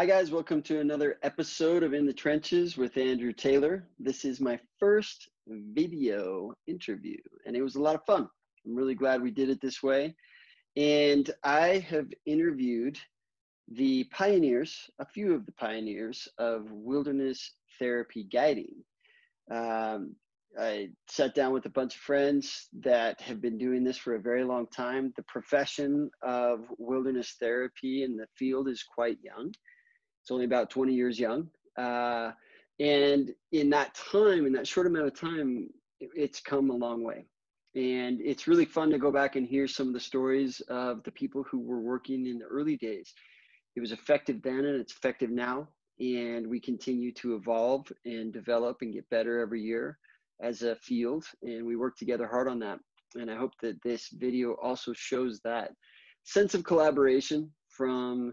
Hi, 0.00 0.06
guys. 0.06 0.30
Welcome 0.30 0.62
to 0.62 0.80
another 0.80 1.18
episode 1.22 1.82
of 1.82 1.92
In 1.92 2.06
the 2.06 2.12
Trenches 2.14 2.78
with 2.78 2.96
Andrew 2.96 3.34
Taylor. 3.34 3.86
This 3.98 4.24
is 4.24 4.40
my 4.40 4.58
first 4.78 5.28
video 5.46 6.54
interview, 6.66 7.18
and 7.44 7.54
it 7.54 7.60
was 7.60 7.74
a 7.74 7.82
lot 7.82 7.96
of 7.96 8.06
fun. 8.06 8.26
I'm 8.64 8.74
really 8.74 8.94
glad 8.94 9.20
we 9.20 9.30
did 9.30 9.50
it 9.50 9.60
this 9.60 9.82
way. 9.82 10.14
And 10.74 11.30
I 11.44 11.84
have 11.90 12.06
interviewed 12.24 12.98
the 13.68 14.04
pioneers, 14.04 14.88
a 15.00 15.04
few 15.04 15.34
of 15.34 15.44
the 15.44 15.52
pioneers 15.52 16.26
of 16.38 16.70
wilderness 16.70 17.52
therapy 17.78 18.24
guiding. 18.24 18.76
Um, 19.50 20.16
I 20.58 20.92
sat 21.10 21.34
down 21.34 21.52
with 21.52 21.66
a 21.66 21.70
bunch 21.70 21.94
of 21.94 22.00
friends 22.00 22.68
that 22.80 23.20
have 23.20 23.42
been 23.42 23.58
doing 23.58 23.84
this 23.84 23.98
for 23.98 24.14
a 24.14 24.20
very 24.20 24.44
long 24.44 24.66
time. 24.68 25.12
The 25.16 25.24
profession 25.24 26.10
of 26.22 26.64
wilderness 26.78 27.36
therapy 27.38 28.02
in 28.02 28.16
the 28.16 28.28
field 28.38 28.66
is 28.66 28.82
quite 28.82 29.18
young. 29.22 29.52
It's 30.30 30.34
only 30.34 30.44
about 30.44 30.70
20 30.70 30.94
years 30.94 31.18
young. 31.18 31.50
Uh, 31.76 32.30
and 32.78 33.34
in 33.50 33.68
that 33.70 33.96
time, 33.96 34.46
in 34.46 34.52
that 34.52 34.68
short 34.68 34.86
amount 34.86 35.08
of 35.08 35.18
time, 35.18 35.68
it's 35.98 36.38
come 36.38 36.70
a 36.70 36.76
long 36.76 37.02
way. 37.02 37.26
And 37.74 38.20
it's 38.20 38.46
really 38.46 38.64
fun 38.64 38.90
to 38.90 38.98
go 38.98 39.10
back 39.10 39.34
and 39.34 39.44
hear 39.44 39.66
some 39.66 39.88
of 39.88 39.92
the 39.92 39.98
stories 39.98 40.60
of 40.68 41.02
the 41.02 41.10
people 41.10 41.42
who 41.50 41.58
were 41.58 41.80
working 41.80 42.28
in 42.28 42.38
the 42.38 42.44
early 42.44 42.76
days. 42.76 43.12
It 43.74 43.80
was 43.80 43.90
effective 43.90 44.40
then 44.40 44.66
and 44.66 44.80
it's 44.80 44.92
effective 44.92 45.30
now. 45.30 45.66
And 45.98 46.46
we 46.46 46.60
continue 46.60 47.10
to 47.14 47.34
evolve 47.34 47.90
and 48.04 48.32
develop 48.32 48.82
and 48.82 48.92
get 48.92 49.10
better 49.10 49.40
every 49.40 49.60
year 49.60 49.98
as 50.40 50.62
a 50.62 50.76
field. 50.76 51.24
And 51.42 51.66
we 51.66 51.74
work 51.74 51.96
together 51.96 52.28
hard 52.28 52.46
on 52.46 52.60
that. 52.60 52.78
And 53.16 53.32
I 53.32 53.34
hope 53.34 53.54
that 53.62 53.82
this 53.82 54.10
video 54.12 54.52
also 54.62 54.92
shows 54.92 55.40
that 55.40 55.72
sense 56.22 56.54
of 56.54 56.62
collaboration 56.62 57.50
from 57.68 58.32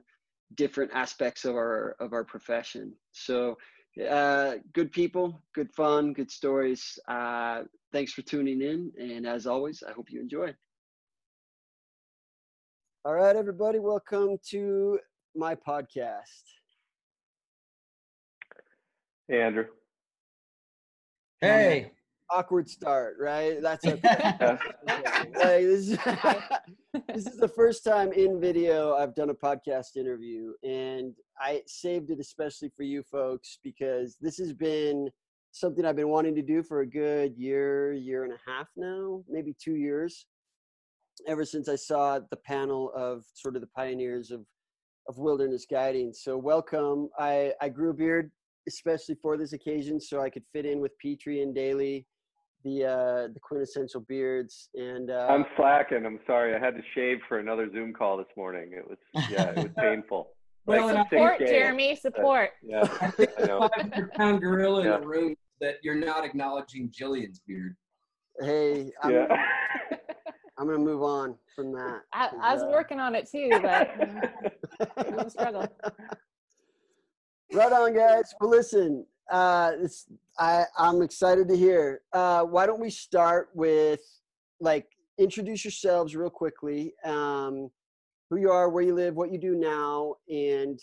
different 0.55 0.91
aspects 0.93 1.45
of 1.45 1.55
our 1.55 1.95
of 1.99 2.13
our 2.13 2.23
profession. 2.23 2.93
So 3.11 3.57
uh, 4.09 4.55
good 4.73 4.91
people, 4.91 5.41
good 5.53 5.71
fun, 5.73 6.13
good 6.13 6.31
stories. 6.31 6.99
Uh, 7.07 7.63
thanks 7.91 8.13
for 8.13 8.21
tuning 8.21 8.61
in, 8.61 8.91
and 8.99 9.25
as 9.25 9.47
always, 9.47 9.83
I 9.87 9.91
hope 9.93 10.11
you 10.11 10.21
enjoy. 10.21 10.53
All 13.05 13.13
right, 13.13 13.35
everybody, 13.35 13.79
welcome 13.79 14.37
to 14.49 14.99
my 15.35 15.55
podcast. 15.55 16.43
Hey, 19.27 19.41
Andrew. 19.41 19.65
Hey. 21.41 21.91
Awkward 22.29 22.69
start, 22.69 23.17
right? 23.19 23.61
That's 23.61 23.85
a, 23.85 24.59
like, 24.85 25.61
this, 25.61 25.89
is, 25.89 25.97
this 27.13 27.25
is 27.25 27.37
the 27.37 27.47
first 27.47 27.83
time 27.83 28.11
in 28.11 28.39
video 28.39 28.95
I've 28.95 29.15
done 29.15 29.29
a 29.29 29.33
podcast 29.33 29.95
interview, 29.95 30.53
and 30.63 31.13
I 31.39 31.61
saved 31.67 32.09
it 32.11 32.19
especially 32.19 32.71
for 32.75 32.83
you 32.83 33.03
folks 33.03 33.59
because 33.63 34.17
this 34.19 34.37
has 34.37 34.53
been 34.53 35.09
something 35.51 35.85
I've 35.85 35.95
been 35.95 36.09
wanting 36.09 36.35
to 36.35 36.41
do 36.41 36.63
for 36.63 36.81
a 36.81 36.87
good 36.87 37.35
year, 37.37 37.93
year 37.93 38.23
and 38.23 38.33
a 38.33 38.51
half 38.51 38.67
now, 38.75 39.23
maybe 39.29 39.55
two 39.61 39.75
years. 39.75 40.25
Ever 41.27 41.45
since 41.45 41.67
I 41.67 41.75
saw 41.75 42.19
the 42.29 42.37
panel 42.37 42.91
of 42.95 43.23
sort 43.33 43.55
of 43.55 43.61
the 43.61 43.69
pioneers 43.75 44.31
of 44.31 44.45
of 45.07 45.17
wilderness 45.17 45.65
guiding. 45.69 46.13
So 46.13 46.37
welcome. 46.37 47.09
I 47.17 47.53
I 47.61 47.69
grew 47.69 47.89
a 47.91 47.93
beard 47.93 48.29
especially 48.67 49.15
for 49.21 49.37
this 49.37 49.53
occasion 49.53 49.99
so 49.99 50.21
I 50.21 50.29
could 50.29 50.43
fit 50.53 50.65
in 50.65 50.79
with 50.79 50.97
Petree 50.99 51.41
and 51.41 51.55
Daley 51.55 52.05
the 52.67 52.85
uh, 52.85 53.33
the 53.33 53.39
quintessential 53.39 54.01
beards 54.01 54.69
and 54.75 55.09
uh, 55.09 55.27
I'm 55.29 55.45
slacking. 55.55 56.05
I'm 56.05 56.19
sorry. 56.27 56.55
I 56.55 56.59
had 56.59 56.75
to 56.75 56.81
shave 56.93 57.19
for 57.27 57.39
another 57.39 57.71
Zoom 57.71 57.93
call 57.93 58.17
this 58.17 58.27
morning. 58.35 58.71
It 58.73 58.87
was 58.87 58.97
yeah, 59.29 59.51
it 59.51 59.57
was 59.57 59.71
painful. 59.77 60.29
well, 60.65 60.93
like 60.93 61.09
support, 61.09 61.39
Jeremy. 61.39 61.95
Support. 61.95 62.51
Uh, 62.63 62.67
yeah, 62.67 62.97
I 63.01 63.11
think 63.11 63.35
the 63.37 63.69
500 63.75 64.13
pound 64.13 64.41
gorilla 64.41 64.83
yeah. 64.83 64.95
in 64.95 65.01
the 65.01 65.07
room 65.07 65.35
that 65.61 65.75
you're 65.81 65.95
not 65.95 66.25
acknowledging 66.25 66.89
Jillian's 66.89 67.41
beard. 67.47 67.75
Hey, 68.39 68.91
I'm, 69.01 69.11
yeah. 69.11 69.27
I'm 70.57 70.67
gonna 70.67 70.79
move 70.79 71.03
on 71.03 71.35
from 71.55 71.71
that. 71.73 72.01
I, 72.13 72.29
I 72.41 72.53
was 72.53 72.63
uh, 72.63 72.67
working 72.67 72.99
on 72.99 73.15
it 73.15 73.29
too, 73.29 73.49
but 73.61 75.31
struggle. 75.31 75.67
Right 77.53 77.71
on, 77.71 77.95
guys. 77.95 78.33
Well, 78.41 78.49
listen, 78.49 79.05
uh, 79.29 79.71
it's, 79.81 80.05
I, 80.39 80.63
I'm 80.77 81.01
excited 81.01 81.47
to 81.49 81.57
hear. 81.57 82.01
Uh, 82.13 82.43
why 82.43 82.65
don't 82.65 82.79
we 82.79 82.89
start 82.89 83.49
with 83.53 84.01
like 84.59 84.87
introduce 85.17 85.63
yourselves 85.63 86.15
real 86.15 86.29
quickly, 86.29 86.93
um, 87.03 87.69
who 88.29 88.37
you 88.37 88.51
are, 88.51 88.69
where 88.69 88.83
you 88.83 88.93
live, 88.93 89.15
what 89.15 89.31
you 89.31 89.39
do 89.39 89.55
now, 89.55 90.15
and 90.29 90.79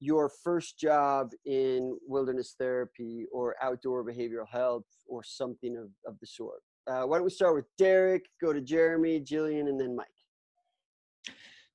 your 0.00 0.28
first 0.28 0.78
job 0.78 1.30
in 1.44 1.96
wilderness 2.06 2.54
therapy 2.58 3.26
or 3.32 3.56
outdoor 3.62 4.04
behavioral 4.04 4.48
health 4.50 4.84
or 5.06 5.22
something 5.24 5.76
of, 5.76 5.88
of 6.06 6.18
the 6.20 6.26
sort. 6.26 6.60
Uh, 6.86 7.02
why 7.02 7.16
don't 7.16 7.24
we 7.24 7.30
start 7.30 7.54
with 7.54 7.64
Derek, 7.78 8.26
go 8.40 8.52
to 8.52 8.60
Jeremy, 8.60 9.20
Jillian, 9.20 9.68
and 9.68 9.80
then 9.80 9.96
Mike. 9.96 10.06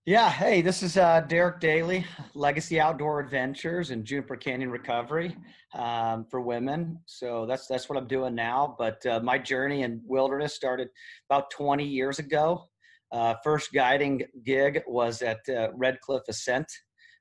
Yeah, 0.07 0.31
hey, 0.31 0.63
this 0.63 0.81
is 0.81 0.97
uh, 0.97 1.21
Derek 1.21 1.59
Daley, 1.59 2.07
Legacy 2.33 2.79
Outdoor 2.79 3.19
Adventures 3.19 3.91
and 3.91 4.03
Juniper 4.03 4.35
Canyon 4.35 4.71
Recovery 4.71 5.37
um, 5.75 6.25
for 6.25 6.41
women. 6.41 6.97
So 7.05 7.45
that's 7.45 7.67
that's 7.67 7.87
what 7.87 7.99
I'm 7.99 8.07
doing 8.07 8.33
now. 8.33 8.75
But 8.79 9.05
uh, 9.05 9.19
my 9.19 9.37
journey 9.37 9.83
in 9.83 10.01
wilderness 10.03 10.55
started 10.55 10.87
about 11.29 11.51
20 11.51 11.85
years 11.85 12.17
ago. 12.17 12.67
Uh, 13.11 13.35
first 13.43 13.73
guiding 13.73 14.23
gig 14.43 14.81
was 14.87 15.21
at 15.21 15.41
uh, 15.47 15.67
Red 15.75 16.01
Cliff 16.01 16.23
Ascent. 16.27 16.65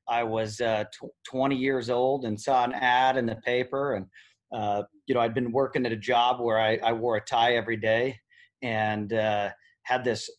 I 0.08 0.22
was 0.22 0.62
uh, 0.62 0.84
tw- 0.84 1.12
20 1.28 1.56
years 1.56 1.90
old 1.90 2.24
and 2.24 2.40
saw 2.40 2.64
an 2.64 2.72
ad 2.72 3.18
in 3.18 3.26
the 3.26 3.36
paper, 3.44 3.96
and 3.96 4.06
uh, 4.54 4.84
you 5.04 5.14
know 5.14 5.20
I'd 5.20 5.34
been 5.34 5.52
working 5.52 5.84
at 5.84 5.92
a 5.92 5.96
job 5.98 6.40
where 6.40 6.58
I, 6.58 6.78
I 6.82 6.94
wore 6.94 7.16
a 7.16 7.20
tie 7.20 7.56
every 7.56 7.76
day 7.76 8.18
and 8.62 9.12
had 9.82 10.02
this 10.02 10.30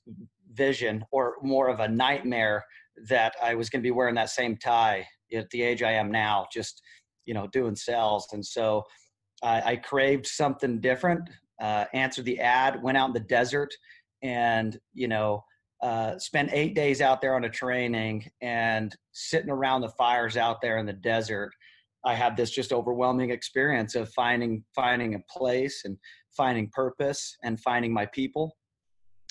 vision 0.54 1.04
or 1.12 1.36
more 1.42 1.70
of 1.70 1.80
a 1.80 1.88
nightmare 1.88 2.64
that 3.08 3.34
I 3.42 3.56
was 3.56 3.70
going 3.70 3.82
to 3.82 3.88
be 3.88 3.92
wearing 3.92 4.16
that 4.16 4.30
same 4.30 4.58
tie 4.58 5.06
at 5.34 5.50
the 5.50 5.62
age 5.62 5.82
I 5.84 5.94
am 5.94 6.12
now, 6.12 6.48
just, 6.52 6.82
you 7.26 7.34
know, 7.34 7.48
doing 7.48 7.76
sales. 7.76 8.28
And 8.34 8.46
so 8.46 8.84
I, 9.42 9.62
I 9.62 9.76
craved 9.78 10.28
something 10.28 10.80
different, 10.82 11.30
uh, 11.62 11.86
answered 11.94 12.26
the 12.26 12.40
ad, 12.40 12.82
went 12.82 12.98
out 12.98 13.08
in 13.08 13.14
the 13.14 13.20
desert 13.22 13.74
and, 14.22 14.78
you 14.94 15.08
know, 15.08 15.44
uh, 15.82 16.18
spent 16.20 16.50
eight 16.54 16.76
days 16.76 17.02
out 17.02 17.22
there 17.22 17.36
on 17.36 17.46
a 17.46 17.50
training 17.50 18.30
and 18.42 18.96
sitting 19.14 19.50
around 19.50 19.82
the 19.82 19.90
fires 19.90 20.38
out 20.38 20.62
there 20.62 20.78
in 20.78 20.86
the 20.86 20.94
desert. 20.94 21.52
I 22.06 22.14
had 22.14 22.38
this 22.38 22.52
just 22.52 22.74
overwhelming 22.74 23.32
experience 23.32 23.96
of 23.96 24.12
finding 24.14 24.64
finding 24.76 25.16
a 25.16 25.20
place 25.30 25.82
and 25.86 25.98
finding 26.36 26.70
purpose 26.70 27.36
and 27.44 27.60
finding 27.60 27.94
my 27.94 28.06
people 28.08 28.56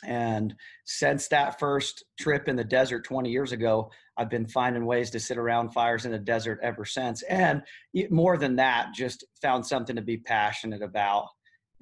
and 0.05 0.55
since 0.85 1.29
that 1.29 1.59
first 1.59 2.05
trip 2.19 2.49
in 2.49 2.57
the 2.57 2.65
desert 2.65 3.05
20 3.05 3.31
years 3.31 3.53
ago, 3.53 3.91
I've 4.17 4.31
been 4.31 4.47
finding 4.47 4.87
ways 4.87 5.11
to 5.11 5.21
sit 5.21 5.39
around 5.39 5.71
fires 5.71 6.05
in 6.05 6.13
the 6.13 6.19
desert 6.19 6.59
ever 6.63 6.85
since. 6.85 7.23
And 7.23 7.63
more 8.11 8.37
than 8.37 8.57
that, 8.57 8.95
just 8.95 9.25
found 9.43 9.67
something 9.67 9.97
to 9.97 10.03
be 10.03 10.19
passionate 10.19 10.83
about. 10.83 11.29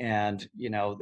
And, 0.00 0.48
you 0.56 0.70
know, 0.70 0.98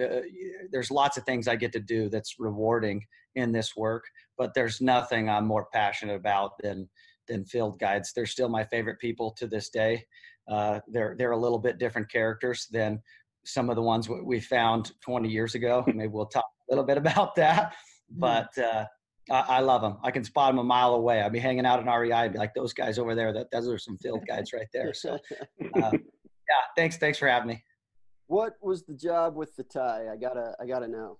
there's 0.70 0.90
lots 0.90 1.16
of 1.16 1.24
things 1.24 1.48
I 1.48 1.56
get 1.56 1.72
to 1.72 1.80
do 1.80 2.08
that's 2.08 2.36
rewarding 2.38 3.02
in 3.34 3.52
this 3.52 3.76
work, 3.76 4.04
but 4.38 4.54
there's 4.54 4.80
nothing 4.80 5.28
I'm 5.28 5.46
more 5.46 5.66
passionate 5.72 6.16
about 6.16 6.52
than, 6.62 6.88
than 7.28 7.44
field 7.44 7.78
guides. 7.78 8.12
They're 8.14 8.24
still 8.24 8.48
my 8.48 8.64
favorite 8.64 8.98
people 8.98 9.32
to 9.32 9.46
this 9.46 9.68
day. 9.68 10.04
Uh, 10.48 10.80
they're, 10.88 11.14
they're 11.18 11.32
a 11.32 11.38
little 11.38 11.58
bit 11.58 11.78
different 11.78 12.10
characters 12.10 12.66
than 12.70 13.02
some 13.44 13.68
of 13.68 13.76
the 13.76 13.82
ones 13.82 14.08
we 14.08 14.40
found 14.40 14.92
20 15.02 15.28
years 15.28 15.54
ago. 15.54 15.84
Maybe 15.86 16.08
we'll 16.08 16.26
talk 16.26 16.46
little 16.68 16.84
bit 16.84 16.98
about 16.98 17.34
that. 17.36 17.72
Mm-hmm. 18.12 18.20
But 18.20 18.58
uh, 18.58 18.84
I, 19.30 19.56
I, 19.56 19.60
love 19.60 19.82
them. 19.82 19.98
I 20.02 20.10
can 20.10 20.24
spot 20.24 20.50
them 20.50 20.58
a 20.58 20.64
mile 20.64 20.94
away. 20.94 21.22
I'd 21.22 21.32
be 21.32 21.38
hanging 21.38 21.66
out 21.66 21.80
in 21.80 21.86
REI. 21.86 22.12
I'd 22.12 22.32
be 22.32 22.38
like, 22.38 22.54
those 22.54 22.72
guys 22.72 22.98
over 22.98 23.14
there. 23.14 23.32
That 23.32 23.50
those 23.50 23.68
are 23.68 23.78
some 23.78 23.98
field 23.98 24.24
guides 24.26 24.52
right 24.52 24.68
there. 24.72 24.94
So, 24.94 25.14
uh, 25.40 25.90
yeah, 25.92 26.62
thanks. 26.76 26.96
Thanks 26.96 27.18
for 27.18 27.28
having 27.28 27.48
me. 27.48 27.62
What 28.28 28.54
was 28.60 28.84
the 28.84 28.94
job 28.94 29.36
with 29.36 29.54
the 29.56 29.64
tie? 29.64 30.06
I 30.12 30.16
gotta, 30.16 30.54
I 30.60 30.66
gotta 30.66 30.88
know. 30.88 31.18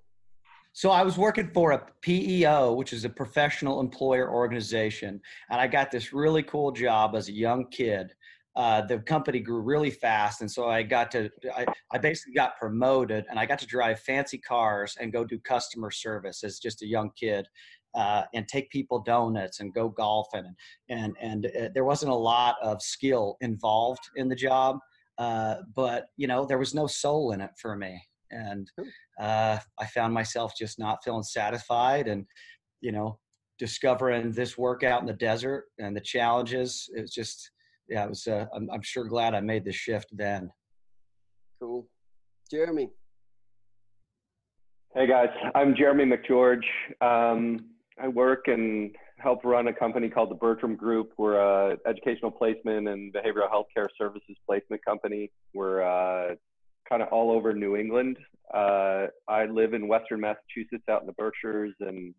So 0.72 0.90
I 0.90 1.02
was 1.02 1.16
working 1.16 1.50
for 1.54 1.72
a 1.72 1.86
PEO, 2.02 2.74
which 2.74 2.92
is 2.92 3.06
a 3.06 3.08
professional 3.08 3.80
employer 3.80 4.30
organization, 4.30 5.22
and 5.50 5.58
I 5.58 5.66
got 5.68 5.90
this 5.90 6.12
really 6.12 6.42
cool 6.42 6.70
job 6.70 7.16
as 7.16 7.28
a 7.28 7.32
young 7.32 7.68
kid 7.70 8.12
uh, 8.56 8.80
the 8.82 8.98
company 9.00 9.38
grew 9.38 9.60
really 9.60 9.90
fast 9.90 10.40
and 10.40 10.50
so 10.50 10.68
i 10.68 10.82
got 10.82 11.10
to 11.10 11.30
I, 11.56 11.66
I 11.92 11.98
basically 11.98 12.34
got 12.34 12.56
promoted 12.56 13.24
and 13.28 13.38
i 13.38 13.46
got 13.46 13.58
to 13.60 13.66
drive 13.66 14.00
fancy 14.00 14.38
cars 14.38 14.96
and 15.00 15.12
go 15.12 15.24
do 15.24 15.38
customer 15.38 15.90
service 15.90 16.42
as 16.42 16.58
just 16.58 16.82
a 16.82 16.86
young 16.86 17.10
kid 17.18 17.46
uh, 17.94 18.24
and 18.34 18.46
take 18.46 18.68
people 18.70 19.00
donuts 19.00 19.60
and 19.60 19.72
go 19.72 19.88
golfing 19.88 20.44
and 20.46 20.56
and, 20.88 21.16
and 21.20 21.46
uh, 21.46 21.68
there 21.74 21.84
wasn't 21.84 22.10
a 22.10 22.14
lot 22.14 22.56
of 22.62 22.82
skill 22.82 23.36
involved 23.40 24.02
in 24.16 24.28
the 24.28 24.36
job 24.36 24.78
uh, 25.18 25.56
but 25.74 26.06
you 26.16 26.26
know 26.26 26.44
there 26.44 26.58
was 26.58 26.74
no 26.74 26.86
soul 26.86 27.32
in 27.32 27.40
it 27.40 27.50
for 27.60 27.76
me 27.76 28.02
and 28.30 28.70
uh, 29.20 29.58
i 29.78 29.86
found 29.86 30.12
myself 30.12 30.52
just 30.58 30.78
not 30.78 31.02
feeling 31.04 31.22
satisfied 31.22 32.08
and 32.08 32.26
you 32.80 32.92
know 32.92 33.18
discovering 33.58 34.32
this 34.32 34.58
workout 34.58 35.00
in 35.00 35.06
the 35.06 35.12
desert 35.12 35.66
and 35.78 35.96
the 35.96 36.00
challenges. 36.00 36.90
It's 36.94 37.14
just, 37.14 37.50
yeah, 37.88 38.04
it 38.04 38.08
was. 38.08 38.26
Uh, 38.26 38.46
I'm, 38.54 38.68
I'm 38.70 38.82
sure 38.82 39.04
glad 39.04 39.34
I 39.34 39.40
made 39.40 39.64
the 39.64 39.72
shift 39.72 40.08
then. 40.12 40.50
Cool, 41.60 41.86
Jeremy. 42.50 42.90
Hey 44.94 45.06
guys, 45.06 45.28
I'm 45.54 45.74
Jeremy 45.76 46.04
McGeorge. 46.04 46.64
Um, 47.00 47.66
I 48.02 48.08
work 48.08 48.48
and 48.48 48.94
help 49.18 49.44
run 49.44 49.68
a 49.68 49.72
company 49.72 50.08
called 50.08 50.30
the 50.30 50.36
Bertram 50.36 50.74
Group. 50.74 51.12
We're 51.18 51.36
a 51.36 51.76
educational 51.86 52.30
placement 52.30 52.88
and 52.88 53.12
behavioral 53.12 53.50
healthcare 53.50 53.88
services 53.98 54.36
placement 54.46 54.84
company. 54.84 55.30
We're 55.54 55.82
uh, 55.82 56.34
kind 56.88 57.02
of 57.02 57.08
all 57.08 57.30
over 57.30 57.52
New 57.52 57.76
England. 57.76 58.16
Uh, 58.52 59.06
I 59.28 59.46
live 59.46 59.74
in 59.74 59.88
Western 59.88 60.20
Massachusetts, 60.20 60.84
out 60.90 61.00
in 61.00 61.06
the 61.06 61.12
Berkshires, 61.14 61.74
and 61.80 62.14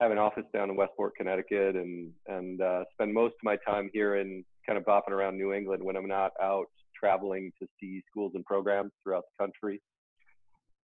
have 0.00 0.10
an 0.10 0.18
office 0.18 0.44
down 0.52 0.70
in 0.70 0.76
Westport, 0.76 1.14
Connecticut, 1.16 1.76
and 1.76 2.10
and 2.26 2.60
uh, 2.60 2.84
spend 2.92 3.12
most 3.14 3.32
of 3.32 3.44
my 3.44 3.56
time 3.66 3.90
here 3.92 4.16
in 4.16 4.44
kind 4.70 4.78
of 4.78 4.84
bopping 4.84 5.10
around 5.10 5.36
New 5.36 5.52
England 5.52 5.82
when 5.82 5.96
I'm 5.96 6.06
not 6.06 6.30
out 6.40 6.66
traveling 6.94 7.50
to 7.60 7.66
see 7.80 8.02
schools 8.08 8.32
and 8.36 8.44
programs 8.44 8.92
throughout 9.02 9.24
the 9.36 9.44
country. 9.44 9.82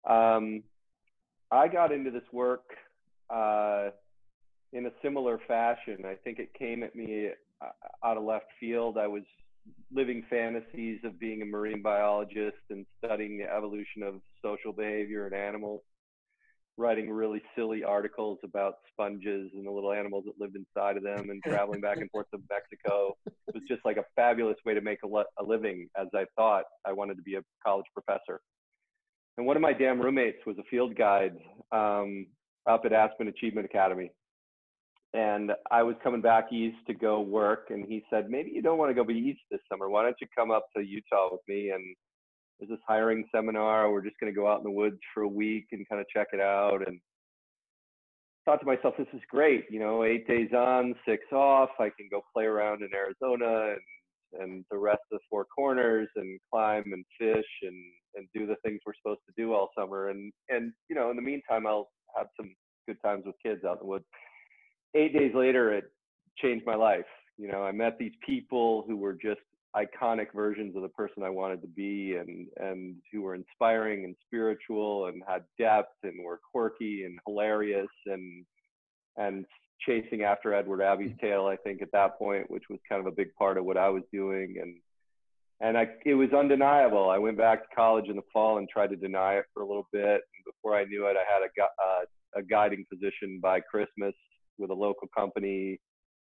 Um, 0.10 0.64
I 1.52 1.68
got 1.68 1.92
into 1.92 2.10
this 2.10 2.24
work 2.32 2.64
uh, 3.30 3.90
in 4.74 4.88
a 4.88 4.92
similar 5.04 5.40
fashion. 5.48 6.04
I 6.04 6.16
think 6.16 6.40
it 6.40 6.50
came 6.58 6.82
at 6.82 6.96
me 6.96 7.30
uh, 7.62 7.68
out 8.08 8.18
of 8.18 8.24
left 8.24 8.48
field. 8.60 8.98
I 8.98 9.06
was 9.06 9.22
living 9.94 10.24
fantasies 10.32 11.02
of 11.04 11.20
being 11.20 11.44
a 11.44 11.46
marine 11.46 11.84
biologist 11.84 12.58
and 12.72 12.88
studying 12.98 13.38
the 13.38 13.54
evolution 13.56 14.02
of 14.02 14.16
social 14.42 14.74
behavior 14.74 15.28
in 15.28 15.34
animals, 15.36 15.82
writing 16.78 17.10
really 17.10 17.42
silly 17.56 17.84
articles 17.84 18.40
about 18.44 18.76
sponges 18.92 19.52
and 19.54 19.66
the 19.66 19.72
little 19.72 19.94
animals 19.94 20.26
that 20.26 20.34
lived 20.40 20.56
inside 20.56 20.98
of 20.98 21.04
them 21.04 21.30
and 21.30 21.42
traveling 21.44 21.82
back 21.82 21.98
and 21.98 22.10
forth 22.12 22.30
to 22.32 22.40
Mexico. 22.50 23.16
It 23.26 23.54
was 23.54 23.64
just 23.68 23.86
like 23.86 23.98
a 23.98 24.04
fabulous 24.16 24.58
way 24.66 24.74
to 24.74 24.82
make 24.82 25.04
a, 25.04 25.08
le- 25.08 25.26
a 25.40 25.44
living 25.44 25.88
as 25.98 26.08
I 26.14 26.26
thought 26.36 26.66
I 26.86 26.92
wanted 26.92 27.16
to 27.16 27.24
be 27.24 27.36
a 27.36 27.42
college 27.66 27.86
professor. 27.94 28.42
And 29.38 29.46
one 29.46 29.56
of 29.56 29.62
my 29.62 29.74
damn 29.74 30.00
roommates 30.00 30.46
was 30.46 30.58
a 30.58 30.64
field 30.70 30.96
guide 30.96 31.36
um, 31.72 32.28
up 32.68 32.84
at 32.86 32.94
Aspen 32.94 33.28
Achievement 33.28 33.66
Academy 33.66 34.12
and 35.16 35.52
I 35.72 35.82
was 35.82 35.96
coming 36.04 36.20
back 36.20 36.52
east 36.52 36.78
to 36.88 36.94
go 36.94 37.22
work, 37.22 37.68
and 37.70 37.86
he 37.86 38.04
said, 38.10 38.30
"Maybe 38.30 38.52
you 38.52 38.62
don't 38.62 38.78
want 38.78 38.94
to 38.94 39.04
go 39.04 39.10
east 39.10 39.40
this 39.50 39.62
summer. 39.72 39.90
Why 39.90 40.04
don't 40.04 40.18
you 40.20 40.28
come 40.36 40.52
up 40.52 40.68
to 40.76 40.84
Utah 40.84 41.30
with 41.32 41.42
me?" 41.48 41.70
And 41.70 41.96
there's 42.60 42.70
this 42.70 42.80
hiring 42.88 43.26
seminar. 43.34 43.92
We're 43.92 44.04
just 44.04 44.20
going 44.20 44.32
to 44.32 44.36
go 44.36 44.48
out 44.48 44.60
in 44.60 44.64
the 44.64 44.72
woods 44.72 45.00
for 45.14 45.24
a 45.24 45.28
week 45.28 45.68
and 45.72 45.88
kind 45.90 46.02
of 46.02 46.08
check 46.08 46.28
it 46.34 46.40
out. 46.40 46.88
And 46.88 47.00
thought 48.46 48.60
to 48.60 48.66
myself, 48.66 48.96
"This 48.98 49.08
is 49.14 49.22
great. 49.30 49.66
You 49.70 49.80
know, 49.80 50.04
eight 50.04 50.28
days 50.28 50.52
on, 50.54 50.96
six 51.08 51.24
off. 51.32 51.70
I 51.80 51.90
can 51.90 52.08
go 52.10 52.22
play 52.34 52.46
around 52.46 52.82
in 52.84 52.90
Arizona 52.94 53.74
and 53.74 53.82
and 54.42 54.66
the 54.70 54.78
rest 54.78 55.00
of 55.12 55.20
the 55.20 55.26
four 55.30 55.46
corners 55.46 56.10
and 56.18 56.40
climb 56.52 56.84
and 56.92 57.06
fish 57.18 57.46
and 57.62 57.78
and 58.16 58.28
do 58.34 58.46
the 58.46 58.56
things 58.64 58.82
we're 58.86 58.94
supposed 59.02 59.22
to 59.28 59.34
do 59.38 59.54
all 59.54 59.72
summer. 59.78 60.10
And 60.10 60.32
and 60.50 60.74
you 60.90 60.96
know, 60.96 61.10
in 61.10 61.16
the 61.16 61.22
meantime, 61.22 61.68
I'll 61.68 61.90
have 62.18 62.28
some 62.38 62.54
good 62.88 62.98
times 63.04 63.24
with 63.26 63.36
kids 63.44 63.64
out 63.66 63.74
in 63.74 63.80
the 63.80 63.86
woods." 63.86 64.06
eight 64.96 65.14
days 65.14 65.34
later, 65.36 65.74
it 65.74 65.92
changed 66.38 66.66
my 66.66 66.76
life. 66.76 67.06
You 67.38 67.50
know, 67.50 67.64
I 67.64 67.72
met 67.72 67.98
these 68.00 68.14
people 68.26 68.84
who 68.88 68.96
were 68.96 69.14
just 69.14 69.42
iconic 69.76 70.28
versions 70.34 70.76
of 70.76 70.82
the 70.82 70.90
person 70.90 71.24
I 71.24 71.30
wanted 71.30 71.62
to 71.62 71.68
be 71.68 72.16
and 72.16 72.48
and 72.58 72.96
who 73.12 73.22
were 73.22 73.36
inspiring 73.36 74.06
and 74.06 74.16
spiritual 74.26 75.08
and 75.08 75.22
had 75.28 75.44
depth 75.60 75.96
and 76.04 76.24
were 76.24 76.40
quirky 76.52 77.04
and 77.04 77.20
hilarious 77.28 77.88
and 78.06 78.46
and 79.18 79.46
chasing 79.86 80.24
after 80.24 80.54
Edward 80.54 80.82
Abbey's 80.82 81.12
mm. 81.12 81.20
tail 81.20 81.48
I 81.48 81.58
think 81.58 81.82
at 81.82 81.92
that 81.92 82.18
point 82.18 82.50
which 82.50 82.64
was 82.70 82.80
kind 82.88 83.02
of 83.02 83.08
a 83.08 83.16
big 83.16 83.34
part 83.36 83.58
of 83.58 83.66
what 83.66 83.78
I 83.78 83.90
was 83.90 84.04
doing 84.14 84.56
and 84.62 84.76
and 85.62 85.78
I 85.78 85.88
it 86.06 86.16
was 86.16 86.32
undeniable 86.32 87.10
I 87.10 87.18
went 87.18 87.38
back 87.38 87.70
to 87.70 87.76
college 87.76 88.08
in 88.08 88.16
the 88.16 88.22
fall 88.32 88.58
and 88.58 88.70
tried 88.70 88.92
to 88.92 88.96
deny 88.96 89.36
it 89.36 89.46
for 89.54 89.64
a 89.64 89.68
little 89.68 89.88
bit 89.92 90.22
and 90.22 90.46
before 90.46 90.76
I 90.76 90.86
knew 90.86 91.08
it 91.08 91.18
I 91.18 91.32
had 91.32 91.42
a 91.42 91.64
uh, 91.64 92.06
a 92.36 92.44
guiding 92.44 92.86
position 92.92 93.40
by 93.42 93.60
Christmas 93.62 94.14
with 94.58 94.70
a 94.70 94.74
local 94.74 95.08
company. 95.16 95.80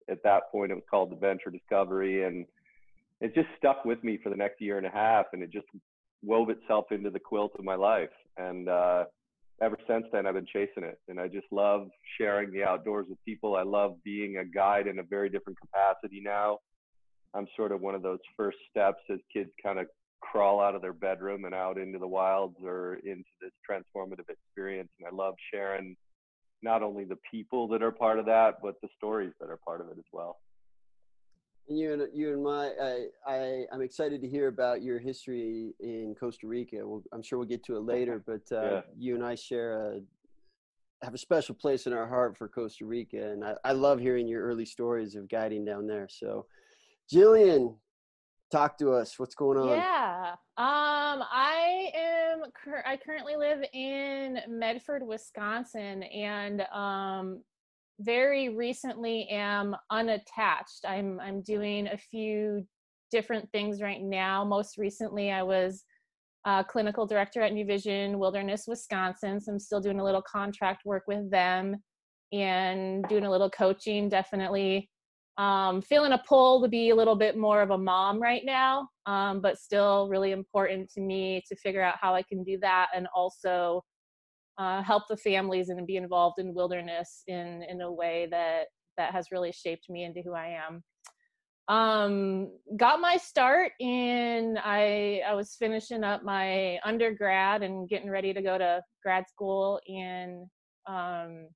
At 0.08 0.22
that 0.24 0.50
point, 0.52 0.70
it 0.70 0.74
was 0.74 0.84
called 0.90 1.10
the 1.10 1.16
Venture 1.16 1.50
Discovery, 1.50 2.24
and 2.24 2.46
it 3.24 3.34
just 3.34 3.48
stuck 3.56 3.86
with 3.86 4.04
me 4.04 4.18
for 4.22 4.28
the 4.28 4.36
next 4.36 4.60
year 4.60 4.76
and 4.76 4.86
a 4.86 4.90
half, 4.90 5.24
and 5.32 5.42
it 5.42 5.50
just 5.50 5.66
wove 6.22 6.50
itself 6.50 6.84
into 6.90 7.08
the 7.08 7.18
quilt 7.18 7.52
of 7.58 7.64
my 7.64 7.74
life. 7.74 8.10
And 8.36 8.68
uh, 8.68 9.04
ever 9.62 9.78
since 9.88 10.04
then, 10.12 10.26
I've 10.26 10.34
been 10.34 10.44
chasing 10.44 10.84
it, 10.84 10.98
and 11.08 11.18
I 11.18 11.28
just 11.28 11.46
love 11.50 11.88
sharing 12.18 12.52
the 12.52 12.64
outdoors 12.64 13.06
with 13.08 13.16
people. 13.24 13.56
I 13.56 13.62
love 13.62 13.96
being 14.04 14.36
a 14.36 14.44
guide 14.44 14.86
in 14.88 14.98
a 14.98 15.02
very 15.02 15.30
different 15.30 15.58
capacity 15.58 16.20
now. 16.22 16.58
I'm 17.32 17.46
sort 17.56 17.72
of 17.72 17.80
one 17.80 17.94
of 17.94 18.02
those 18.02 18.18
first 18.36 18.58
steps 18.70 19.00
as 19.10 19.20
kids 19.32 19.48
kind 19.62 19.78
of 19.78 19.86
crawl 20.20 20.60
out 20.60 20.74
of 20.74 20.82
their 20.82 20.92
bedroom 20.92 21.46
and 21.46 21.54
out 21.54 21.78
into 21.78 21.98
the 21.98 22.06
wilds 22.06 22.56
or 22.62 22.98
into 23.06 23.24
this 23.40 23.52
transformative 23.68 24.28
experience. 24.28 24.90
And 25.00 25.08
I 25.10 25.16
love 25.16 25.34
sharing 25.50 25.96
not 26.62 26.82
only 26.82 27.04
the 27.04 27.18
people 27.30 27.68
that 27.68 27.82
are 27.82 27.90
part 27.90 28.18
of 28.18 28.26
that, 28.26 28.56
but 28.62 28.74
the 28.82 28.88
stories 28.98 29.32
that 29.40 29.48
are 29.48 29.58
part 29.66 29.80
of 29.80 29.88
it 29.88 29.96
as 29.96 30.04
well. 30.12 30.36
And 31.68 31.78
you 31.78 31.92
and 31.92 32.02
you 32.12 32.32
and 32.32 32.42
my, 32.42 32.72
I, 32.80 33.06
I 33.26 33.64
I'm 33.72 33.80
excited 33.80 34.20
to 34.20 34.28
hear 34.28 34.48
about 34.48 34.82
your 34.82 34.98
history 34.98 35.74
in 35.80 36.14
Costa 36.18 36.46
Rica. 36.46 36.78
We'll, 36.82 37.02
I'm 37.12 37.22
sure 37.22 37.38
we'll 37.38 37.48
get 37.48 37.64
to 37.64 37.76
it 37.76 37.80
later, 37.84 38.22
but 38.24 38.42
uh, 38.54 38.62
yeah. 38.62 38.80
you 38.98 39.14
and 39.14 39.24
I 39.24 39.34
share 39.34 39.94
a 39.94 40.00
have 41.02 41.14
a 41.14 41.18
special 41.18 41.54
place 41.54 41.86
in 41.86 41.92
our 41.92 42.06
heart 42.06 42.36
for 42.36 42.48
Costa 42.48 42.84
Rica, 42.84 43.30
and 43.30 43.44
I, 43.44 43.54
I 43.64 43.72
love 43.72 44.00
hearing 44.00 44.26
your 44.26 44.42
early 44.42 44.64
stories 44.64 45.14
of 45.14 45.28
guiding 45.28 45.64
down 45.64 45.86
there. 45.86 46.08
So, 46.10 46.46
Jillian, 47.12 47.76
talk 48.50 48.78
to 48.78 48.92
us. 48.92 49.18
What's 49.18 49.34
going 49.34 49.58
on? 49.58 49.68
Yeah, 49.68 50.30
um, 50.56 51.24
I 51.30 51.90
am. 51.94 52.42
I 52.86 52.96
currently 52.96 53.36
live 53.36 53.64
in 53.72 54.38
Medford, 54.48 55.02
Wisconsin, 55.06 56.02
and 56.04 56.62
um, 56.72 57.42
very 58.00 58.48
recently 58.48 59.28
am 59.28 59.76
unattached. 59.90 60.84
I'm 60.86 61.20
I'm 61.20 61.42
doing 61.42 61.88
a 61.88 61.96
few 61.96 62.66
different 63.10 63.50
things 63.52 63.80
right 63.80 64.02
now. 64.02 64.44
Most 64.44 64.76
recently, 64.78 65.30
I 65.30 65.42
was 65.42 65.84
uh, 66.44 66.62
clinical 66.62 67.06
director 67.06 67.40
at 67.40 67.52
New 67.52 67.64
Vision 67.64 68.18
Wilderness, 68.18 68.64
Wisconsin. 68.66 69.40
So 69.40 69.52
I'm 69.52 69.58
still 69.58 69.80
doing 69.80 70.00
a 70.00 70.04
little 70.04 70.22
contract 70.22 70.84
work 70.84 71.04
with 71.06 71.30
them 71.30 71.76
and 72.32 73.04
doing 73.08 73.24
a 73.24 73.30
little 73.30 73.50
coaching. 73.50 74.08
Definitely 74.08 74.90
um, 75.38 75.82
feeling 75.82 76.12
a 76.12 76.22
pull 76.26 76.62
to 76.62 76.68
be 76.68 76.90
a 76.90 76.94
little 76.94 77.16
bit 77.16 77.36
more 77.36 77.62
of 77.62 77.70
a 77.70 77.78
mom 77.78 78.20
right 78.20 78.42
now, 78.44 78.88
um, 79.06 79.40
but 79.40 79.58
still 79.58 80.08
really 80.08 80.32
important 80.32 80.90
to 80.92 81.00
me 81.00 81.42
to 81.48 81.56
figure 81.56 81.82
out 81.82 81.96
how 82.00 82.14
I 82.14 82.22
can 82.22 82.44
do 82.44 82.58
that 82.60 82.88
and 82.94 83.08
also 83.14 83.82
uh, 84.58 84.82
help 84.82 85.04
the 85.08 85.16
families 85.16 85.68
and 85.68 85.86
be 85.86 85.96
involved 85.96 86.38
in 86.38 86.54
wilderness 86.54 87.22
in 87.26 87.64
in 87.68 87.80
a 87.80 87.92
way 87.92 88.28
that 88.30 88.64
that 88.96 89.12
has 89.12 89.32
really 89.32 89.52
shaped 89.52 89.88
me 89.88 90.04
into 90.04 90.22
who 90.22 90.34
I 90.34 90.56
am. 90.66 90.82
Um, 91.66 92.52
got 92.76 93.00
my 93.00 93.16
start 93.16 93.72
in 93.80 94.58
I 94.62 95.22
I 95.26 95.34
was 95.34 95.56
finishing 95.58 96.04
up 96.04 96.22
my 96.22 96.78
undergrad 96.84 97.62
and 97.62 97.88
getting 97.88 98.10
ready 98.10 98.34
to 98.34 98.42
go 98.42 98.58
to 98.58 98.82
grad 99.02 99.24
school 99.28 99.80
in 99.86 100.48
um, 100.86 101.48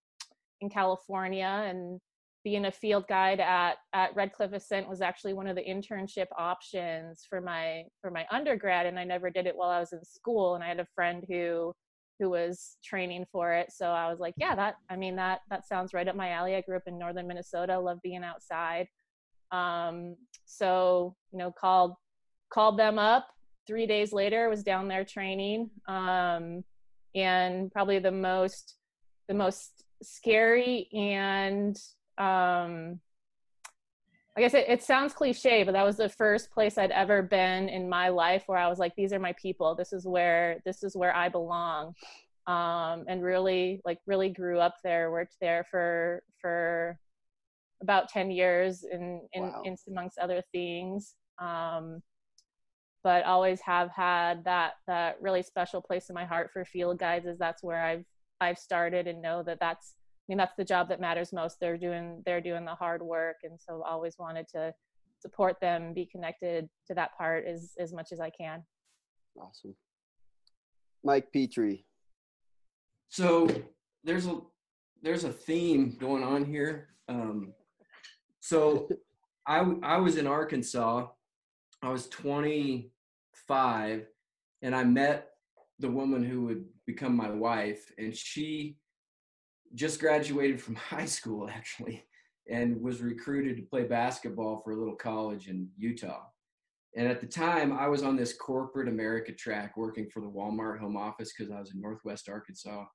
in 0.61 0.71
California 0.71 1.67
and 1.69 2.00
being 2.43 2.64
a 2.64 2.73
field 2.73 3.07
guide 3.07 3.40
at 3.40 3.76
at 3.93 4.17
Red 4.17 4.33
Cliff 4.33 4.52
Ascent 4.55 4.88
was 4.88 5.02
actually 5.02 5.35
one 5.35 5.47
of 5.47 5.57
the 5.57 5.64
internship 5.64 6.26
options 6.38 7.26
for 7.28 7.43
my 7.43 7.83
for 8.00 8.11
my 8.11 8.25
undergrad 8.31 8.87
and 8.87 8.99
I 8.99 9.05
never 9.05 9.28
did 9.28 9.47
it 9.47 9.55
while 9.55 9.69
I 9.69 9.81
was 9.81 9.93
in 9.93 10.02
school 10.02 10.55
and 10.55 10.64
I 10.64 10.69
had 10.69 10.81
a 10.81 10.87
friend 10.95 11.23
who 11.28 11.75
who 12.18 12.30
was 12.30 12.76
training 12.84 13.26
for 13.30 13.52
it. 13.52 13.72
So 13.72 13.87
I 13.87 14.10
was 14.10 14.18
like 14.18 14.34
yeah 14.37 14.54
that 14.54 14.76
I 14.90 14.96
mean 14.96 15.16
that 15.16 15.40
that 15.50 15.66
sounds 15.66 15.94
right 15.94 16.08
up 16.08 16.16
my 16.16 16.30
alley. 16.30 16.54
I 16.54 16.60
grew 16.60 16.76
up 16.76 16.82
in 16.87 16.98
northern 16.98 17.26
Minnesota. 17.26 17.78
Love 17.78 17.98
being 18.02 18.25
outside. 18.25 18.88
Um 19.50 20.16
so 20.44 21.14
you 21.32 21.38
know 21.38 21.52
called 21.52 21.94
called 22.50 22.78
them 22.78 22.98
up 22.98 23.28
3 23.66 23.87
days 23.87 24.12
later 24.12 24.48
was 24.48 24.62
down 24.62 24.88
there 24.88 25.04
training. 25.04 25.70
Um 25.87 26.64
and 27.14 27.70
probably 27.72 27.98
the 27.98 28.12
most 28.12 28.76
the 29.28 29.34
most 29.34 29.84
scary 30.02 30.88
and 30.92 31.76
um 32.18 33.00
I 34.38 34.40
guess 34.40 34.54
it, 34.54 34.85
sounds 34.85 35.14
cliche, 35.14 35.64
but 35.64 35.73
that 35.73 35.85
was 35.85 35.97
the 35.97 36.09
first 36.09 36.52
place 36.52 36.78
I'd 36.78 36.92
ever 36.92 37.23
been 37.23 37.68
in 37.68 37.88
my 37.88 38.09
life 38.09 38.45
where 38.47 38.57
I 38.57 38.68
was 38.68 38.78
like, 38.78 38.95
these 38.95 39.12
are 39.12 39.18
my 39.18 39.33
people. 39.33 39.75
This 39.75 39.92
is 39.92 40.07
where 40.07 40.61
this 40.64 40.85
is 40.85 40.97
where 40.97 41.12
I 41.14 41.28
belong. 41.28 41.92
Um, 42.47 43.04
and 43.09 43.21
really 43.21 43.80
like 43.85 43.99
really 44.07 44.28
grew 44.28 44.61
up 44.61 44.76
there, 44.85 45.11
worked 45.11 45.35
there 45.40 45.66
for 45.68 46.23
for 46.40 47.00
about 47.83 48.11
10 48.11 48.30
years 48.30 48.85
in 48.85 49.23
in, 49.33 49.42
wow. 49.42 49.62
in 49.64 49.76
amongst 49.88 50.18
other 50.18 50.40
things. 50.52 51.16
Um, 51.40 52.00
but 53.02 53.25
always 53.25 53.61
have 53.62 53.90
had 53.90 54.45
that 54.45 54.75
that 54.87 55.21
really 55.21 55.42
special 55.42 55.83
place 55.83 56.11
in 56.11 56.14
my 56.14 56.25
heart 56.25 56.50
for 56.52 56.64
field 56.64 57.00
guides 57.00 57.26
is 57.26 57.38
that's 57.38 57.64
where 57.64 57.85
I've 57.85 58.04
I've 58.40 58.59
started 58.59 59.09
and 59.09 59.21
know 59.21 59.42
that 59.42 59.59
that's 59.59 59.95
mean 60.28 60.38
that's 60.38 60.56
the 60.56 60.64
job 60.64 60.88
that 60.88 61.00
matters 61.00 61.32
most. 61.32 61.58
They're 61.61 61.78
doing 61.78 62.23
they're 62.25 62.40
doing 62.40 62.64
the 62.64 62.75
hard 62.75 63.02
work 63.02 63.37
and 63.44 63.58
so 63.61 63.82
always 63.87 64.16
wanted 64.18 64.47
to 64.49 64.75
support 65.20 65.56
them 65.61 65.92
be 65.94 66.06
connected 66.06 66.68
to 66.87 66.94
that 66.94 67.16
part 67.16 67.44
as 67.47 67.73
as 67.78 67.92
much 67.92 68.12
as 68.12 68.20
i 68.20 68.30
can. 68.30 68.62
Awesome. 69.40 69.75
Mike 71.02 71.32
Petree. 71.32 71.85
So 73.08 73.49
there's 74.04 74.26
a 74.26 74.40
there's 75.02 75.25
a 75.25 75.32
theme 75.32 75.97
going 75.99 76.23
on 76.23 76.44
here. 76.44 76.88
Um 77.08 77.54
so 78.40 78.88
i 79.47 79.61
i 79.82 79.97
was 79.97 80.16
in 80.16 80.26
arkansas. 80.26 81.06
I 81.80 81.90
was 81.90 82.08
25 82.08 84.06
and 84.62 84.75
i 84.75 84.82
met 84.82 85.30
the 85.78 85.88
woman 85.88 86.25
who 86.25 86.42
would 86.42 86.64
become 86.87 87.16
my 87.16 87.30
wife 87.30 87.92
and 87.99 88.14
she 88.16 88.76
just 89.75 90.00
graduated 90.00 90.60
from 90.60 90.75
high 90.76 91.06
school 91.06 91.48
actually 91.48 92.04
and 92.50 92.80
was 92.80 93.02
recruited 93.02 93.56
to 93.56 93.62
play 93.62 93.84
basketball 93.84 94.60
for 94.64 94.72
a 94.72 94.76
little 94.76 94.96
college 94.96 95.48
in 95.48 95.68
Utah. 95.76 96.22
And 96.96 97.06
at 97.06 97.20
the 97.20 97.26
time, 97.26 97.72
I 97.72 97.87
was 97.88 98.02
on 98.02 98.16
this 98.16 98.32
corporate 98.32 98.88
America 98.88 99.32
track 99.32 99.76
working 99.76 100.08
for 100.08 100.20
the 100.20 100.30
Walmart 100.30 100.80
home 100.80 100.96
office 100.96 101.32
because 101.37 101.52
I 101.52 101.60
was 101.60 101.72
in 101.72 101.80
Northwest 101.80 102.28
Arkansas. 102.28 102.87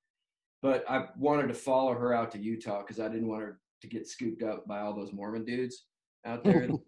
But 0.62 0.84
I 0.89 1.06
wanted 1.18 1.48
to 1.50 1.53
follow 1.53 1.94
her 1.94 2.13
out 2.13 2.32
to 2.32 2.39
Utah 2.39 2.82
because 2.82 3.00
I 3.00 3.08
didn't 3.08 3.27
want 3.27 3.44
her 3.44 3.60
to 3.82 3.88
get 3.88 4.08
scooped 4.08 4.42
up 4.42 4.65
by 4.68 4.80
all 4.80 4.96
those 4.96 5.13
Mormon 5.13 5.46
dudes 5.46 5.86
out 6.25 6.44
there. 6.44 6.62
and 6.63 6.80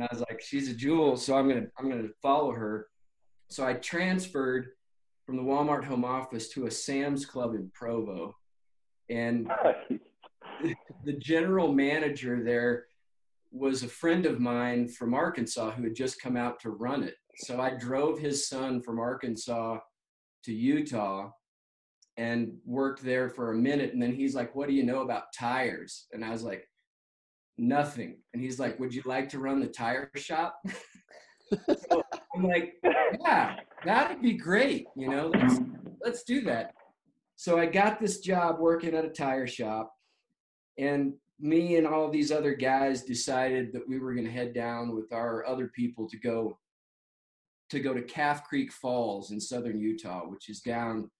I 0.00 0.08
was 0.10 0.20
like, 0.28 0.42
she's 0.42 0.68
a 0.68 0.74
jewel, 0.74 1.16
so 1.16 1.36
I'm 1.36 1.48
gonna 1.48 1.66
I'm 1.78 1.88
gonna 1.88 2.08
follow 2.20 2.52
her. 2.52 2.88
So 3.48 3.64
I 3.64 3.74
transferred 3.74 4.68
from 5.24 5.36
the 5.36 5.42
Walmart 5.42 5.84
home 5.84 6.04
office 6.04 6.48
to 6.50 6.66
a 6.66 6.70
Sam's 6.70 7.24
Club 7.24 7.54
in 7.54 7.70
Provo, 7.74 8.34
and 9.08 9.50
the 11.04 11.12
general 11.14 11.72
manager 11.72 12.42
there 12.42 12.86
was 13.52 13.82
a 13.82 13.88
friend 13.88 14.26
of 14.26 14.40
mine 14.40 14.88
from 14.88 15.14
Arkansas 15.14 15.70
who 15.72 15.84
had 15.84 15.94
just 15.94 16.20
come 16.20 16.36
out 16.36 16.60
to 16.60 16.70
run 16.70 17.02
it. 17.02 17.14
So 17.38 17.60
I 17.60 17.70
drove 17.70 18.18
his 18.18 18.48
son 18.48 18.82
from 18.82 18.98
Arkansas 18.98 19.78
to 20.44 20.52
Utah 20.52 21.30
and 22.16 22.52
worked 22.64 23.02
there 23.02 23.28
for 23.28 23.52
a 23.52 23.56
minute. 23.56 23.92
And 23.92 24.02
then 24.02 24.14
he's 24.14 24.34
like, 24.34 24.54
What 24.54 24.68
do 24.68 24.74
you 24.74 24.84
know 24.84 25.02
about 25.02 25.32
tires? 25.36 26.06
And 26.12 26.24
I 26.24 26.30
was 26.30 26.42
like, 26.42 26.68
Nothing. 27.58 28.18
And 28.32 28.42
he's 28.42 28.58
like, 28.58 28.78
Would 28.80 28.94
you 28.94 29.02
like 29.04 29.28
to 29.30 29.38
run 29.38 29.60
the 29.60 29.66
tire 29.66 30.10
shop? 30.16 30.58
so 31.66 32.02
I'm 32.34 32.44
like, 32.44 32.74
Yeah, 33.20 33.56
that'd 33.84 34.22
be 34.22 34.34
great. 34.34 34.86
You 34.96 35.10
know, 35.10 35.30
let's, 35.34 35.60
let's 36.02 36.22
do 36.24 36.40
that. 36.42 36.74
So 37.36 37.58
I 37.58 37.66
got 37.66 38.00
this 38.00 38.20
job 38.20 38.58
working 38.58 38.94
at 38.94 39.04
a 39.04 39.10
tire 39.10 39.46
shop 39.46 39.92
and 40.78 41.14
me 41.38 41.76
and 41.76 41.86
all 41.86 42.10
these 42.10 42.32
other 42.32 42.54
guys 42.54 43.02
decided 43.02 43.72
that 43.72 43.86
we 43.86 43.98
were 43.98 44.14
going 44.14 44.26
to 44.26 44.32
head 44.32 44.54
down 44.54 44.94
with 44.94 45.12
our 45.12 45.46
other 45.46 45.68
people 45.68 46.08
to 46.08 46.18
go 46.18 46.58
to 47.68 47.80
go 47.80 47.92
to 47.92 48.02
Calf 48.02 48.44
Creek 48.44 48.72
Falls 48.72 49.32
in 49.32 49.40
southern 49.40 49.80
Utah, 49.80 50.22
which 50.28 50.48
is 50.48 50.60
down, 50.60 51.10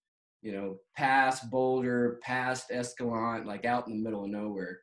you 0.43 0.53
know, 0.53 0.77
past 0.97 1.51
Boulder, 1.51 2.21
past 2.23 2.71
Escalante, 2.71 3.47
like 3.47 3.65
out 3.65 3.89
in 3.89 3.97
the 3.97 4.03
middle 4.03 4.25
of 4.25 4.31
nowhere. 4.31 4.79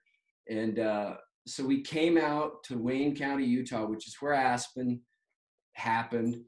And 0.50 0.80
uh, 0.80 1.16
so 1.48 1.66
we 1.66 1.82
came 1.82 2.18
out 2.18 2.64
to 2.66 2.78
Wayne 2.78 3.16
County, 3.16 3.46
Utah, 3.46 3.86
which 3.86 4.08
is 4.08 4.18
where 4.20 4.34
Aspen 4.34 5.00
happened. 5.72 6.42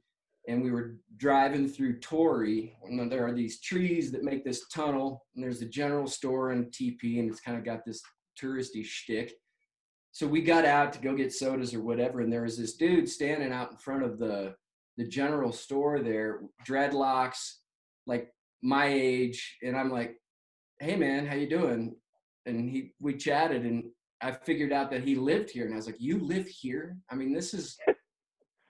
And 0.48 0.64
we 0.64 0.72
were 0.72 0.98
driving 1.18 1.68
through 1.68 2.00
Torrey, 2.00 2.76
and 2.84 3.12
there 3.12 3.26
are 3.26 3.34
these 3.34 3.62
trees 3.62 4.12
that 4.12 4.24
make 4.24 4.44
this 4.44 4.68
tunnel, 4.68 5.26
and 5.36 5.44
there's 5.44 5.62
a 5.62 5.68
general 5.68 6.08
store 6.08 6.52
and 6.52 6.72
TP, 6.72 7.20
and 7.20 7.30
it's 7.30 7.40
kind 7.40 7.58
of 7.58 7.64
got 7.64 7.86
this 7.86 8.02
touristy 8.42 8.84
shtick. 8.86 9.34
So 10.12 10.28
we 10.28 10.42
got 10.42 10.66
out 10.66 10.94
to 10.94 11.00
go 11.00 11.16
get 11.16 11.34
sodas 11.34 11.74
or 11.74 11.82
whatever, 11.82 12.22
and 12.22 12.32
there 12.32 12.44
was 12.44 12.58
this 12.58 12.76
dude 12.76 13.10
standing 13.10 13.52
out 13.52 13.72
in 13.72 13.78
front 13.78 14.04
of 14.04 14.18
the 14.20 14.56
the 14.98 15.06
general 15.06 15.52
store 15.52 16.00
there, 16.00 16.40
dreadlocks, 16.66 17.56
like 18.08 18.30
my 18.64 18.86
age, 18.86 19.58
and 19.62 19.76
I'm 19.76 19.92
like, 19.92 20.16
"Hey 20.80 20.96
man, 20.96 21.26
how 21.28 21.36
you 21.36 21.50
doing?" 21.50 21.96
And 22.46 22.70
he 22.70 22.94
we 23.00 23.16
chatted, 23.16 23.66
and 23.66 23.92
I 24.22 24.32
figured 24.32 24.72
out 24.72 24.90
that 24.92 25.04
he 25.04 25.16
lived 25.16 25.50
here, 25.50 25.66
and 25.66 25.74
I 25.74 25.78
was 25.78 25.86
like, 25.86 26.00
"You 26.00 26.20
live 26.20 26.48
here? 26.48 26.98
I 27.10 27.16
mean, 27.16 27.34
this 27.34 27.54
is." 27.54 27.78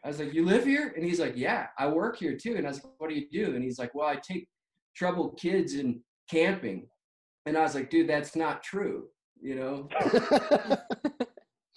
I 0.05 0.07
was 0.07 0.19
like, 0.19 0.33
"You 0.33 0.45
live 0.45 0.63
here?" 0.63 0.93
And 0.95 1.03
he's 1.03 1.19
like, 1.19 1.35
"Yeah, 1.35 1.67
I 1.77 1.88
work 1.88 2.17
here 2.17 2.38
too." 2.38 2.55
And 2.55 2.65
I 2.65 2.69
was 2.69 2.83
like, 2.83 2.93
"What 3.00 3.09
do 3.09 3.15
you 3.15 3.27
do?" 3.31 3.55
And 3.55 3.63
he's 3.63 3.79
like, 3.79 3.93
"Well, 3.93 4.07
I 4.07 4.15
take 4.15 4.47
troubled 4.95 5.39
kids 5.39 5.74
in 5.74 6.01
camping." 6.29 6.88
And 7.45 7.57
I 7.57 7.62
was 7.63 7.75
like, 7.75 7.89
"Dude, 7.89 8.07
that's 8.07 8.35
not 8.35 8.63
true." 8.63 9.09
you 9.41 9.55
know 9.55 9.88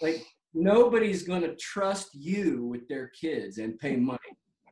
like 0.01 0.25
nobody's 0.55 1.23
going 1.23 1.43
to 1.43 1.55
trust 1.57 2.09
you 2.15 2.65
with 2.67 2.87
their 2.89 3.09
kids 3.09 3.59
and 3.59 3.79
pay 3.79 3.97
money 3.97 4.19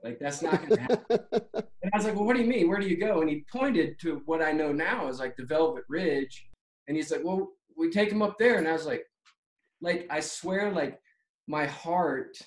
like 0.02 0.18
that's 0.18 0.42
not 0.42 0.58
going 0.60 0.76
to 0.76 0.80
happen 0.80 1.18
and 1.30 1.92
i 1.92 1.96
was 1.96 2.06
like 2.06 2.14
well 2.14 2.24
what 2.24 2.36
do 2.36 2.42
you 2.42 2.48
mean 2.48 2.68
where 2.68 2.80
do 2.80 2.88
you 2.88 2.96
go 2.96 3.20
and 3.20 3.30
he 3.30 3.44
pointed 3.52 3.98
to 4.00 4.22
what 4.26 4.42
i 4.42 4.52
know 4.52 4.72
now 4.72 5.08
as 5.08 5.20
like 5.20 5.36
the 5.36 5.44
velvet 5.44 5.84
ridge 5.88 6.46
and 6.88 6.96
he's 6.96 7.10
like 7.10 7.22
well 7.24 7.48
we 7.76 7.90
take 7.90 8.10
him 8.10 8.22
up 8.22 8.36
there 8.38 8.56
and 8.58 8.68
i 8.68 8.72
was 8.72 8.86
like 8.86 9.04
like 9.80 10.06
i 10.10 10.20
swear 10.20 10.72
like 10.72 10.98
my 11.48 11.66
heart 11.66 12.38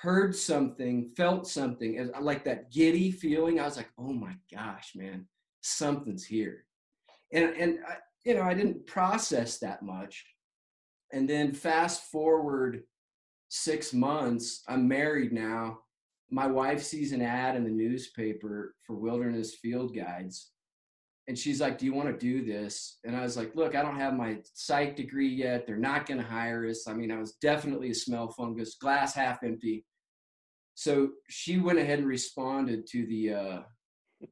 heard 0.00 0.34
something 0.34 1.10
felt 1.16 1.46
something 1.46 1.98
as 1.98 2.10
uh, 2.14 2.20
like 2.20 2.44
that 2.44 2.70
giddy 2.70 3.10
feeling 3.10 3.58
i 3.58 3.64
was 3.64 3.76
like 3.76 3.90
oh 3.98 4.12
my 4.12 4.34
gosh 4.52 4.92
man 4.94 5.26
something's 5.60 6.24
here 6.24 6.64
and 7.32 7.44
and 7.56 7.78
I, 7.86 7.96
you 8.24 8.34
know, 8.34 8.42
I 8.42 8.54
didn't 8.54 8.86
process 8.86 9.58
that 9.58 9.82
much. 9.82 10.26
And 11.12 11.28
then 11.28 11.52
fast 11.52 12.10
forward 12.10 12.82
six 13.48 13.94
months, 13.94 14.62
I'm 14.68 14.86
married 14.86 15.32
now. 15.32 15.78
My 16.30 16.46
wife 16.46 16.82
sees 16.82 17.12
an 17.12 17.22
ad 17.22 17.56
in 17.56 17.64
the 17.64 17.70
newspaper 17.70 18.74
for 18.86 18.96
wilderness 18.96 19.54
field 19.54 19.96
guides. 19.96 20.50
And 21.26 21.38
she's 21.38 21.60
like, 21.60 21.78
Do 21.78 21.86
you 21.86 21.94
want 21.94 22.08
to 22.08 22.18
do 22.18 22.44
this? 22.44 22.98
And 23.04 23.16
I 23.16 23.22
was 23.22 23.36
like, 23.36 23.54
Look, 23.54 23.74
I 23.74 23.82
don't 23.82 23.98
have 23.98 24.14
my 24.14 24.38
psych 24.52 24.96
degree 24.96 25.28
yet. 25.28 25.66
They're 25.66 25.76
not 25.76 26.04
going 26.04 26.20
to 26.20 26.26
hire 26.26 26.68
us. 26.68 26.86
I 26.86 26.92
mean, 26.92 27.10
I 27.10 27.18
was 27.18 27.32
definitely 27.40 27.90
a 27.90 27.94
smell 27.94 28.28
fungus, 28.28 28.74
glass 28.74 29.14
half 29.14 29.42
empty. 29.42 29.86
So 30.78 31.10
she 31.28 31.58
went 31.58 31.80
ahead 31.80 31.98
and 31.98 32.06
responded 32.06 32.86
to 32.92 33.04
the 33.06 33.34
uh, 33.34 33.58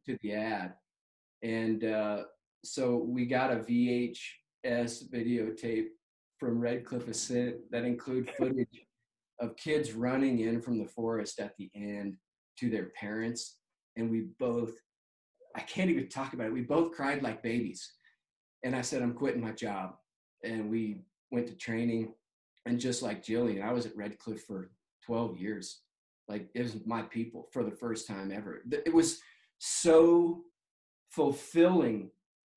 to 0.06 0.16
the 0.22 0.32
ad, 0.32 0.74
and 1.42 1.82
uh, 1.82 2.22
so 2.64 2.98
we 2.98 3.26
got 3.26 3.50
a 3.50 3.56
VHS 3.56 4.14
videotape 5.12 5.86
from 6.38 6.60
Red 6.60 6.84
Cliff 6.84 7.08
Ascent 7.08 7.56
that 7.72 7.84
include 7.84 8.30
footage 8.38 8.86
of 9.40 9.56
kids 9.56 9.94
running 9.94 10.38
in 10.38 10.62
from 10.62 10.78
the 10.78 10.86
forest 10.86 11.40
at 11.40 11.56
the 11.58 11.68
end 11.74 12.16
to 12.60 12.70
their 12.70 12.90
parents. 12.90 13.56
And 13.96 14.08
we 14.08 14.28
both, 14.38 14.70
I 15.56 15.62
can't 15.62 15.90
even 15.90 16.08
talk 16.08 16.32
about 16.32 16.46
it. 16.46 16.52
We 16.52 16.62
both 16.62 16.92
cried 16.92 17.24
like 17.24 17.42
babies. 17.42 17.92
And 18.62 18.76
I 18.76 18.82
said, 18.82 19.02
I'm 19.02 19.14
quitting 19.14 19.42
my 19.42 19.50
job. 19.50 19.96
And 20.44 20.70
we 20.70 21.00
went 21.32 21.48
to 21.48 21.56
training. 21.56 22.14
And 22.66 22.78
just 22.78 23.02
like 23.02 23.24
Jillian, 23.24 23.64
I 23.64 23.72
was 23.72 23.84
at 23.84 23.96
Red 23.96 24.16
Cliff 24.20 24.42
for 24.42 24.70
12 25.06 25.38
years. 25.38 25.80
Like 26.28 26.48
it 26.54 26.62
was 26.62 26.76
my 26.86 27.02
people 27.02 27.48
for 27.52 27.62
the 27.62 27.70
first 27.70 28.06
time 28.06 28.32
ever. 28.32 28.62
It 28.70 28.92
was 28.92 29.20
so 29.58 30.42
fulfilling 31.10 32.10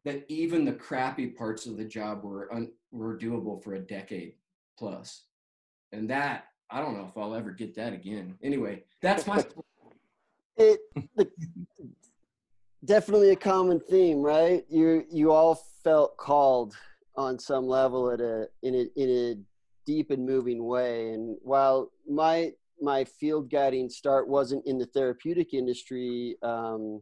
that 0.05 0.25
even 0.27 0.65
the 0.65 0.73
crappy 0.73 1.27
parts 1.27 1.65
of 1.65 1.77
the 1.77 1.85
job 1.85 2.23
were 2.23 2.51
un, 2.53 2.71
were 2.91 3.17
doable 3.17 3.63
for 3.63 3.75
a 3.75 3.79
decade 3.79 4.33
plus. 4.77 5.23
And 5.91 6.09
that 6.09 6.45
I 6.71 6.81
don't 6.81 6.95
know 6.95 7.07
if 7.09 7.17
I'll 7.17 7.35
ever 7.35 7.51
get 7.51 7.75
that 7.75 7.93
again. 7.93 8.35
Anyway, 8.43 8.83
that's 9.01 9.27
my 9.27 9.43
it 10.57 10.79
the, 11.15 11.29
definitely 12.85 13.31
a 13.31 13.35
common 13.35 13.79
theme, 13.79 14.21
right? 14.21 14.63
You 14.69 15.05
you 15.11 15.31
all 15.31 15.55
felt 15.83 16.17
called 16.17 16.75
on 17.15 17.39
some 17.39 17.67
level 17.67 18.11
at 18.11 18.21
a 18.21 18.47
in 18.61 18.75
a 18.75 18.99
in 18.99 19.09
a 19.09 19.35
deep 19.85 20.11
and 20.11 20.25
moving 20.25 20.65
way. 20.65 21.09
And 21.09 21.37
while 21.41 21.91
my 22.07 22.53
my 22.81 23.03
field 23.03 23.49
guiding 23.49 23.89
start 23.89 24.27
wasn't 24.27 24.65
in 24.65 24.77
the 24.77 24.85
therapeutic 24.85 25.53
industry, 25.53 26.37
um, 26.43 27.01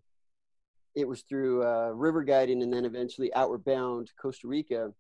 it 0.96 1.07
was 1.07 1.22
through 1.22 1.63
uh, 1.63 1.89
river 1.89 2.24
guiding 2.24 2.63
and 2.63 2.74
then 2.74 2.86
eventually 2.86 3.34
outward 3.36 3.63
bound 3.63 4.12
Costa 4.19 4.48
Rica. 4.48 4.91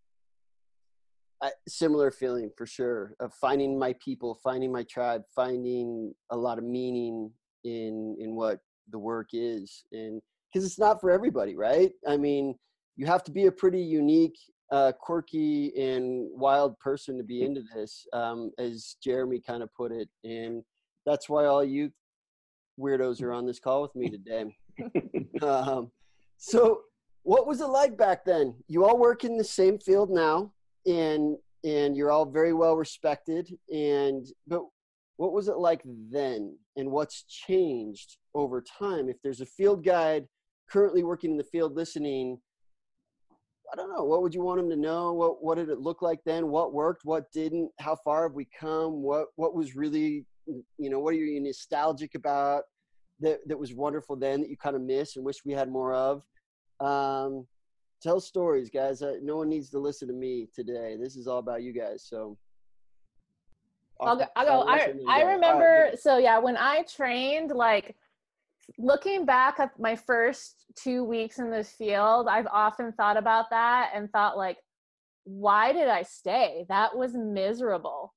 I, 1.41 1.51
similar 1.67 2.09
feeling 2.11 2.49
for 2.57 2.65
sure 2.65 3.15
of 3.19 3.33
finding 3.33 3.77
my 3.77 3.93
people, 4.03 4.39
finding 4.43 4.71
my 4.71 4.83
tribe, 4.83 5.21
finding 5.35 6.13
a 6.31 6.37
lot 6.37 6.57
of 6.57 6.63
meaning 6.63 7.31
in 7.63 8.15
in 8.19 8.35
what 8.35 8.59
the 8.89 8.97
work 8.97 9.29
is, 9.33 9.83
and 9.91 10.21
because 10.51 10.65
it's 10.65 10.79
not 10.79 10.99
for 10.99 11.11
everybody, 11.11 11.55
right? 11.55 11.91
I 12.07 12.17
mean, 12.17 12.55
you 12.95 13.05
have 13.05 13.23
to 13.25 13.31
be 13.31 13.45
a 13.45 13.51
pretty 13.51 13.81
unique, 13.81 14.37
uh, 14.71 14.91
quirky, 14.99 15.73
and 15.77 16.27
wild 16.31 16.77
person 16.79 17.17
to 17.17 17.23
be 17.23 17.43
into 17.43 17.63
this, 17.73 18.05
um, 18.13 18.51
as 18.57 18.97
Jeremy 19.03 19.39
kind 19.39 19.63
of 19.63 19.73
put 19.73 19.91
it, 19.91 20.09
and 20.23 20.63
that's 21.05 21.29
why 21.29 21.45
all 21.45 21.63
you 21.63 21.91
weirdos 22.79 23.21
are 23.21 23.33
on 23.33 23.45
this 23.45 23.59
call 23.59 23.81
with 23.81 23.95
me 23.95 24.07
today 24.07 24.45
um, 25.41 25.91
so 26.37 26.81
what 27.23 27.47
was 27.47 27.61
it 27.61 27.67
like 27.67 27.97
back 27.97 28.23
then? 28.23 28.55
You 28.67 28.85
all 28.85 28.97
work 28.97 29.23
in 29.23 29.37
the 29.37 29.43
same 29.43 29.79
field 29.79 30.09
now, 30.09 30.53
and 30.85 31.35
and 31.63 31.97
you're 31.97 32.11
all 32.11 32.25
very 32.25 32.53
well 32.53 32.75
respected. 32.75 33.49
And 33.73 34.25
but 34.47 34.61
what 35.17 35.33
was 35.33 35.47
it 35.47 35.57
like 35.57 35.81
then, 36.11 36.57
and 36.77 36.91
what's 36.91 37.23
changed 37.23 38.17
over 38.33 38.61
time? 38.61 39.09
If 39.09 39.17
there's 39.23 39.41
a 39.41 39.45
field 39.45 39.83
guide 39.83 40.27
currently 40.69 41.03
working 41.03 41.31
in 41.31 41.37
the 41.37 41.43
field 41.43 41.75
listening, 41.75 42.39
I 43.71 43.75
don't 43.75 43.93
know. 43.93 44.03
What 44.03 44.21
would 44.21 44.33
you 44.33 44.41
want 44.41 44.59
them 44.59 44.69
to 44.69 44.75
know? 44.75 45.13
What 45.13 45.43
what 45.43 45.55
did 45.55 45.69
it 45.69 45.79
look 45.79 46.01
like 46.01 46.19
then? 46.25 46.47
What 46.47 46.73
worked? 46.73 47.03
What 47.03 47.31
didn't? 47.31 47.69
How 47.79 47.95
far 47.95 48.23
have 48.23 48.33
we 48.33 48.47
come? 48.57 49.01
What 49.01 49.27
what 49.35 49.55
was 49.55 49.75
really 49.75 50.25
you 50.45 50.89
know? 50.89 50.99
What 50.99 51.13
are 51.13 51.17
you 51.17 51.41
nostalgic 51.41 52.15
about 52.15 52.63
that 53.19 53.39
that 53.47 53.59
was 53.59 53.73
wonderful 53.73 54.15
then 54.15 54.41
that 54.41 54.49
you 54.49 54.57
kind 54.57 54.75
of 54.75 54.81
miss 54.81 55.15
and 55.15 55.25
wish 55.25 55.43
we 55.43 55.53
had 55.53 55.69
more 55.69 55.93
of? 55.93 56.23
Um, 56.79 57.45
tell 58.01 58.21
stories, 58.21 58.69
guys. 58.69 59.01
Uh, 59.01 59.15
no 59.21 59.37
one 59.37 59.49
needs 59.49 59.69
to 59.71 59.79
listen 59.79 60.07
to 60.07 60.13
me 60.13 60.47
today. 60.55 60.95
This 60.99 61.15
is 61.15 61.27
all 61.27 61.39
about 61.39 61.63
you 61.63 61.73
guys. 61.73 62.05
So. 62.07 62.37
I'll 63.99 64.15
go. 64.15 64.25
I'll 64.35 64.45
go. 64.45 64.69
I, 64.69 64.93
I 65.09 65.21
remember. 65.23 65.87
Right. 65.89 65.99
So 65.99 66.19
yeah, 66.19 66.37
when 66.37 66.55
I 66.55 66.83
trained, 66.83 67.49
like 67.49 67.95
looking 68.77 69.25
back 69.25 69.59
at 69.59 69.79
my 69.79 69.95
first 69.95 70.65
two 70.75 71.03
weeks 71.03 71.39
in 71.39 71.49
this 71.49 71.71
field, 71.71 72.27
I've 72.27 72.47
often 72.47 72.91
thought 72.93 73.17
about 73.17 73.49
that 73.51 73.91
and 73.93 74.09
thought 74.11 74.37
like, 74.37 74.57
why 75.23 75.73
did 75.73 75.87
I 75.87 76.03
stay? 76.03 76.65
That 76.69 76.95
was 76.95 77.13
miserable. 77.13 78.13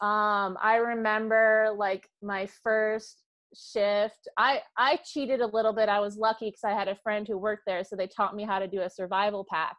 Um, 0.00 0.56
I 0.62 0.76
remember 0.76 1.74
like 1.76 2.08
my 2.22 2.46
first 2.62 3.22
shift. 3.54 4.28
I 4.38 4.60
I 4.76 4.98
cheated 5.04 5.40
a 5.40 5.46
little 5.46 5.72
bit. 5.72 5.88
I 5.88 6.00
was 6.00 6.16
lucky 6.16 6.46
because 6.46 6.64
I 6.64 6.72
had 6.72 6.88
a 6.88 6.96
friend 6.96 7.26
who 7.28 7.36
worked 7.38 7.64
there, 7.66 7.84
so 7.84 7.96
they 7.96 8.06
taught 8.06 8.34
me 8.34 8.44
how 8.44 8.58
to 8.58 8.66
do 8.66 8.80
a 8.80 8.90
survival 8.90 9.46
pack. 9.48 9.76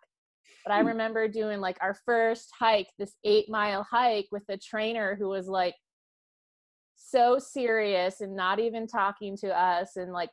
But 0.64 0.74
I 0.74 0.82
hmm. 0.82 0.88
remember 0.88 1.28
doing 1.28 1.60
like 1.60 1.78
our 1.82 1.96
first 2.06 2.52
hike, 2.58 2.90
this 3.00 3.16
eight 3.24 3.50
mile 3.50 3.86
hike 3.90 4.28
with 4.32 4.44
a 4.50 4.58
trainer 4.58 5.16
who 5.16 5.30
was 5.30 5.48
like 5.48 5.76
so 6.96 7.38
serious 7.40 8.22
and 8.22 8.36
not 8.36 8.60
even 8.60 8.88
talking 8.88 9.36
to 9.38 9.48
us 9.48 9.96
and 9.96 10.12
like 10.12 10.30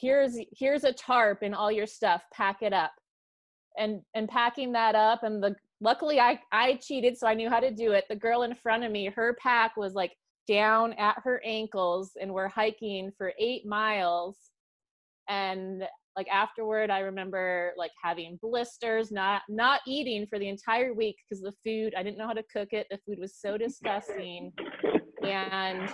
here's 0.00 0.38
here's 0.56 0.84
a 0.84 0.92
tarp 0.92 1.40
and 1.42 1.54
all 1.54 1.70
your 1.70 1.86
stuff 1.86 2.22
pack 2.32 2.62
it 2.62 2.72
up. 2.72 2.92
And 3.76 4.00
and 4.14 4.28
packing 4.28 4.72
that 4.72 4.94
up 4.94 5.22
and 5.22 5.42
the 5.42 5.54
luckily 5.80 6.18
i 6.18 6.40
i 6.50 6.74
cheated 6.82 7.16
so 7.16 7.28
i 7.28 7.34
knew 7.34 7.48
how 7.48 7.60
to 7.60 7.70
do 7.70 7.92
it. 7.92 8.04
The 8.08 8.16
girl 8.16 8.42
in 8.42 8.54
front 8.54 8.84
of 8.84 8.90
me 8.90 9.06
her 9.14 9.36
pack 9.40 9.76
was 9.76 9.94
like 9.94 10.12
down 10.46 10.94
at 10.94 11.16
her 11.22 11.40
ankles 11.44 12.12
and 12.20 12.32
we're 12.32 12.48
hiking 12.48 13.12
for 13.16 13.32
eight 13.38 13.66
miles. 13.66 14.36
And 15.28 15.84
like 16.16 16.28
afterward 16.28 16.90
i 16.90 16.98
remember 17.00 17.72
like 17.76 17.92
having 18.02 18.38
blisters 18.42 19.12
not 19.12 19.42
not 19.48 19.80
eating 19.86 20.26
for 20.26 20.40
the 20.40 20.48
entire 20.48 20.92
week 20.92 21.14
because 21.22 21.40
the 21.40 21.52
food 21.64 21.94
i 21.96 22.02
didn't 22.02 22.18
know 22.18 22.26
how 22.26 22.32
to 22.32 22.42
cook 22.52 22.72
it. 22.72 22.86
The 22.90 22.98
food 23.06 23.18
was 23.20 23.36
so 23.36 23.56
disgusting 23.66 24.52
and 25.24 25.88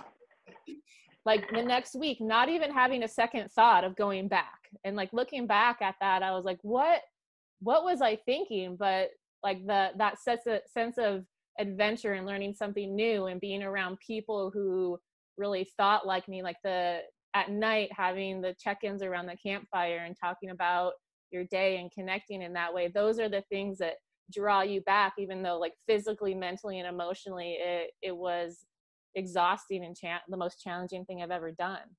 like 1.26 1.48
the 1.52 1.62
next 1.62 1.94
week 1.94 2.20
not 2.20 2.48
even 2.48 2.70
having 2.70 3.02
a 3.02 3.08
second 3.08 3.50
thought 3.50 3.84
of 3.84 3.96
going 3.96 4.28
back. 4.28 4.58
And 4.84 4.96
like 4.96 5.12
looking 5.12 5.46
back 5.46 5.80
at 5.80 5.94
that 6.00 6.22
i 6.22 6.30
was 6.32 6.44
like 6.44 6.58
what 6.62 7.00
what 7.60 7.84
was 7.84 8.02
i 8.02 8.16
thinking? 8.16 8.76
But 8.76 9.10
like 9.42 9.64
the 9.66 9.90
that 9.96 10.18
sense 10.18 10.42
of, 10.46 10.60
sense 10.66 10.98
of 10.98 11.24
adventure 11.58 12.14
and 12.14 12.26
learning 12.26 12.54
something 12.54 12.94
new 12.94 13.26
and 13.26 13.40
being 13.40 13.62
around 13.62 13.98
people 14.04 14.50
who 14.52 14.98
really 15.36 15.68
thought 15.76 16.06
like 16.06 16.28
me 16.28 16.42
like 16.42 16.56
the 16.64 17.00
at 17.34 17.50
night 17.50 17.90
having 17.92 18.40
the 18.40 18.54
check-ins 18.58 19.02
around 19.02 19.26
the 19.26 19.36
campfire 19.36 20.04
and 20.06 20.16
talking 20.20 20.50
about 20.50 20.92
your 21.30 21.44
day 21.44 21.78
and 21.78 21.92
connecting 21.92 22.42
in 22.42 22.52
that 22.52 22.72
way 22.72 22.88
those 22.88 23.18
are 23.18 23.28
the 23.28 23.42
things 23.50 23.78
that 23.78 23.94
draw 24.32 24.62
you 24.62 24.80
back 24.82 25.12
even 25.18 25.42
though 25.42 25.58
like 25.58 25.74
physically 25.86 26.34
mentally 26.34 26.78
and 26.78 26.88
emotionally 26.88 27.56
it, 27.60 27.90
it 28.02 28.16
was 28.16 28.64
exhausting 29.14 29.84
and 29.84 29.96
cha- 29.96 30.22
the 30.28 30.36
most 30.36 30.60
challenging 30.60 31.04
thing 31.04 31.22
I've 31.22 31.30
ever 31.30 31.52
done. 31.52 31.96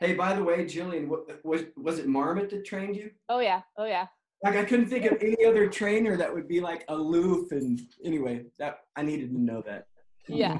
Hey, 0.00 0.14
by 0.14 0.34
the 0.34 0.42
way, 0.42 0.64
Jillian, 0.64 1.08
was 1.44 1.64
was 1.76 1.98
it 1.98 2.06
Marmot 2.06 2.50
that 2.50 2.64
trained 2.64 2.96
you? 2.96 3.10
Oh 3.28 3.38
yeah, 3.38 3.62
oh 3.78 3.84
yeah. 3.84 4.06
Like 4.42 4.56
I 4.56 4.64
couldn't 4.64 4.88
think 4.88 5.04
of 5.06 5.22
any 5.22 5.44
other 5.46 5.68
trainer 5.68 6.16
that 6.16 6.32
would 6.32 6.48
be 6.48 6.60
like 6.60 6.84
aloof 6.88 7.52
and 7.52 7.80
anyway, 8.04 8.44
that 8.58 8.80
I 8.96 9.02
needed 9.02 9.30
to 9.30 9.40
know 9.40 9.62
that. 9.66 9.86
Yeah. 10.28 10.58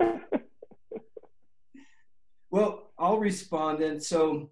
well, 2.50 2.90
I'll 2.98 3.18
respond 3.18 3.80
then. 3.80 4.00
So 4.00 4.50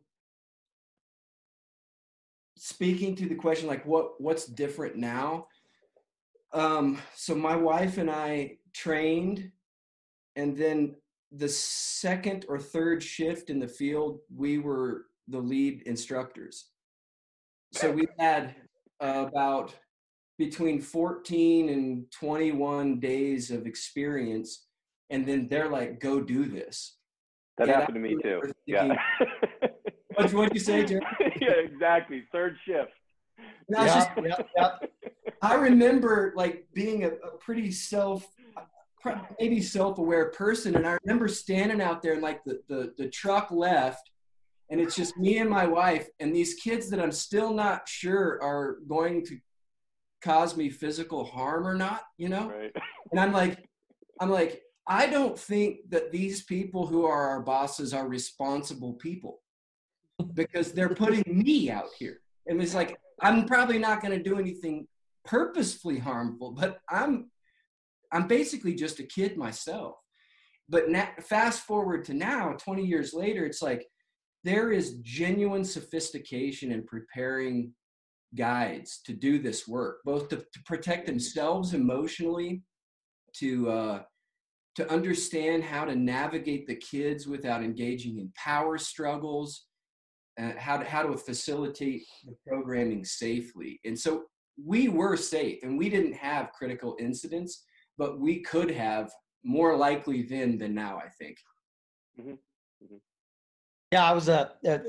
speaking 2.57 3.15
to 3.17 3.27
the 3.29 3.35
question 3.35 3.69
like 3.69 3.85
what 3.85 4.21
what's 4.21 4.47
different 4.47 4.97
now? 4.97 5.49
Um, 6.53 6.99
so 7.15 7.35
my 7.35 7.57
wife 7.57 7.99
and 7.99 8.11
I 8.11 8.59
trained 8.73 9.51
and 10.39 10.57
then 10.57 10.95
the 11.33 11.49
second 11.49 12.47
or 12.49 12.59
third 12.59 13.03
shift 13.03 13.51
in 13.51 13.59
the 13.59 13.69
field, 13.69 14.21
we 14.35 14.59
were 14.59 15.07
the 15.27 15.39
lead 15.39 15.83
instructors. 15.83 16.69
So 17.73 17.91
we 17.91 18.07
had 18.19 18.55
uh, 19.01 19.27
about 19.29 19.75
between 20.39 20.81
14 20.81 21.69
and 21.69 22.11
21 22.13 23.01
days 23.01 23.51
of 23.51 23.67
experience, 23.67 24.67
and 25.11 25.27
then 25.27 25.49
they're 25.49 25.69
like, 25.69 26.01
"Go 26.01 26.21
do 26.21 26.47
this." 26.47 26.97
That 27.59 27.69
and 27.69 27.77
happened 27.77 27.97
to 27.97 28.01
me 28.01 28.17
too. 28.23 28.41
Thinking, 28.41 28.55
yeah. 28.65 28.97
what 30.15 30.33
would 30.33 30.55
you 30.55 30.61
say, 30.61 30.85
Jerry? 30.87 31.03
yeah, 31.41 31.51
exactly. 31.51 32.23
Third 32.33 32.57
shift. 32.65 32.93
Yeah, 33.69 34.07
just, 34.17 34.83
I 35.43 35.55
remember 35.55 36.33
like 36.37 36.67
being 36.73 37.05
a, 37.05 37.09
a 37.09 37.37
pretty 37.39 37.71
self 37.71 38.27
maybe 39.39 39.61
self-aware 39.61 40.31
person. 40.31 40.77
And 40.77 40.87
i 40.87 40.99
remember 41.05 41.29
standing 41.29 41.81
out 41.81 42.03
there 42.03 42.15
and 42.15 42.23
like 42.23 42.43
the, 42.45 42.61
the 42.69 42.93
the 42.97 43.09
truck 43.09 43.51
left 43.51 44.11
and 44.71 44.81
it's 44.81 44.95
just 44.95 45.17
me 45.17 45.39
and 45.39 45.49
my 45.49 45.67
wife 45.67 46.09
and 46.21 46.35
these 46.35 46.55
kids 46.55 46.91
that 46.91 47.01
i'm 47.01 47.13
still 47.13 47.53
not 47.53 47.89
sure 47.89 48.43
are 48.43 48.79
going 48.87 49.25
to 49.27 49.39
cause 50.23 50.57
me 50.57 50.69
physical 50.69 51.25
harm 51.25 51.67
or 51.67 51.75
not 51.75 52.03
you 52.17 52.29
know? 52.29 52.51
Right. 52.51 52.73
and 53.11 53.21
i'm 53.21 53.33
like 53.33 53.65
i'm 54.21 54.31
like 54.31 54.63
i 54.87 55.07
don't 55.07 55.39
think 55.39 55.91
that 55.91 56.13
these 56.13 56.43
people 56.45 56.87
who 56.87 57.05
are 57.05 57.29
our 57.29 57.41
bosses 57.41 57.95
are 57.95 58.09
responsible 58.09 58.95
people 58.95 59.41
because 60.35 60.73
they're 60.73 60.89
putting 60.89 61.23
me 61.27 61.71
out 61.71 61.91
here. 61.99 62.21
And 62.47 62.61
it's 62.61 62.75
like 62.75 62.99
i'm 63.21 63.47
probably 63.47 63.79
not 63.79 64.03
going 64.03 64.17
to 64.17 64.23
do 64.23 64.39
anything 64.39 64.87
purposefully 65.25 65.99
harmful 65.99 66.53
but 66.53 66.81
i'm 66.89 67.31
I'm 68.13 68.27
basically 68.27 68.75
just 68.75 69.01
a 69.01 69.05
kid 69.05 69.37
myself. 69.37 69.97
But 70.69 70.85
fast 71.23 71.63
forward 71.63 72.05
to 72.07 72.15
now, 72.15 72.53
20 72.59 72.85
years 72.85 73.15
later, 73.15 73.47
it's 73.47 73.63
like 73.63 73.87
there 74.45 74.71
is 74.71 74.99
genuine 75.03 75.65
sophistication 75.65 76.73
in 76.73 76.85
preparing 76.85 77.73
guides 78.35 79.01
to 79.07 79.13
do 79.13 79.39
this 79.39 79.67
work, 79.67 79.99
both 80.05 80.29
to, 80.29 80.37
to 80.37 80.63
protect 80.67 81.07
themselves 81.07 81.73
emotionally, 81.75 82.63
to 83.37 83.71
uh, 83.71 84.03
to 84.75 84.91
understand 84.93 85.65
how 85.65 85.85
to 85.85 85.97
navigate 85.97 86.67
the 86.67 86.77
kids 86.77 87.27
without 87.27 87.65
engaging 87.65 88.19
in 88.19 88.33
power 88.37 88.79
struggles, 88.79 89.65
uh, 90.41 90.53
how 90.57 90.77
to 90.77 90.85
how 90.85 91.03
to 91.03 91.17
facilitate 91.17 92.03
the 92.25 92.35
programming 92.47 93.05
safely. 93.05 93.81
And 93.85 93.99
so 93.99 94.25
we 94.63 94.89
were 94.89 95.17
safe, 95.17 95.63
and 95.63 95.79
we 95.79 95.89
didn't 95.89 96.15
have 96.15 96.53
critical 96.53 96.97
incidents 97.01 97.65
but 97.99 98.21
we 98.21 98.41
could 98.41 98.71
have 98.71 99.11
more 99.45 99.77
likely 99.77 100.23
then 100.23 100.57
than 100.57 100.75
now, 100.75 100.99
I 100.99 101.09
think. 101.09 101.37
Mm-hmm. 102.19 102.31
Mm-hmm. 102.31 102.97
Yeah, 103.93 104.05
I 104.09 104.13
was 104.13 104.29
a, 104.29 104.53
a, 104.65 104.81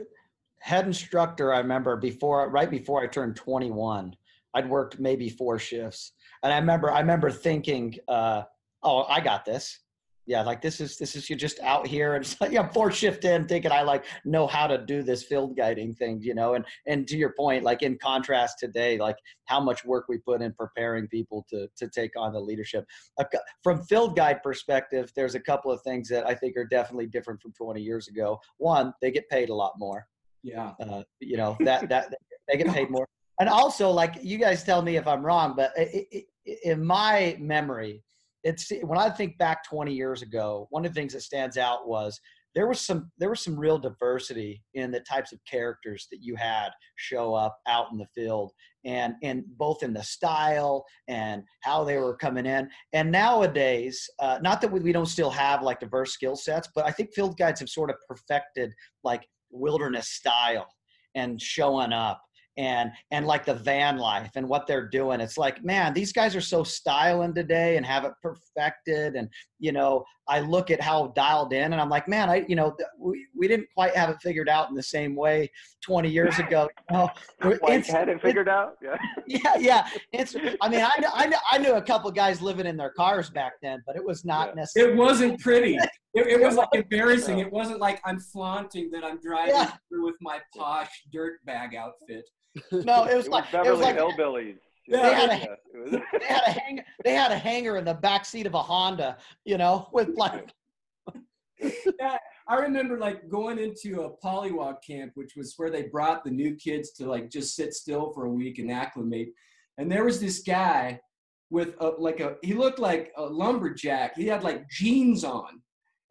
head 0.60 0.86
instructor. 0.86 1.54
I 1.54 1.60
remember 1.60 1.98
before, 1.98 2.50
right 2.50 2.70
before 2.70 3.02
I 3.02 3.08
turned 3.08 3.36
21, 3.36 4.16
I'd 4.54 4.70
worked 4.70 5.00
maybe 5.00 5.30
four 5.30 5.60
shifts, 5.60 6.14
and 6.44 6.54
I 6.54 6.58
remember, 6.58 6.92
I 6.92 7.00
remember 7.00 7.30
thinking, 7.30 7.96
uh, 8.08 8.44
"Oh, 8.84 9.04
I 9.04 9.20
got 9.20 9.46
this 9.46 9.80
yeah, 10.30 10.44
like 10.44 10.62
this 10.62 10.80
is 10.80 10.96
this 10.98 11.16
is 11.16 11.28
you're 11.28 11.40
just 11.40 11.60
out 11.62 11.88
here 11.88 12.14
and 12.14 12.24
it's 12.24 12.40
like 12.40 12.56
I'm 12.56 12.70
four 12.70 12.92
shift 12.92 13.26
in 13.26 13.48
thinking 13.48 13.72
I 13.72 13.82
like 13.82 14.06
know 14.24 14.46
how 14.46 14.68
to 14.68 14.78
do 14.78 15.02
this 15.02 15.24
field 15.24 15.58
guiding 15.58 15.96
thing, 15.96 16.20
you 16.22 16.36
know. 16.36 16.54
And 16.54 16.64
and 16.86 17.08
to 17.08 17.18
your 17.18 17.34
point, 17.34 17.64
like 17.64 17.82
in 17.82 17.98
contrast 17.98 18.60
today, 18.60 19.00
like 19.00 19.16
how 19.46 19.60
much 19.60 19.84
work 19.84 20.06
we 20.08 20.20
put 20.20 20.44
in 20.44 20.54
preparing 20.54 21.08
people 21.08 21.48
to 21.50 21.68
to 21.78 21.90
take 21.90 22.12
on 22.16 22.32
the 22.32 22.40
leadership. 22.40 22.86
From 23.64 23.84
field 23.86 24.16
guide 24.16 24.44
perspective, 24.44 25.12
there's 25.16 25.34
a 25.34 25.40
couple 25.40 25.72
of 25.72 25.82
things 25.82 26.08
that 26.10 26.28
I 26.28 26.36
think 26.36 26.56
are 26.58 26.66
definitely 26.66 27.08
different 27.08 27.42
from 27.42 27.52
20 27.54 27.82
years 27.82 28.08
ago. 28.08 28.40
One, 28.58 28.94
they 29.02 29.10
get 29.10 29.28
paid 29.30 29.50
a 29.50 29.56
lot 29.56 29.74
more. 29.80 30.06
Yeah. 30.44 30.74
Uh, 30.80 31.02
you 31.20 31.38
know 31.38 31.58
that 31.62 31.90
that 31.90 32.14
they 32.48 32.58
get 32.58 32.68
paid 32.68 32.92
more. 32.92 33.08
And 33.40 33.50
also, 33.50 33.90
like 33.90 34.18
you 34.22 34.38
guys 34.38 34.64
tell 34.64 34.84
me 34.84 34.96
if 34.96 35.08
I'm 35.08 35.26
wrong, 35.26 35.56
but 35.56 35.72
it, 35.76 36.08
it, 36.46 36.60
in 36.64 36.86
my 36.86 37.36
memory, 37.40 38.04
it's 38.44 38.72
when 38.84 38.98
I 38.98 39.10
think 39.10 39.38
back 39.38 39.64
20 39.66 39.94
years 39.94 40.22
ago, 40.22 40.68
one 40.70 40.86
of 40.86 40.94
the 40.94 41.00
things 41.00 41.14
that 41.14 41.22
stands 41.22 41.58
out 41.58 41.88
was 41.88 42.20
there 42.56 42.68
was 42.68 42.82
some 42.82 43.12
there 43.18 43.30
was 43.30 43.44
some 43.44 43.58
real 43.58 43.78
diversity 43.78 44.64
in 44.74 44.92
the 44.92 45.00
types 45.02 45.32
of 45.32 45.40
characters 45.50 46.08
that 46.12 46.20
you 46.22 46.36
had 46.36 46.70
show 46.96 47.34
up 47.34 47.58
out 47.68 47.88
in 47.92 47.98
the 47.98 48.08
field 48.16 48.52
and 48.86 49.14
and 49.22 49.44
both 49.58 49.84
in 49.84 49.94
the 49.94 50.04
style 50.04 50.84
and 51.08 51.44
how 51.62 51.84
they 51.84 51.98
were 51.98 52.16
coming 52.16 52.46
in. 52.46 52.68
And 52.94 53.12
nowadays 53.12 54.10
uh, 54.20 54.40
not 54.42 54.62
that 54.62 54.72
we, 54.72 54.80
we 54.80 54.92
don't 54.92 55.06
still 55.06 55.30
have 55.30 55.62
like 55.62 55.80
diverse 55.80 56.14
skill 56.14 56.36
sets 56.36 56.70
but 56.74 56.86
i 56.86 56.92
think 56.92 57.14
field 57.14 57.38
guides 57.38 57.60
have 57.60 57.70
sort 57.70 57.90
of 57.90 57.96
perfected 58.08 58.74
like 59.04 59.28
wilderness 59.52 60.10
style 60.10 60.68
and 61.16 61.42
showing 61.42 61.94
up 61.94 62.22
and 62.58 62.92
and 63.12 63.26
like 63.26 63.46
the 63.46 63.54
van 63.54 63.98
life 63.98 64.32
and 64.36 64.48
what 64.48 64.68
they're 64.68 64.88
doing. 64.88 65.22
It's 65.22 65.38
like 65.38 65.64
man 65.64 65.94
these 65.94 66.12
guys 66.12 66.36
are 66.36 66.42
so 66.42 66.64
styling 66.64 67.34
today 67.34 67.78
and 67.78 67.86
have 67.86 68.06
it 68.06 68.14
perfected. 68.22 69.16
And 69.16 69.30
you 69.60 69.72
know 69.72 70.04
i 70.30 70.40
look 70.40 70.72
at 70.72 70.80
how 70.80 71.08
dialed 71.18 71.52
in 71.54 71.74
and 71.74 71.82
i'm 71.82 71.90
like 71.90 72.08
man 72.08 72.30
i 72.30 72.46
you 72.48 72.56
know 72.56 72.74
we, 72.98 73.26
we 73.38 73.48
didn't 73.48 73.68
quite 73.74 73.94
have 73.96 74.10
it 74.10 74.16
figured 74.22 74.48
out 74.48 74.70
in 74.70 74.76
the 74.76 74.82
same 74.82 75.16
way 75.16 75.50
20 75.84 76.10
years 76.10 76.40
ago 76.46 76.70
you 76.90 76.98
know, 76.98 77.10
White 77.60 77.86
had 77.86 78.08
it 78.10 78.22
figured 78.22 78.48
out? 78.48 78.78
Yeah. 78.82 78.96
Yeah 79.28 79.56
yeah. 79.58 79.88
It's 80.14 80.36
i 80.62 80.70
mean 80.70 80.82
I, 80.82 80.92
I, 81.14 81.34
I 81.52 81.58
knew 81.58 81.74
a 81.76 81.82
couple 81.82 82.10
guys 82.12 82.42
living 82.42 82.66
in 82.68 82.78
their 82.78 82.92
cars 82.92 83.30
back 83.30 83.54
then 83.62 83.84
but 83.86 83.96
it 83.98 84.06
was 84.06 84.24
not 84.24 84.50
Yeah. 84.50 84.54
necessarily 84.62 84.94
It 84.94 84.98
wasn't 84.98 85.40
pretty. 85.42 85.78
It, 86.14 86.26
it 86.28 86.42
was 86.42 86.56
like 86.56 86.70
embarrassing. 86.74 87.40
It 87.40 87.52
wasn't 87.52 87.80
like 87.80 88.02
I'm 88.04 88.20
flaunting 88.20 88.90
that 88.92 89.04
I'm 89.04 89.20
driving 89.20 89.54
Yeah. 89.56 89.74
through 89.88 90.06
with 90.06 90.16
my 90.22 90.40
posh 90.56 90.90
dirt 91.12 91.44
bag 91.46 91.76
outfit. 91.76 92.28
no 92.72 93.04
it 93.06 93.16
was 93.16 93.28
it 93.28 93.28
was 93.28 93.28
like 93.30 93.46
it 93.46 93.52
Beverly 93.52 93.72
was 93.72 93.80
like 93.82 93.98
Hillbillies. 93.98 94.58
Yeah, 94.88 95.02
they 95.04 95.14
had 95.14 95.30
a- 95.30 95.52
it 95.54 96.04
they 96.20 96.26
had 96.26 96.42
a 96.48 96.52
hang 96.52 96.84
they 97.04 97.14
had 97.14 97.32
a 97.32 97.38
hanger 97.38 97.78
in 97.78 97.86
the 97.86 97.94
back 97.94 98.26
seat 98.26 98.48
of 98.48 98.56
a 98.56 98.62
honda 98.62 99.18
you 99.46 99.58
know 99.60 99.88
with 99.94 100.10
like 100.18 100.50
I 102.48 102.56
remember 102.56 102.98
like 102.98 103.30
going 103.30 103.60
into 103.60 104.02
a 104.02 104.18
polywalk 104.26 104.78
camp, 104.86 105.12
which 105.16 105.36
was 105.36 105.54
where 105.58 105.70
they 105.70 105.84
brought 105.84 106.24
the 106.24 106.32
new 106.32 106.56
kids 106.56 106.92
to 106.94 107.06
like 107.08 107.30
just 107.30 107.56
sit 107.56 107.74
still 107.74 108.12
for 108.14 108.26
a 108.26 108.30
week 108.32 108.58
and 108.60 108.72
acclimate. 108.72 109.30
And 109.78 109.92
there 109.92 110.06
was 110.06 110.20
this 110.20 110.40
guy 110.40 111.00
with 111.52 111.76
a, 111.80 111.90
like 112.00 112.20
a 112.20 112.38
he 112.42 112.54
looked 112.54 112.80
like 112.80 113.12
a 113.18 113.24
lumberjack. 113.24 114.16
He 114.16 114.26
had 114.26 114.44
like 114.44 114.68
jeans 114.70 115.24
on 115.24 115.62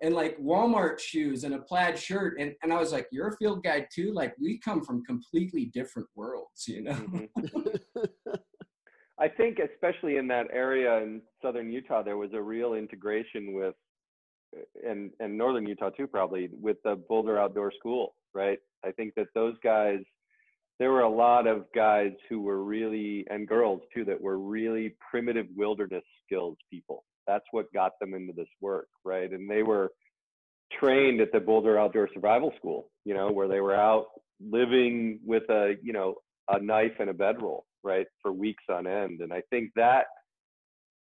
and 0.03 0.15
like 0.15 0.39
Walmart 0.39 0.99
shoes 0.99 1.45
and 1.45 1.55
a 1.55 1.59
plaid 1.59 1.99
shirt. 1.99 2.39
And 2.39 2.55
and 2.63 2.73
I 2.73 2.79
was 2.79 2.93
like, 2.93 3.09
You're 3.11 3.29
a 3.29 3.37
field 3.37 3.63
guide 3.63 3.87
too? 3.95 4.13
Like 4.13 4.35
we 4.41 4.59
come 4.59 4.85
from 4.85 5.05
completely 5.05 5.67
different 5.67 6.09
worlds, 6.15 6.67
you 6.67 6.83
know? 6.83 6.93
Mhm. 6.93 7.79
I 9.21 9.29
think, 9.29 9.59
especially 9.59 10.17
in 10.17 10.29
that 10.29 10.47
area 10.53 10.99
in 10.99 11.21
southern 11.43 11.73
Utah, 11.73 12.03
there 12.05 12.17
was 12.17 12.31
a 12.35 12.41
real 12.41 12.75
integration 12.75 13.53
with, 13.53 13.75
and 14.89 15.11
and 15.19 15.37
northern 15.37 15.67
Utah 15.67 15.91
too, 15.91 16.07
probably 16.07 16.49
with 16.53 16.77
the 16.85 16.95
Boulder 17.09 17.39
Outdoor 17.39 17.73
School, 17.79 18.15
right? 18.33 18.59
I 18.85 18.93
think 18.93 19.15
that 19.17 19.27
those 19.35 19.57
guys, 19.63 19.99
there 20.79 20.93
were 20.93 21.03
a 21.03 21.09
lot 21.11 21.49
of 21.49 21.65
guys 21.75 22.13
who 22.29 22.41
were 22.41 22.63
really, 22.63 23.27
and 23.29 23.49
girls 23.49 23.81
too, 23.93 24.05
that 24.05 24.21
were 24.21 24.39
really 24.39 24.95
primitive 25.11 25.47
wilderness 25.57 26.05
skills 26.25 26.57
people. 26.71 27.05
That's 27.29 27.45
what 27.53 27.73
got 27.73 27.93
them 28.01 28.15
into 28.15 28.33
this 28.33 28.49
work, 28.61 28.89
right? 29.05 29.31
And 29.31 29.49
they 29.49 29.63
were 29.63 29.93
trained 30.81 31.21
at 31.21 31.31
the 31.33 31.41
Boulder 31.41 31.79
Outdoor 31.79 32.09
Survival 32.13 32.53
School, 32.59 32.91
you 33.05 33.15
know, 33.15 33.31
where 33.31 33.49
they 33.49 33.61
were 33.61 33.77
out 33.77 34.07
living 34.41 35.21
with 35.25 35.45
a, 35.51 35.75
you 35.83 35.93
know, 35.93 36.15
a 36.49 36.59
knife 36.59 36.95
and 36.99 37.11
a 37.11 37.15
bedroll, 37.15 37.65
right, 37.85 38.07
for 38.23 38.33
weeks 38.33 38.65
on 38.71 38.87
end. 38.87 39.21
And 39.21 39.33
I 39.33 39.43
think 39.51 39.71
that 39.77 40.07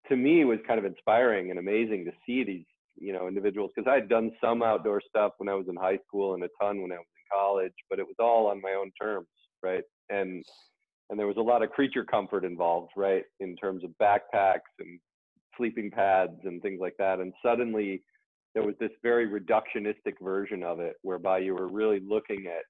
to 0.09 0.15
me 0.15 0.45
was 0.45 0.59
kind 0.67 0.79
of 0.79 0.85
inspiring 0.85 1.49
and 1.49 1.59
amazing 1.59 2.05
to 2.05 2.11
see 2.25 2.43
these, 2.43 2.65
you 2.97 3.13
know, 3.13 3.27
individuals 3.27 3.71
because 3.75 3.89
I 3.89 3.95
had 3.95 4.09
done 4.09 4.31
some 4.43 4.63
outdoor 4.63 5.01
stuff 5.07 5.33
when 5.37 5.49
I 5.49 5.55
was 5.55 5.67
in 5.69 5.75
high 5.75 5.99
school 6.07 6.33
and 6.33 6.43
a 6.43 6.49
ton 6.61 6.81
when 6.81 6.91
I 6.91 6.95
was 6.95 7.05
in 7.05 7.37
college, 7.37 7.73
but 7.89 7.99
it 7.99 8.05
was 8.05 8.15
all 8.19 8.47
on 8.47 8.61
my 8.61 8.71
own 8.71 8.91
terms, 8.99 9.27
right? 9.63 9.83
And 10.09 10.43
and 11.09 11.19
there 11.19 11.27
was 11.27 11.37
a 11.37 11.41
lot 11.41 11.61
of 11.61 11.69
creature 11.69 12.03
comfort 12.03 12.43
involved, 12.43 12.91
right, 12.97 13.23
in 13.39 13.55
terms 13.55 13.83
of 13.83 13.91
backpacks 14.01 14.73
and 14.79 14.99
sleeping 15.57 15.91
pads 15.91 16.39
and 16.43 16.61
things 16.61 16.79
like 16.79 16.95
that. 16.97 17.19
And 17.19 17.33
suddenly 17.43 18.01
there 18.53 18.63
was 18.63 18.75
this 18.79 18.91
very 19.03 19.27
reductionistic 19.27 20.13
version 20.21 20.63
of 20.63 20.79
it 20.79 20.95
whereby 21.01 21.39
you 21.39 21.53
were 21.53 21.67
really 21.67 21.99
looking 21.99 22.45
at 22.47 22.63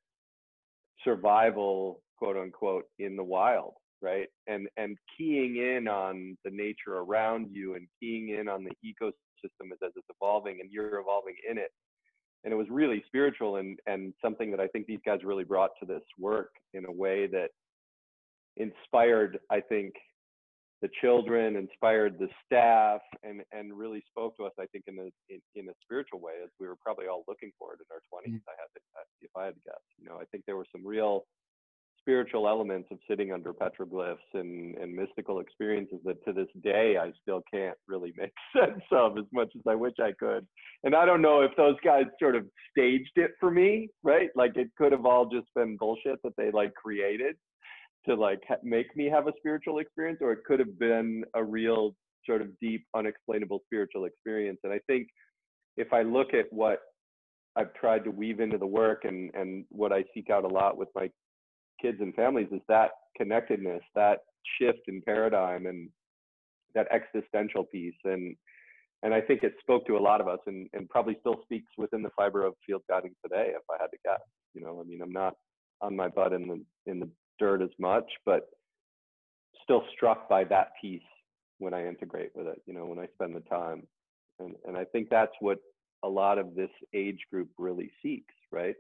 survival 1.04 2.02
quote 2.17 2.38
unquote 2.38 2.86
in 3.00 3.15
the 3.15 3.24
wild 3.24 3.74
right 4.02 4.28
and 4.48 4.67
and 4.78 4.98
keying 5.17 5.58
in 5.58 5.88
on 5.88 6.38
the 6.43 6.52
nature 6.52 6.98
around 6.98 7.48
you 7.52 7.76
and 7.76 7.88
keying 8.00 8.30
in 8.30 8.48
on 8.48 8.63
the 8.63 8.71
ecosystem 8.86 9.71
as, 9.71 9.78
as 9.84 9.91
it's 9.95 10.08
evolving 10.19 10.60
and 10.60 10.71
you're 10.71 11.00
evolving 11.00 11.36
in 11.50 11.58
it 11.58 11.71
and 12.43 12.54
it 12.54 12.58
was 12.58 12.67
really 12.69 13.04
spiritual 13.08 13.58
and 13.58 13.80
and 13.88 14.13
something 14.21 14.50
that 14.52 14.60
i 14.60 14.67
think 14.67 14.86
these 14.88 15.00
guys 15.06 15.19
really 15.24 15.43
brought 15.43 15.71
to 15.80 15.86
this 15.86 16.04
work 16.17 16.52
in 16.74 16.86
a 16.86 16.91
way 16.91 17.28
that 17.28 17.50
inspired 18.58 19.38
i 19.52 19.60
think 19.60 19.93
the 20.86 20.91
children 21.02 21.56
inspired 21.56 22.19
the 22.19 22.28
staff 22.45 23.02
and 23.24 23.41
and 23.52 23.74
really 23.74 24.04
spoke 24.08 24.38
to 24.38 24.43
us 24.43 24.52
i 24.60 24.65
think 24.67 24.84
in 24.88 25.00
a 25.00 25.34
in, 25.34 25.41
in 25.56 25.69
a 25.69 25.74
spiritual 25.82 26.19
way 26.19 26.34
as 26.43 26.50
we 26.60 26.67
were 26.67 26.76
probably 26.76 27.08
all 27.08 27.24
looking 27.28 27.52
for 27.58 27.74
it 27.74 27.80
in 27.82 27.88
our 27.91 28.04
20s 28.13 28.36
mm. 28.36 28.41
i 28.48 28.54
had 28.62 28.69
to 28.76 28.82
uh, 28.95 29.04
if 29.21 29.32
i 29.36 29.45
had 29.45 29.56
to 29.56 29.62
guess. 29.65 29.82
You 29.98 30.08
know 30.08 30.17
i 30.21 30.26
think 30.32 30.43
there 30.45 30.58
were 30.58 30.67
some 30.71 30.86
real 30.86 31.26
spiritual 32.00 32.48
elements 32.48 32.88
of 32.91 33.00
sitting 33.10 33.32
under 33.34 33.52
petroglyphs 33.52 34.30
and 34.36 34.76
and 34.78 34.93
mystical 34.93 35.39
experiences 35.39 35.98
that 36.06 36.24
to 36.24 36.34
this 36.34 36.52
day 36.63 36.98
i 37.02 37.12
still 37.19 37.41
can't 37.52 37.78
really 37.88 38.13
make 38.17 38.34
sense 38.56 38.84
of 38.91 39.17
as 39.17 39.26
much 39.34 39.50
as 39.56 39.63
i 39.67 39.74
wish 39.74 39.95
i 40.00 40.12
could. 40.19 40.45
And 40.84 40.95
i 40.95 41.04
don't 41.04 41.24
know 41.24 41.41
if 41.41 41.52
those 41.58 41.78
guys 41.84 42.06
sort 42.19 42.36
of 42.36 42.45
staged 42.69 43.15
it 43.15 43.32
for 43.39 43.50
me 43.50 43.89
right? 44.04 44.30
Like 44.36 44.56
it 44.56 44.69
could 44.78 44.91
have 44.91 45.08
all 45.08 45.26
just 45.26 45.48
been 45.56 45.78
bullshit 45.78 46.19
that 46.24 46.36
they 46.38 46.52
like 46.52 46.76
created 46.76 47.38
to 48.07 48.15
like 48.15 48.41
ha- 48.47 48.55
make 48.63 48.95
me 48.95 49.09
have 49.09 49.27
a 49.27 49.33
spiritual 49.37 49.79
experience 49.79 50.19
or 50.21 50.31
it 50.31 50.39
could 50.45 50.59
have 50.59 50.77
been 50.79 51.23
a 51.35 51.43
real 51.43 51.95
sort 52.25 52.41
of 52.41 52.47
deep 52.59 52.85
unexplainable 52.95 53.61
spiritual 53.65 54.05
experience. 54.05 54.59
And 54.63 54.73
i 54.73 54.79
think 54.87 55.07
if 55.77 55.91
i 55.93 56.01
look 56.01 56.33
at 56.33 56.45
what 56.51 56.79
i've 57.55 57.73
tried 57.73 58.03
to 58.03 58.11
weave 58.11 58.39
into 58.39 58.57
the 58.57 58.67
work 58.67 59.05
and 59.05 59.31
and 59.33 59.65
what 59.69 59.91
i 59.91 60.03
seek 60.13 60.29
out 60.29 60.43
a 60.43 60.47
lot 60.47 60.77
with 60.77 60.89
my 60.95 61.09
kids 61.81 61.97
and 61.99 62.15
families 62.15 62.47
is 62.51 62.61
that 62.67 62.91
connectedness 63.17 63.81
that 63.95 64.19
shift 64.59 64.79
in 64.87 65.01
paradigm 65.01 65.65
and 65.65 65.89
that 66.73 66.87
existential 66.91 67.63
piece. 67.63 67.95
And 68.03 68.35
and 69.03 69.13
i 69.13 69.21
think 69.21 69.43
it 69.43 69.53
spoke 69.59 69.85
to 69.87 69.97
a 69.97 69.99
lot 69.99 70.21
of 70.21 70.27
us 70.27 70.39
and 70.47 70.69
and 70.73 70.89
probably 70.89 71.17
still 71.19 71.41
speaks 71.43 71.71
within 71.77 72.01
the 72.01 72.09
fiber 72.15 72.45
of 72.45 72.53
field 72.65 72.81
guiding 72.89 73.13
today 73.23 73.51
if 73.55 73.61
i 73.71 73.75
had 73.79 73.87
to 73.87 73.97
guess. 74.03 74.21
You 74.53 74.61
know 74.61 74.79
i 74.79 74.83
mean 74.83 75.01
i'm 75.01 75.11
not 75.11 75.33
on 75.81 75.95
my 75.95 76.07
butt 76.07 76.33
in 76.33 76.47
the 76.47 76.91
in 76.91 76.99
the 76.99 77.09
dirt 77.39 77.62
as 77.62 77.69
much, 77.80 78.06
but 78.26 78.50
still 79.63 79.84
struck 79.93 80.30
by 80.30 80.43
that 80.45 80.71
piece 80.82 81.02
when 81.60 81.74
I 81.74 81.88
integrate 81.88 82.32
with 82.36 82.48
it, 82.48 82.62
you 82.65 82.74
know, 82.74 82.86
when 82.86 83.00
I 83.00 83.08
spend 83.13 83.36
the 83.36 83.41
time. 83.41 83.88
And 84.39 84.56
and 84.65 84.78
I 84.78 84.86
think 84.86 85.10
that's 85.10 85.36
what 85.39 85.60
a 86.04 86.10
lot 86.10 86.38
of 86.38 86.56
this 86.56 86.69
age 86.93 87.19
group 87.32 87.50
really 87.58 87.91
seeks, 88.02 88.34
right? 88.52 88.76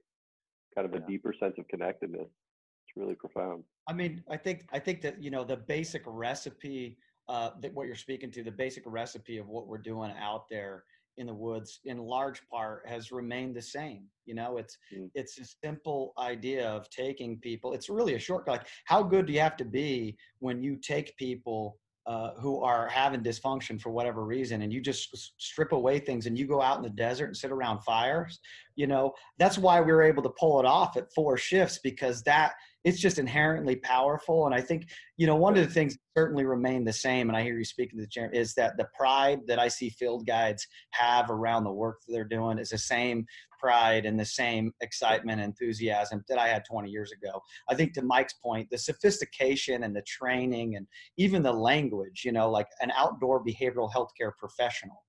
Kind 0.75 0.85
of 0.85 0.93
a 0.93 0.99
Yeah. 0.99 1.07
deeper 1.07 1.33
sense 1.33 1.57
of 1.57 1.67
connectedness. 1.69 2.27
It's 2.27 2.97
really 2.97 3.15
profound. 3.15 3.63
I 3.87 3.93
mean, 3.93 4.23
I 4.29 4.37
think 4.37 4.67
I 4.71 4.79
think 4.79 5.01
that 5.01 5.21
you 5.21 5.31
know 5.31 5.43
the 5.43 5.57
basic 5.57 6.03
recipe 6.05 6.97
uh, 7.27 7.51
that 7.61 7.73
what 7.73 7.87
you're 7.87 7.95
speaking 7.95 8.31
to, 8.31 8.43
the 8.43 8.51
basic 8.51 8.83
recipe 8.85 9.37
of 9.37 9.47
what 9.47 9.67
we're 9.67 9.79
doing 9.79 10.11
out 10.11 10.47
there 10.49 10.83
in 11.17 11.27
the 11.27 11.33
woods, 11.33 11.79
in 11.85 11.97
large 11.97 12.41
part, 12.49 12.87
has 12.87 13.11
remained 13.11 13.55
the 13.55 13.61
same. 13.61 14.03
You 14.25 14.35
know, 14.35 14.57
it's 14.57 14.77
Mm. 14.93 15.09
it's 15.15 15.39
a 15.39 15.45
simple 15.63 16.13
idea 16.17 16.67
of 16.69 16.89
taking 16.89 17.39
people. 17.39 17.73
It's 17.73 17.89
really 17.89 18.15
a 18.15 18.19
shortcut. 18.19 18.51
Like, 18.59 18.67
how 18.85 19.01
good 19.03 19.25
do 19.27 19.33
you 19.33 19.39
have 19.39 19.57
to 19.57 19.65
be 19.65 20.17
when 20.39 20.61
you 20.61 20.75
take 20.77 21.15
people 21.17 21.79
uh, 22.07 22.35
who 22.35 22.61
are 22.61 22.87
having 22.87 23.23
dysfunction 23.23 23.81
for 23.81 23.89
whatever 23.89 24.25
reason, 24.25 24.61
and 24.61 24.71
you 24.71 24.79
just 24.79 25.09
s- 25.15 25.31
strip 25.39 25.71
away 25.71 25.97
things, 25.97 26.27
and 26.27 26.37
you 26.37 26.45
go 26.45 26.61
out 26.61 26.77
in 26.77 26.83
the 26.83 26.89
desert 26.91 27.25
and 27.25 27.35
sit 27.37 27.51
around 27.51 27.81
fires? 27.81 28.39
You 28.75 28.87
know, 28.87 29.13
that's 29.37 29.57
why 29.57 29.81
we 29.81 29.91
were 29.91 30.03
able 30.03 30.23
to 30.23 30.29
pull 30.29 30.59
it 30.59 30.65
off 30.65 30.97
at 30.97 31.13
four 31.13 31.37
shifts 31.37 31.79
because 31.83 32.21
that 32.23 32.53
it's 32.85 32.99
just 32.99 33.17
inherently 33.17 33.75
powerful. 33.77 34.45
And 34.45 34.53
I 34.53 34.61
think, 34.61 34.87
you 35.17 35.25
know, 35.25 35.35
one 35.35 35.57
of 35.57 35.65
the 35.65 35.73
things 35.73 35.93
that 35.95 36.21
certainly 36.21 36.45
remain 36.45 36.85
the 36.85 36.93
same, 36.93 37.29
and 37.29 37.35
I 37.35 37.41
hear 37.41 37.57
you 37.57 37.65
speaking 37.65 37.97
to 37.97 38.05
the 38.05 38.09
chair, 38.09 38.29
is 38.31 38.53
that 38.55 38.77
the 38.77 38.87
pride 38.95 39.39
that 39.47 39.57
I 39.57 39.67
see 39.69 39.89
field 39.89 40.27
guides 40.27 40.67
have 40.91 41.31
around 41.31 41.63
the 41.63 41.71
work 41.71 42.01
that 42.05 42.13
they're 42.13 42.23
doing 42.23 42.59
is 42.59 42.69
the 42.69 42.77
same 42.77 43.25
pride 43.59 44.05
and 44.05 44.19
the 44.19 44.25
same 44.25 44.71
excitement 44.81 45.41
and 45.41 45.49
enthusiasm 45.49 46.23
that 46.29 46.37
I 46.37 46.47
had 46.47 46.63
20 46.63 46.91
years 46.91 47.11
ago. 47.11 47.41
I 47.67 47.73
think 47.73 47.93
to 47.93 48.03
Mike's 48.03 48.33
point, 48.33 48.69
the 48.69 48.77
sophistication 48.77 49.83
and 49.83 49.95
the 49.95 50.03
training 50.03 50.75
and 50.75 50.85
even 51.17 51.41
the 51.41 51.53
language, 51.53 52.21
you 52.23 52.31
know, 52.31 52.51
like 52.51 52.67
an 52.81 52.91
outdoor 52.95 53.43
behavioral 53.43 53.91
healthcare 53.91 54.31
professional, 54.37 55.03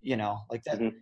you 0.00 0.16
know, 0.16 0.42
like 0.48 0.62
that 0.62 0.78
Mhm. 0.78 0.94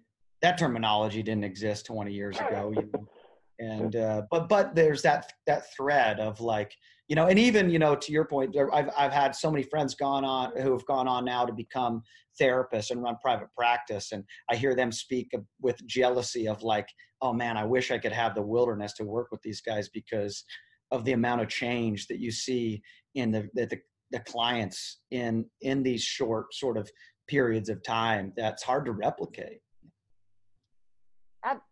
That 0.43 0.59
terminology 0.59 1.23
didn't 1.23 1.45
exist 1.45 1.87
20 1.87 2.13
years 2.13 2.37
ago. 2.39 2.73
You 2.75 2.89
know? 2.93 3.09
And 3.61 3.97
uh, 3.97 4.23
but 4.31 4.49
but 4.49 4.77
there's 4.77 5.03
that 5.03 5.33
that 5.49 5.65
thread 5.75 6.21
of 6.21 6.41
like 6.41 6.73
you 7.09 7.17
know 7.17 7.27
and 7.27 7.39
even 7.39 7.71
you 7.71 7.79
know 7.79 7.97
to 7.97 8.13
your 8.13 8.25
point 8.25 8.55
i've, 8.73 8.91
I've 8.97 9.13
had 9.13 9.35
so 9.35 9.51
many 9.51 9.65
friends 9.65 9.95
gone 9.95 10.25
on 10.25 10.53
who 10.61 10.73
have 10.73 10.87
gone 10.87 11.09
on 11.09 11.25
now 11.25 11.45
to 11.45 11.53
become 11.53 12.03
therapists 12.41 12.91
and 12.91 13.03
run 13.03 13.17
private 13.23 13.49
practice 13.57 14.13
and 14.13 14.23
i 14.51 14.55
hear 14.55 14.75
them 14.75 14.93
speak 14.93 15.33
with 15.61 15.85
jealousy 15.87 16.47
of 16.47 16.63
like 16.63 16.89
oh 17.21 17.33
man 17.33 17.57
i 17.57 17.65
wish 17.65 17.91
i 17.91 17.99
could 17.99 18.13
have 18.13 18.35
the 18.35 18.43
wilderness 18.43 18.93
to 18.93 19.05
work 19.05 19.29
with 19.33 19.43
these 19.43 19.61
guys 19.61 19.89
because 19.89 20.45
of 20.91 21.05
the 21.05 21.13
amount 21.13 21.41
of 21.41 21.49
change 21.49 22.07
that 22.07 22.21
you 22.21 22.31
see 22.31 22.81
in 23.15 23.33
the 23.33 23.49
the, 23.55 23.69
the 24.13 24.21
clients 24.21 25.01
in 25.11 25.45
in 25.63 25.83
these 25.83 26.03
short 26.03 26.55
sort 26.55 26.77
of 26.77 26.89
periods 27.27 27.69
of 27.69 27.83
time 27.83 28.33
that's 28.37 28.63
hard 28.63 28.85
to 28.85 28.93
replicate 28.93 29.61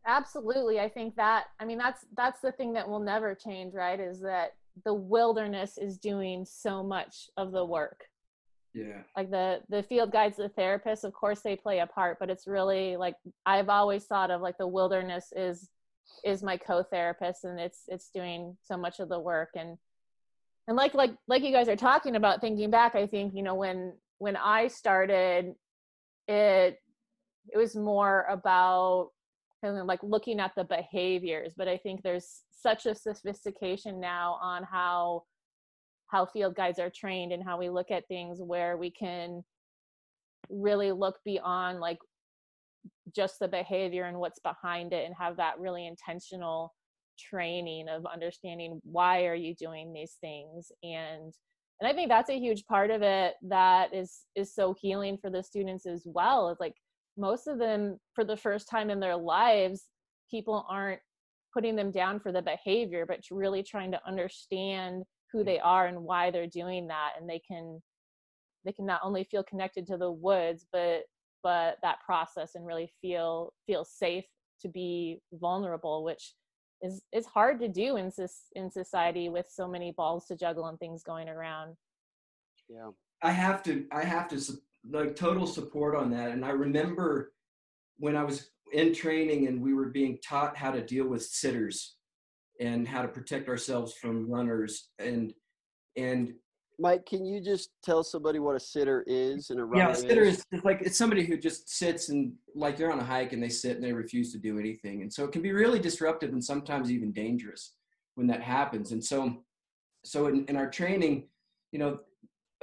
absolutely 0.06 0.80
i 0.80 0.88
think 0.88 1.14
that 1.16 1.46
i 1.60 1.64
mean 1.64 1.78
that's 1.78 2.04
that's 2.16 2.40
the 2.40 2.52
thing 2.52 2.72
that 2.72 2.88
will 2.88 3.00
never 3.00 3.34
change 3.34 3.74
right 3.74 4.00
is 4.00 4.20
that 4.20 4.52
the 4.84 4.94
wilderness 4.94 5.78
is 5.78 5.98
doing 5.98 6.44
so 6.44 6.82
much 6.82 7.30
of 7.36 7.52
the 7.52 7.64
work. 7.64 8.04
Yeah. 8.74 9.02
Like 9.16 9.30
the 9.30 9.60
the 9.70 9.82
field 9.82 10.12
guides 10.12 10.36
the 10.36 10.50
therapists 10.50 11.04
of 11.04 11.14
course 11.14 11.40
they 11.40 11.56
play 11.56 11.78
a 11.78 11.86
part 11.86 12.18
but 12.20 12.28
it's 12.28 12.46
really 12.46 12.98
like 12.98 13.14
i've 13.46 13.70
always 13.70 14.04
thought 14.04 14.30
of 14.30 14.42
like 14.42 14.58
the 14.58 14.68
wilderness 14.68 15.32
is 15.34 15.70
is 16.24 16.42
my 16.42 16.58
co-therapist 16.58 17.44
and 17.44 17.58
it's 17.58 17.84
it's 17.88 18.10
doing 18.10 18.54
so 18.62 18.76
much 18.76 19.00
of 19.00 19.08
the 19.08 19.18
work 19.18 19.48
and 19.56 19.78
and 20.68 20.76
like 20.76 20.92
like 20.92 21.12
like 21.26 21.42
you 21.42 21.52
guys 21.52 21.70
are 21.70 21.76
talking 21.76 22.16
about 22.16 22.42
thinking 22.42 22.70
back 22.70 22.94
i 22.94 23.06
think 23.06 23.34
you 23.34 23.42
know 23.42 23.54
when 23.54 23.94
when 24.18 24.36
i 24.36 24.68
started 24.68 25.54
it 26.28 26.78
it 27.48 27.56
was 27.56 27.74
more 27.74 28.26
about 28.28 29.08
of 29.62 29.86
like 29.86 30.00
looking 30.02 30.38
at 30.38 30.52
the 30.56 30.64
behaviors 30.64 31.52
but 31.56 31.66
i 31.68 31.76
think 31.76 32.02
there's 32.02 32.42
such 32.52 32.86
a 32.86 32.94
sophistication 32.94 34.00
now 34.00 34.38
on 34.42 34.62
how 34.62 35.22
how 36.08 36.24
field 36.24 36.54
guides 36.54 36.78
are 36.78 36.90
trained 36.94 37.32
and 37.32 37.42
how 37.42 37.58
we 37.58 37.68
look 37.68 37.90
at 37.90 38.06
things 38.06 38.38
where 38.40 38.76
we 38.76 38.90
can 38.90 39.42
really 40.48 40.92
look 40.92 41.18
beyond 41.24 41.80
like 41.80 41.98
just 43.14 43.38
the 43.40 43.48
behavior 43.48 44.04
and 44.04 44.18
what's 44.18 44.38
behind 44.40 44.92
it 44.92 45.04
and 45.04 45.14
have 45.18 45.36
that 45.36 45.58
really 45.58 45.86
intentional 45.86 46.72
training 47.18 47.88
of 47.88 48.04
understanding 48.06 48.80
why 48.84 49.24
are 49.24 49.34
you 49.34 49.54
doing 49.54 49.92
these 49.92 50.16
things. 50.20 50.70
And 50.82 51.32
and 51.80 51.88
i 51.88 51.92
think 51.92 52.08
that's 52.08 52.30
a 52.30 52.38
huge 52.38 52.64
part 52.66 52.90
of 52.90 53.02
it 53.02 53.34
that 53.42 53.94
is 53.94 54.22
is 54.34 54.54
so 54.54 54.74
healing 54.80 55.18
for 55.20 55.30
the 55.30 55.42
students 55.42 55.86
as 55.86 56.02
well 56.06 56.48
it's 56.48 56.60
like 56.60 56.74
most 57.16 57.46
of 57.46 57.58
them 57.58 57.98
for 58.14 58.24
the 58.24 58.36
first 58.36 58.68
time 58.68 58.90
in 58.90 59.00
their 59.00 59.16
lives 59.16 59.86
people 60.30 60.66
aren't 60.68 61.00
putting 61.52 61.76
them 61.76 61.90
down 61.90 62.20
for 62.20 62.32
the 62.32 62.42
behavior 62.42 63.06
but 63.06 63.20
really 63.30 63.62
trying 63.62 63.90
to 63.90 64.00
understand 64.06 65.02
who 65.32 65.42
mm. 65.42 65.44
they 65.46 65.58
are 65.58 65.86
and 65.86 66.02
why 66.02 66.30
they're 66.30 66.46
doing 66.46 66.86
that 66.86 67.12
and 67.18 67.28
they 67.28 67.40
can 67.46 67.80
they 68.64 68.72
can 68.72 68.86
not 68.86 69.00
only 69.04 69.24
feel 69.24 69.44
connected 69.44 69.86
to 69.86 69.96
the 69.96 70.10
woods 70.10 70.66
but 70.72 71.02
but 71.42 71.76
that 71.82 71.98
process 72.04 72.54
and 72.54 72.66
really 72.66 72.90
feel 73.00 73.52
feel 73.66 73.84
safe 73.84 74.24
to 74.60 74.68
be 74.68 75.20
vulnerable 75.32 76.04
which 76.04 76.34
is 76.82 77.02
is 77.12 77.26
hard 77.26 77.60
to 77.60 77.68
do 77.68 77.96
in 77.96 78.12
this 78.16 78.46
in 78.54 78.70
society 78.70 79.28
with 79.28 79.46
so 79.50 79.68
many 79.68 79.92
balls 79.96 80.26
to 80.26 80.36
juggle 80.36 80.66
and 80.66 80.78
things 80.78 81.02
going 81.02 81.28
around. 81.28 81.74
Yeah. 82.68 82.90
I 83.22 83.30
have 83.30 83.62
to 83.62 83.86
i 83.92 84.04
have 84.04 84.28
to 84.28 84.36
like 84.90 85.16
total 85.16 85.46
support 85.46 85.96
on 85.96 86.10
that 86.10 86.30
and 86.30 86.44
i 86.44 86.50
remember 86.50 87.32
when 87.98 88.16
i 88.16 88.22
was 88.22 88.50
in 88.72 88.92
training 88.92 89.46
and 89.46 89.60
we 89.60 89.74
were 89.74 89.86
being 89.86 90.18
taught 90.26 90.56
how 90.56 90.70
to 90.70 90.84
deal 90.84 91.06
with 91.06 91.22
sitters 91.22 91.96
and 92.60 92.86
how 92.86 93.02
to 93.02 93.08
protect 93.08 93.48
ourselves 93.48 93.94
from 93.94 94.30
runners 94.30 94.90
and 94.98 95.32
and 95.96 96.34
Mike, 96.78 97.06
can 97.06 97.24
you 97.24 97.40
just 97.40 97.70
tell 97.82 98.04
somebody 98.04 98.38
what 98.38 98.54
a 98.54 98.60
sitter 98.60 99.02
is 99.06 99.48
and 99.48 99.58
a 99.58 99.64
runner? 99.64 99.84
Yeah, 99.84 99.90
a 99.92 99.96
sitter 99.96 100.24
is? 100.24 100.44
is 100.52 100.62
like 100.62 100.82
it's 100.82 100.98
somebody 100.98 101.24
who 101.24 101.38
just 101.38 101.70
sits 101.70 102.10
and 102.10 102.34
like 102.54 102.76
they're 102.76 102.92
on 102.92 102.98
a 102.98 103.04
hike 103.04 103.32
and 103.32 103.42
they 103.42 103.48
sit 103.48 103.76
and 103.76 103.84
they 103.84 103.94
refuse 103.94 104.30
to 104.32 104.38
do 104.38 104.58
anything, 104.58 105.00
and 105.00 105.10
so 105.10 105.24
it 105.24 105.32
can 105.32 105.40
be 105.40 105.52
really 105.52 105.78
disruptive 105.78 106.32
and 106.32 106.44
sometimes 106.44 106.90
even 106.90 107.12
dangerous 107.12 107.76
when 108.16 108.26
that 108.26 108.42
happens. 108.42 108.92
And 108.92 109.02
so, 109.02 109.42
so 110.04 110.26
in, 110.26 110.44
in 110.46 110.56
our 110.56 110.68
training, 110.68 111.28
you 111.72 111.78
know, 111.78 112.00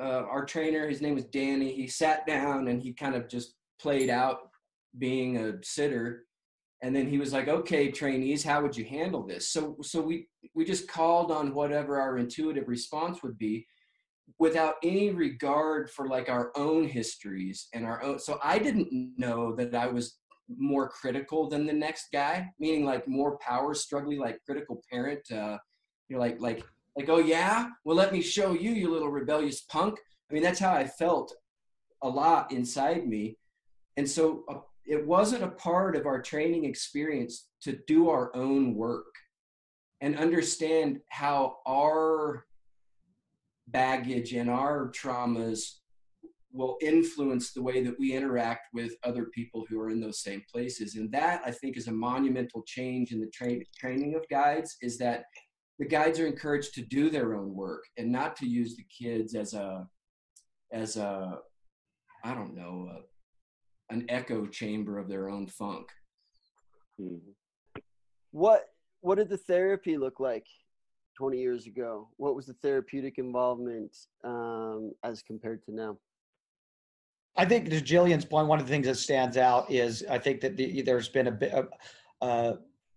uh, 0.04 0.26
our 0.30 0.46
trainer, 0.46 0.88
his 0.90 1.02
name 1.02 1.16
was 1.16 1.26
Danny. 1.26 1.74
He 1.74 1.88
sat 1.88 2.28
down 2.28 2.68
and 2.68 2.82
he 2.82 2.94
kind 2.94 3.16
of 3.16 3.28
just 3.30 3.56
played 3.80 4.10
out 4.10 4.50
being 4.98 5.38
a 5.38 5.54
sitter, 5.64 6.26
and 6.82 6.96
then 6.96 7.08
he 7.08 7.18
was 7.18 7.32
like, 7.32 7.48
"Okay, 7.48 7.92
trainees, 7.92 8.44
how 8.44 8.62
would 8.62 8.76
you 8.76 8.86
handle 8.86 9.26
this?" 9.26 9.50
So, 9.50 9.78
so 9.82 10.02
we 10.02 10.28
we 10.54 10.66
just 10.66 10.88
called 10.88 11.32
on 11.32 11.54
whatever 11.54 12.00
our 12.00 12.18
intuitive 12.18 12.68
response 12.68 13.24
would 13.24 13.38
be 13.38 13.66
without 14.40 14.76
any 14.84 15.12
regard 15.12 15.90
for 15.90 16.08
like 16.08 16.30
our 16.30 16.52
own 16.56 16.88
histories 16.88 17.68
and 17.74 17.86
our 17.86 18.02
own 18.02 18.20
so 18.20 18.40
i 18.44 18.58
didn't 18.58 18.88
know 19.18 19.56
that 19.56 19.74
i 19.76 19.88
was 19.88 20.18
more 20.58 20.90
critical 20.90 21.50
than 21.50 21.66
the 21.66 21.74
next 21.74 22.08
guy 22.12 22.50
meaning 22.60 22.86
like 22.86 23.08
more 23.08 23.38
power 23.40 23.74
struggling 23.74 24.20
like 24.20 24.40
critical 24.46 24.82
parent 24.92 25.22
uh 25.32 25.58
you're 26.08 26.20
like 26.20 26.38
like 26.40 26.64
like 26.96 27.10
oh 27.10 27.20
yeah? 27.20 27.70
Well 27.86 27.96
let 27.96 28.14
me 28.14 28.22
show 28.22 28.54
you 28.54 28.72
you 28.72 28.92
little 28.92 29.10
rebellious 29.10 29.62
punk. 29.62 30.00
I 30.30 30.34
mean 30.34 30.44
that's 30.44 30.60
how 30.60 30.74
i 30.74 30.86
felt 30.86 31.34
a 32.02 32.10
lot 32.10 32.52
inside 32.52 33.08
me. 33.08 33.38
And 33.98 34.10
so 34.10 34.44
uh, 34.50 34.60
it 34.86 35.06
wasn't 35.06 35.44
a 35.44 35.50
part 35.50 35.96
of 35.96 36.06
our 36.06 36.22
training 36.22 36.66
experience 36.66 37.48
to 37.62 37.80
do 37.88 38.10
our 38.10 38.36
own 38.36 38.76
work 38.76 39.14
and 40.02 40.18
understand 40.18 41.00
how 41.10 41.58
our 41.66 42.46
baggage 43.70 44.34
and 44.34 44.50
our 44.50 44.92
traumas 44.92 45.78
will 46.52 46.78
influence 46.82 47.52
the 47.52 47.62
way 47.62 47.82
that 47.84 47.98
we 47.98 48.14
interact 48.14 48.68
with 48.74 48.96
other 49.04 49.26
people 49.34 49.66
who 49.68 49.80
are 49.80 49.90
in 49.90 50.00
those 50.00 50.22
same 50.22 50.44
places. 50.52 50.96
And 50.96 51.12
that 51.12 51.42
i 51.46 51.52
think 51.52 51.78
is 51.78 51.88
a 51.88 51.92
monumental 51.92 52.64
change 52.68 53.12
in 53.12 53.20
the 53.20 53.32
tra- 53.34 53.66
training 53.78 54.16
of 54.16 54.28
guides 54.30 54.76
is 54.82 54.98
that 55.00 55.24
the 55.84 55.90
guides 55.90 56.20
are 56.20 56.28
encouraged 56.28 56.74
to 56.74 56.82
do 56.82 57.10
their 57.10 57.36
own 57.36 57.54
work 57.54 57.84
and 57.98 58.10
not 58.10 58.36
to 58.38 58.48
use 58.48 58.78
the 58.78 58.86
kids 58.86 59.36
as 59.36 59.54
a 59.54 59.86
as 60.72 60.96
a 60.96 61.40
i 62.24 62.34
don't 62.34 62.56
know 62.56 62.90
a, 62.90 63.94
an 63.94 64.06
echo 64.08 64.46
chamber 64.46 64.98
of 64.98 65.10
their 65.10 65.30
own 65.30 65.46
funk 65.46 65.88
mm-hmm. 67.00 67.82
what 68.32 68.70
what 69.02 69.16
did 69.16 69.30
the 69.30 69.38
therapy 69.38 69.98
look 69.98 70.22
like 70.22 70.46
20 71.18 71.38
years 71.38 71.68
ago? 71.68 72.10
What 72.18 72.36
was 72.36 72.48
the 72.48 72.54
therapeutic 72.54 73.18
involvement 73.20 73.96
um, 74.24 74.94
as 75.04 75.22
compared 75.22 75.64
to 75.66 75.76
now? 75.76 75.98
I 77.36 77.46
think 77.46 77.70
to 77.70 77.82
Jillian's 77.82 78.26
point, 78.26 78.48
one 78.48 78.60
of 78.60 78.66
the 78.66 78.72
things 78.72 78.88
that 78.88 78.96
stands 78.96 79.38
out 79.38 79.70
is 79.70 80.04
I 80.10 80.18
think 80.18 80.42
that 80.42 80.56
the, 80.56 80.82
there's 80.82 81.10
been 81.10 81.28
a 81.28 81.32
bit, 81.32 81.54
uh, 82.22 82.54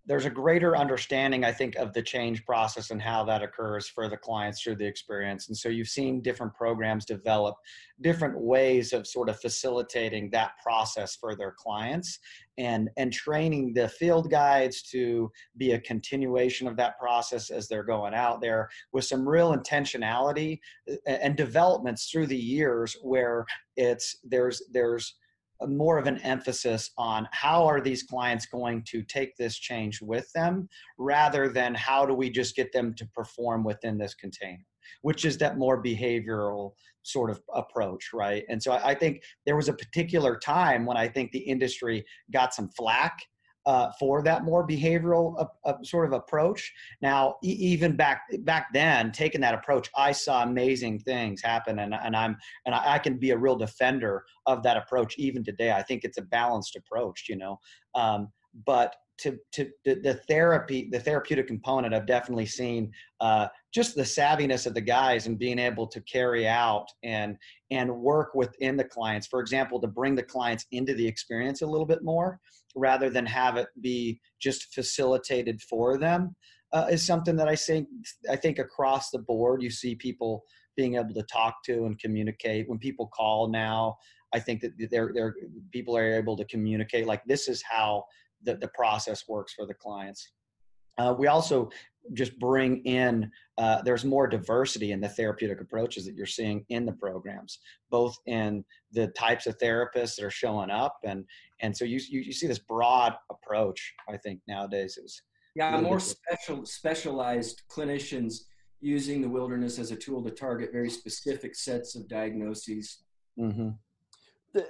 there's 0.06 0.24
a 0.24 0.30
greater 0.30 0.76
understanding, 0.76 1.44
I 1.44 1.50
think, 1.50 1.74
of 1.74 1.92
the 1.92 2.02
change 2.02 2.44
process 2.46 2.90
and 2.90 3.02
how 3.02 3.24
that 3.24 3.42
occurs 3.42 3.88
for 3.88 4.08
the 4.08 4.16
clients 4.16 4.62
through 4.62 4.76
the 4.76 4.86
experience. 4.86 5.48
And 5.48 5.56
so 5.56 5.68
you've 5.68 5.88
seen 5.88 6.22
different 6.22 6.54
programs 6.54 7.04
develop 7.04 7.56
different 8.00 8.38
ways 8.38 8.92
of 8.92 9.06
sort 9.06 9.28
of 9.28 9.40
facilitating 9.40 10.30
that 10.30 10.52
process 10.62 11.16
for 11.16 11.34
their 11.34 11.52
clients 11.52 12.20
and 12.58 12.88
and 12.96 13.12
training 13.12 13.74
the 13.74 13.88
field 13.88 14.30
guides 14.30 14.82
to 14.82 15.30
be 15.56 15.72
a 15.72 15.80
continuation 15.80 16.68
of 16.68 16.76
that 16.76 16.98
process 16.98 17.50
as 17.50 17.68
they're 17.68 17.82
going 17.82 18.14
out 18.14 18.40
there 18.40 18.68
with 18.92 19.04
some 19.04 19.28
real 19.28 19.54
intentionality 19.56 20.58
and 21.06 21.36
developments 21.36 22.10
through 22.10 22.26
the 22.26 22.36
years 22.36 22.96
where 23.02 23.44
it's 23.76 24.16
there's 24.24 24.62
there's 24.72 25.16
more 25.68 25.98
of 25.98 26.06
an 26.06 26.18
emphasis 26.18 26.90
on 26.98 27.28
how 27.32 27.64
are 27.64 27.80
these 27.80 28.02
clients 28.02 28.46
going 28.46 28.82
to 28.88 29.02
take 29.02 29.36
this 29.36 29.56
change 29.56 30.00
with 30.02 30.30
them 30.32 30.68
rather 30.98 31.48
than 31.48 31.74
how 31.74 32.04
do 32.04 32.14
we 32.14 32.30
just 32.30 32.56
get 32.56 32.72
them 32.72 32.94
to 32.94 33.06
perform 33.14 33.64
within 33.64 33.98
this 33.98 34.14
container 34.14 34.64
which 35.02 35.24
is 35.24 35.36
that 35.38 35.58
more 35.58 35.82
behavioral 35.82 36.72
sort 37.02 37.30
of 37.30 37.40
approach 37.54 38.10
right? 38.12 38.44
And 38.48 38.62
so 38.62 38.72
i 38.72 38.94
think 38.94 39.22
there 39.44 39.56
was 39.56 39.68
a 39.68 39.72
particular 39.72 40.38
time 40.38 40.84
when 40.86 40.96
i 40.96 41.08
think 41.08 41.32
the 41.32 41.38
industry 41.38 42.04
got 42.32 42.54
some 42.54 42.68
flack 42.68 43.16
uh, 43.66 43.90
for 43.98 44.22
that 44.22 44.44
more 44.44 44.66
behavioral 44.66 45.34
uh, 45.40 45.46
uh, 45.68 45.82
sort 45.82 46.06
of 46.06 46.12
approach. 46.12 46.72
Now, 47.02 47.34
e- 47.42 47.48
even 47.48 47.96
back 47.96 48.22
back 48.40 48.68
then, 48.72 49.10
taking 49.10 49.40
that 49.40 49.54
approach, 49.54 49.90
I 49.96 50.12
saw 50.12 50.44
amazing 50.44 51.00
things 51.00 51.42
happen, 51.42 51.80
and, 51.80 51.92
and 51.92 52.14
I'm 52.16 52.36
and 52.64 52.74
I, 52.74 52.94
I, 52.94 52.98
can 52.98 53.18
be 53.18 53.30
a 53.30 53.38
real 53.38 53.56
defender 53.56 54.24
of 54.46 54.62
that 54.62 54.76
approach 54.76 55.18
even 55.18 55.44
today. 55.44 55.72
I 55.72 55.82
think 55.82 56.04
it's 56.04 56.18
a 56.18 56.22
balanced 56.22 56.76
approach, 56.76 57.26
you 57.28 57.36
know. 57.36 57.58
Um, 57.94 58.28
but 58.64 58.94
to 59.18 59.38
to 59.52 59.70
the, 59.84 59.94
the, 59.94 60.14
therapy, 60.28 60.88
the 60.90 61.00
therapeutic 61.00 61.46
component, 61.46 61.94
I've 61.94 62.06
definitely 62.06 62.46
seen 62.46 62.92
uh, 63.20 63.48
just 63.72 63.94
the 63.94 64.02
savviness 64.02 64.66
of 64.66 64.74
the 64.74 64.80
guys 64.80 65.26
and 65.26 65.38
being 65.38 65.58
able 65.58 65.86
to 65.86 66.00
carry 66.02 66.46
out 66.46 66.86
and 67.02 67.36
and 67.70 67.90
work 67.90 68.34
within 68.34 68.76
the 68.76 68.84
clients. 68.84 69.26
For 69.26 69.40
example, 69.40 69.80
to 69.80 69.86
bring 69.86 70.14
the 70.14 70.22
clients 70.22 70.66
into 70.72 70.94
the 70.94 71.06
experience 71.06 71.62
a 71.62 71.66
little 71.66 71.86
bit 71.86 72.02
more 72.02 72.40
rather 72.74 73.08
than 73.08 73.24
have 73.24 73.56
it 73.56 73.68
be 73.80 74.20
just 74.40 74.74
facilitated 74.74 75.62
for 75.62 75.96
them. 75.96 76.36
uh, 76.72 76.86
is 76.90 77.04
something 77.04 77.36
that 77.36 77.48
I 77.48 77.56
think 77.56 77.88
I 78.30 78.36
think 78.36 78.58
across 78.58 79.10
the 79.10 79.20
board 79.20 79.62
you 79.62 79.70
see 79.70 79.94
people 79.94 80.44
being 80.76 80.96
able 80.96 81.14
to 81.14 81.22
talk 81.22 81.62
to 81.64 81.86
and 81.86 81.98
communicate. 81.98 82.68
When 82.68 82.78
people 82.78 83.06
call 83.08 83.48
now, 83.48 83.96
I 84.34 84.40
think 84.40 84.60
that 84.60 84.72
they're, 84.90 85.10
they're 85.14 85.34
people 85.72 85.96
are 85.96 86.14
able 86.14 86.36
to 86.36 86.44
communicate 86.44 87.06
like 87.06 87.22
this 87.24 87.48
is 87.48 87.62
how 87.68 88.04
the, 88.42 88.56
the 88.56 88.68
process 88.68 89.24
works 89.28 89.54
for 89.54 89.66
the 89.66 89.74
clients. 89.74 90.32
Uh, 90.98 91.14
we 91.18 91.26
also 91.26 91.68
just 92.12 92.38
bring 92.38 92.82
in 92.84 93.30
uh, 93.58 93.82
there's 93.82 94.04
more 94.04 94.26
diversity 94.26 94.92
in 94.92 95.00
the 95.00 95.08
therapeutic 95.08 95.60
approaches 95.60 96.04
that 96.06 96.14
you're 96.14 96.26
seeing 96.26 96.64
in 96.68 96.86
the 96.86 96.92
programs 96.92 97.58
both 97.90 98.16
in 98.26 98.64
the 98.92 99.08
types 99.08 99.46
of 99.46 99.58
therapists 99.58 100.16
that 100.16 100.24
are 100.24 100.30
showing 100.30 100.70
up 100.70 100.96
and 101.04 101.24
and 101.60 101.76
so 101.76 101.84
you 101.84 102.00
you, 102.08 102.20
you 102.20 102.32
see 102.32 102.46
this 102.46 102.58
broad 102.58 103.14
approach 103.30 103.92
i 104.08 104.16
think 104.16 104.40
nowadays 104.46 104.96
is 104.96 105.20
yeah 105.54 105.80
more 105.80 106.00
special 106.00 106.64
specialized 106.64 107.62
clinicians 107.70 108.42
using 108.80 109.20
the 109.20 109.28
wilderness 109.28 109.78
as 109.78 109.90
a 109.90 109.96
tool 109.96 110.22
to 110.22 110.30
target 110.30 110.70
very 110.72 110.90
specific 110.90 111.54
sets 111.54 111.96
of 111.96 112.08
diagnoses 112.08 113.02
mm-hmm. 113.38 113.70
the, 114.52 114.66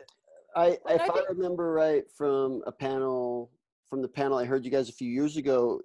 I, 0.56 0.78
if 0.88 1.10
I 1.10 1.20
remember 1.28 1.72
right 1.72 2.04
from 2.16 2.62
a 2.66 2.72
panel 2.72 3.50
from 3.90 4.02
the 4.02 4.08
panel 4.08 4.38
I 4.38 4.46
heard 4.46 4.64
you 4.64 4.70
guys 4.70 4.88
a 4.88 4.92
few 4.92 5.08
years 5.08 5.36
ago, 5.36 5.80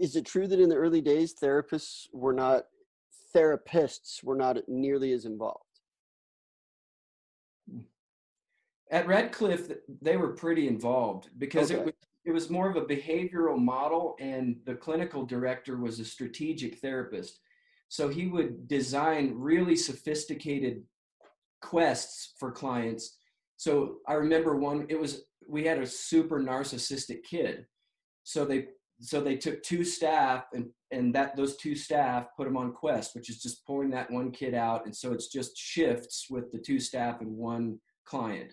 is 0.00 0.16
it 0.16 0.26
true 0.26 0.48
that 0.48 0.58
in 0.58 0.68
the 0.68 0.74
early 0.74 1.02
days 1.02 1.34
therapists 1.40 2.06
were 2.12 2.32
not 2.32 2.64
therapists 3.34 4.24
were 4.24 4.36
not 4.36 4.56
nearly 4.68 5.12
as 5.12 5.24
involved 5.24 5.64
at 8.90 9.06
redcliffe 9.06 9.70
they 10.02 10.16
were 10.18 10.34
pretty 10.34 10.68
involved 10.68 11.30
because 11.38 11.70
okay. 11.70 11.80
it 11.80 11.84
was 11.86 11.94
it 12.24 12.30
was 12.30 12.50
more 12.50 12.70
of 12.70 12.76
a 12.76 12.84
behavioral 12.84 13.58
model 13.58 14.16
and 14.20 14.56
the 14.66 14.74
clinical 14.74 15.24
director 15.24 15.78
was 15.78 15.98
a 15.98 16.04
strategic 16.04 16.78
therapist 16.78 17.40
so 17.88 18.08
he 18.08 18.26
would 18.26 18.68
design 18.68 19.32
really 19.34 19.76
sophisticated 19.76 20.82
quests 21.62 22.34
for 22.38 22.52
clients 22.52 23.16
so 23.62 23.72
i 24.08 24.14
remember 24.14 24.56
one 24.56 24.86
it 24.88 24.98
was 24.98 25.12
we 25.48 25.64
had 25.64 25.78
a 25.78 25.86
super 25.86 26.40
narcissistic 26.40 27.24
kid. 27.24 27.66
So 28.24 28.44
they 28.44 28.68
so 29.00 29.20
they 29.20 29.36
took 29.36 29.62
two 29.62 29.84
staff 29.84 30.44
and 30.52 30.70
and 30.92 31.14
that 31.14 31.36
those 31.36 31.56
two 31.56 31.74
staff 31.74 32.26
put 32.36 32.44
them 32.44 32.56
on 32.56 32.72
quest 32.72 33.14
which 33.14 33.28
is 33.28 33.42
just 33.42 33.66
pulling 33.66 33.90
that 33.90 34.10
one 34.10 34.30
kid 34.30 34.54
out. 34.54 34.84
And 34.84 34.94
so 34.94 35.12
it's 35.12 35.28
just 35.28 35.56
shifts 35.56 36.26
with 36.30 36.50
the 36.52 36.58
two 36.58 36.78
staff 36.78 37.20
and 37.20 37.36
one 37.36 37.78
client. 38.04 38.52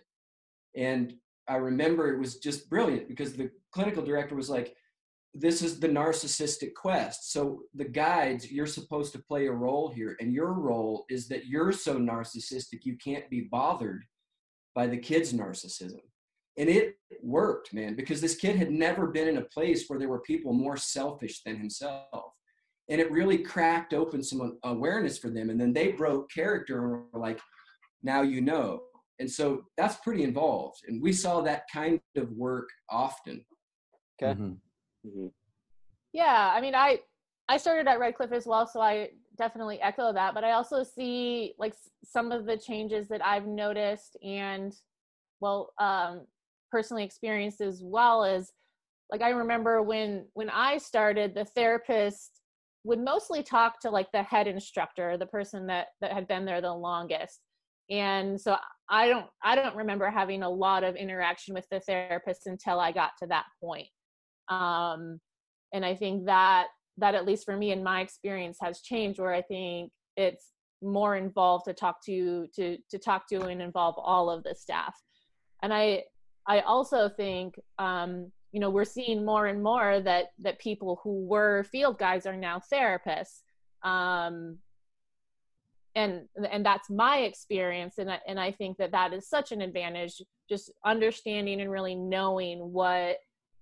And 0.76 1.13
i 1.48 1.56
remember 1.56 2.13
it 2.13 2.19
was 2.19 2.38
just 2.38 2.69
brilliant 2.69 3.08
because 3.08 3.34
the 3.34 3.50
clinical 3.72 4.04
director 4.04 4.36
was 4.36 4.50
like 4.50 4.76
this 5.36 5.62
is 5.62 5.80
the 5.80 5.88
narcissistic 5.88 6.74
quest. 6.74 7.32
So 7.32 7.62
the 7.76 7.86
guides 7.86 8.52
you're 8.52 8.65
supposed 8.65 9.13
to 9.13 9.19
play 9.19 9.45
a 9.45 9.52
role 9.52 9.89
here. 9.89 10.17
And 10.19 10.34
your 10.34 10.54
role 10.54 11.06
is 11.08 11.28
that 11.28 11.45
you're 11.45 11.72
so 11.72 11.98
narcissistic 11.98 12.80
you 12.84 12.98
can't 12.98 13.30
be 13.30 13.41
bothered 13.41 14.04
by 14.76 14.88
the 14.88 14.98
kid's 14.98 15.34
narcissism. 15.34 16.00
And 16.58 16.70
it 16.70 16.98
worked 17.22 17.74
man 17.74 17.96
because 17.96 18.20
this 18.22 18.36
kid 18.36 18.56
had 18.56 18.72
never 18.72 19.08
been 19.08 19.28
in 19.28 19.38
a 19.38 19.44
place 19.46 19.86
where 19.88 19.98
there 19.98 20.10
were 20.10 20.22
people 20.22 20.52
more 20.54 20.78
selfish 20.78 21.42
than 21.44 21.56
himself. 21.56 22.34
And 22.90 23.00
it 23.00 23.12
really 23.12 23.38
cracked 23.38 23.94
open 23.94 24.24
some 24.24 24.58
awareness 24.64 25.18
for 25.18 25.30
them 25.30 25.50
and 25.50 25.60
then 25.60 25.74
they 25.74 25.92
broke 25.92 26.32
character 26.32 26.82
and 26.82 27.04
were 27.14 27.20
like 27.20 27.40
now 28.04 28.22
you 28.22 28.42
know. 28.42 28.82
And 29.20 29.30
so 29.30 29.64
that's 29.78 29.98
pretty 29.98 30.24
involved 30.24 30.82
and 30.88 31.02
we 31.02 31.14
saw 31.14 31.42
that 31.42 31.64
kind 31.72 32.00
of 32.18 32.32
work 32.32 32.70
often. 32.90 33.46
Okay. 34.22 34.34
Mm-hmm. 34.34 34.54
Mm-hmm. 35.08 35.28
yeah 36.12 36.52
i 36.54 36.60
mean 36.60 36.76
i 36.76 37.00
i 37.48 37.56
started 37.56 37.88
at 37.88 38.00
redcliffe 38.00 38.34
as 38.34 38.46
well 38.46 38.68
so 38.68 38.82
i 38.82 39.08
definitely 39.39 39.82
echo 39.82 40.13
that 40.13 40.36
but 40.36 40.43
i 40.43 40.52
also 40.52 40.84
see 40.84 41.54
like 41.58 41.73
some 42.04 42.32
of 42.32 42.45
the 42.45 42.58
changes 42.58 43.08
that 43.08 43.25
i've 43.25 43.47
noticed 43.47 44.17
and 44.23 44.75
well 45.39 45.71
um 45.80 46.21
personally 46.71 47.04
experienced 47.04 47.62
as 47.62 47.82
well 47.84 48.23
as 48.23 48.52
like 49.12 49.21
i 49.21 49.30
remember 49.30 49.82
when 49.82 50.25
when 50.34 50.49
i 50.49 50.78
started 50.78 51.34
the 51.34 51.45
therapist 51.45 52.39
would 52.84 52.99
mostly 52.99 53.43
talk 53.43 53.80
to 53.82 53.89
like 53.89 54.12
the 54.12 54.23
head 54.23 54.47
instructor 54.47 55.17
the 55.17 55.25
person 55.25 55.67
that 55.67 55.88
that 56.02 56.12
had 56.12 56.28
been 56.28 56.45
there 56.45 56.62
the 56.62 56.73
longest. 56.73 57.39
And 57.89 58.39
so 58.39 58.56
i 58.89 59.08
don't 59.08 59.25
i 59.43 59.56
don't 59.56 59.75
remember 59.75 60.10
having 60.10 60.43
a 60.43 60.49
lot 60.49 60.84
of 60.84 60.95
interaction 60.95 61.54
with 61.54 61.67
the 61.71 61.80
therapist 61.82 62.45
until 62.45 62.80
i 62.80 62.91
got 62.91 63.12
to 63.19 63.28
that 63.28 63.45
point. 63.62 63.88
Um 64.49 65.19
and 65.73 65.86
i 65.86 65.95
think 65.95 66.25
that 66.25 66.67
that 67.00 67.16
at 67.16 67.26
least 67.26 67.46
for 67.46 67.58
me 67.58 67.72
in 67.72 67.84
my 67.84 68.02
experience 68.02 68.58
has 68.62 68.82
changed 68.82 69.20
where 69.20 69.34
i 69.34 69.42
think 69.42 69.92
it's 70.16 70.52
more 70.82 71.16
involved 71.16 71.66
to 71.66 71.74
talk 71.74 72.04
to 72.06 72.48
to 72.56 72.78
to 72.90 72.98
talk 72.98 73.28
to 73.28 73.42
and 73.44 73.62
involve 73.62 73.96
all 73.98 74.30
of 74.30 74.44
the 74.44 74.56
staff. 74.56 74.96
And 75.62 75.74
i 75.74 76.04
I 76.48 76.62
also 76.62 77.10
think 77.10 77.60
um, 77.78 78.32
you 78.52 78.60
know 78.60 78.70
we're 78.70 78.86
seeing 78.86 79.26
more 79.26 79.48
and 79.48 79.62
more 79.62 80.00
that 80.02 80.28
that 80.40 80.60
people 80.60 81.00
who 81.04 81.26
were 81.26 81.64
field 81.64 82.00
guides 82.00 82.26
are 82.26 82.38
now 82.38 82.62
therapists. 82.72 83.42
Um, 83.84 84.58
and 85.96 86.28
and 86.50 86.66
that's 86.66 86.90
my 86.90 87.20
experience 87.20 87.98
and 87.98 88.12
I, 88.12 88.20
and 88.28 88.40
I 88.40 88.52
think 88.52 88.78
that 88.78 88.92
that 88.92 89.12
is 89.12 89.28
such 89.28 89.52
an 89.52 89.62
advantage 89.62 90.22
just 90.48 90.72
understanding 90.86 91.62
and 91.62 91.72
really 91.72 91.96
knowing 91.96 92.60
what 92.72 93.18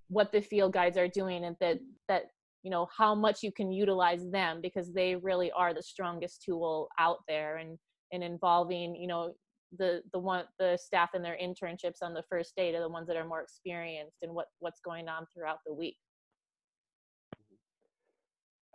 what 0.10 0.34
the 0.34 0.42
field 0.42 0.74
guides 0.74 0.98
are 0.98 1.08
doing 1.08 1.46
and 1.46 1.56
that 1.62 1.80
that 2.10 2.26
you 2.68 2.72
know 2.72 2.90
how 2.98 3.16
much 3.16 3.44
you 3.44 3.52
can 3.54 3.72
utilize 3.72 4.30
them 4.30 4.60
because 4.62 4.92
they 4.92 5.16
really 5.16 5.50
are 5.52 5.74
the 5.74 5.82
strongest 5.82 6.44
tool 6.44 6.90
out 7.00 7.20
there 7.26 7.60
and 7.60 7.78
and 8.12 8.22
involving 8.22 8.94
you 8.94 9.08
know 9.08 9.34
the 9.78 10.02
the 10.12 10.20
one 10.20 10.44
the 10.60 10.78
staff 10.78 11.12
and 11.14 11.24
their 11.24 11.38
internships 11.42 12.02
on 12.02 12.14
the 12.14 12.24
first 12.30 12.58
day 12.58 12.74
to 12.74 12.80
the 12.80 12.90
ones 12.90 13.08
that 13.08 13.16
are 13.16 13.26
more 13.26 13.42
experienced 13.42 14.18
and 14.22 14.34
what 14.34 14.48
what's 14.60 14.82
going 14.84 15.08
on 15.08 15.26
throughout 15.34 15.60
the 15.66 15.74
week. 15.74 15.96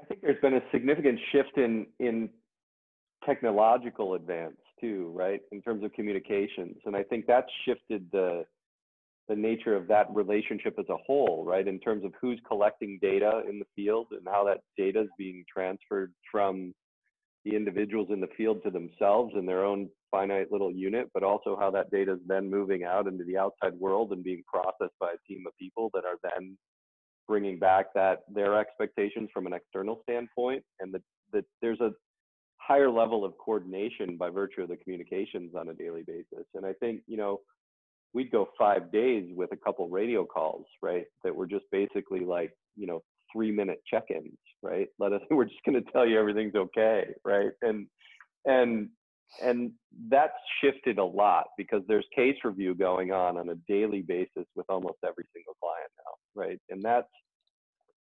I 0.01 0.07
think 0.07 0.23
there's 0.23 0.41
been 0.41 0.55
a 0.55 0.63
significant 0.73 1.21
shift 1.31 1.59
in 1.59 1.87
in 2.01 2.31
technological 3.27 4.15
advance 4.15 4.57
too 4.81 5.13
right 5.15 5.43
in 5.53 5.61
terms 5.61 5.85
of 5.85 5.93
communications. 5.93 6.79
And 6.87 6.97
i 6.97 7.03
think 7.03 7.27
that's 7.27 7.53
shifted 7.67 8.07
the 8.11 8.47
the 9.29 9.37
nature 9.37 9.77
of 9.77 9.87
that 9.89 10.07
relationship 10.13 10.75
as 10.79 10.89
a 10.89 10.97
whole 11.07 11.45
right 11.47 11.69
in 11.69 11.79
terms 11.79 12.05
of 12.05 12.13
who's 12.21 12.41
collecting 12.47 12.99
data 13.01 13.43
in 13.49 13.59
the 13.59 13.65
field 13.77 14.09
and 14.11 14.27
how 14.27 14.45
that 14.45 14.61
data 14.77 15.03
is 15.03 15.09
being 15.17 15.45
transferred 15.53 16.13
from 16.31 16.75
the 17.45 17.57
individuals 17.57 18.09
in 18.11 18.21
the 18.21 18.29
field 18.37 18.63
to 18.63 18.71
themselves 18.71 19.33
in 19.37 19.47
their 19.47 19.65
own 19.65 19.89
finite 20.11 20.53
little 20.53 20.71
unit, 20.71 21.09
but 21.13 21.23
also 21.23 21.57
how 21.59 21.71
that 21.71 21.91
data 21.91 22.13
is 22.13 22.21
then 22.27 22.49
moving 22.49 22.85
out 22.85 23.07
into 23.07 23.25
the 23.25 23.37
outside 23.37 23.75
world 23.81 24.13
and 24.13 24.23
being 24.23 24.43
processed 24.47 24.95
by 25.01 25.09
a 25.09 25.33
team 25.33 25.45
of 25.47 25.53
people 25.59 25.91
that 25.93 26.05
are 26.05 26.19
then 26.23 26.57
bringing 27.27 27.59
back 27.59 27.87
that 27.95 28.21
their 28.33 28.59
expectations 28.59 29.29
from 29.33 29.47
an 29.47 29.53
external 29.53 30.01
standpoint, 30.03 30.63
and 30.81 30.93
that 30.93 31.03
that 31.33 31.45
there's 31.63 31.81
a 31.81 31.91
higher 32.59 32.91
level 32.91 33.25
of 33.25 33.33
coordination 33.39 34.17
by 34.17 34.29
virtue 34.29 34.63
of 34.63 34.69
the 34.69 34.77
communications 34.77 35.55
on 35.59 35.71
a 35.71 35.75
daily 35.75 36.03
basis. 36.07 36.47
And 36.55 36.65
I 36.67 36.75
think 36.75 37.01
you 37.07 37.17
know 37.17 37.41
we'd 38.15 38.31
go 38.31 38.49
five 38.59 38.93
days 38.93 39.31
with 39.35 39.51
a 39.53 39.57
couple 39.57 39.89
radio 39.89 40.25
calls, 40.25 40.67
right? 40.83 41.05
That 41.25 41.35
were 41.35 41.47
just 41.47 41.65
basically 41.71 42.21
like 42.21 42.53
you 42.77 42.87
know 42.87 43.03
three 43.33 43.51
minute 43.51 43.81
check-ins, 43.89 44.39
right? 44.63 44.89
Let 44.99 45.13
us 45.13 45.23
we're 45.31 45.45
just 45.45 45.65
going 45.67 45.83
to 45.83 45.93
tell 45.93 46.07
you 46.07 46.19
everything's 46.19 46.55
okay, 46.55 47.07
right? 47.25 47.51
And 47.63 47.87
and 48.45 48.89
and 49.43 49.73
that's 50.11 50.35
shifted 50.63 50.99
a 50.99 51.05
lot 51.05 51.47
because 51.57 51.83
there's 51.89 52.05
case 52.15 52.37
review 52.45 52.75
going 52.75 53.13
on 53.13 53.39
on 53.39 53.49
a 53.49 53.55
daily 53.67 54.03
basis 54.03 54.45
with 54.55 54.67
almost 54.69 54.99
every 55.07 55.25
single 55.35 55.55
client 55.61 55.91
now, 55.99 56.43
right? 56.43 56.59
And 56.69 56.83
that's 56.83 57.09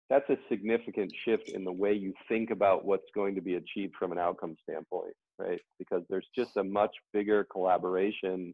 that's 0.09 0.29
a 0.29 0.37
significant 0.49 1.11
shift 1.25 1.49
in 1.49 1.65
the 1.65 1.71
way 1.71 1.93
you 1.93 2.13
think 2.29 2.49
about 2.49 2.85
what's 2.85 3.09
going 3.13 3.35
to 3.35 3.41
be 3.41 3.55
achieved 3.55 3.93
from 3.99 4.13
an 4.13 4.17
outcome 4.17 4.55
standpoint, 4.63 5.13
right? 5.37 5.59
Because 5.79 6.03
there's 6.09 6.27
just 6.33 6.55
a 6.55 6.63
much 6.63 6.95
bigger 7.11 7.45
collaboration 7.51 8.53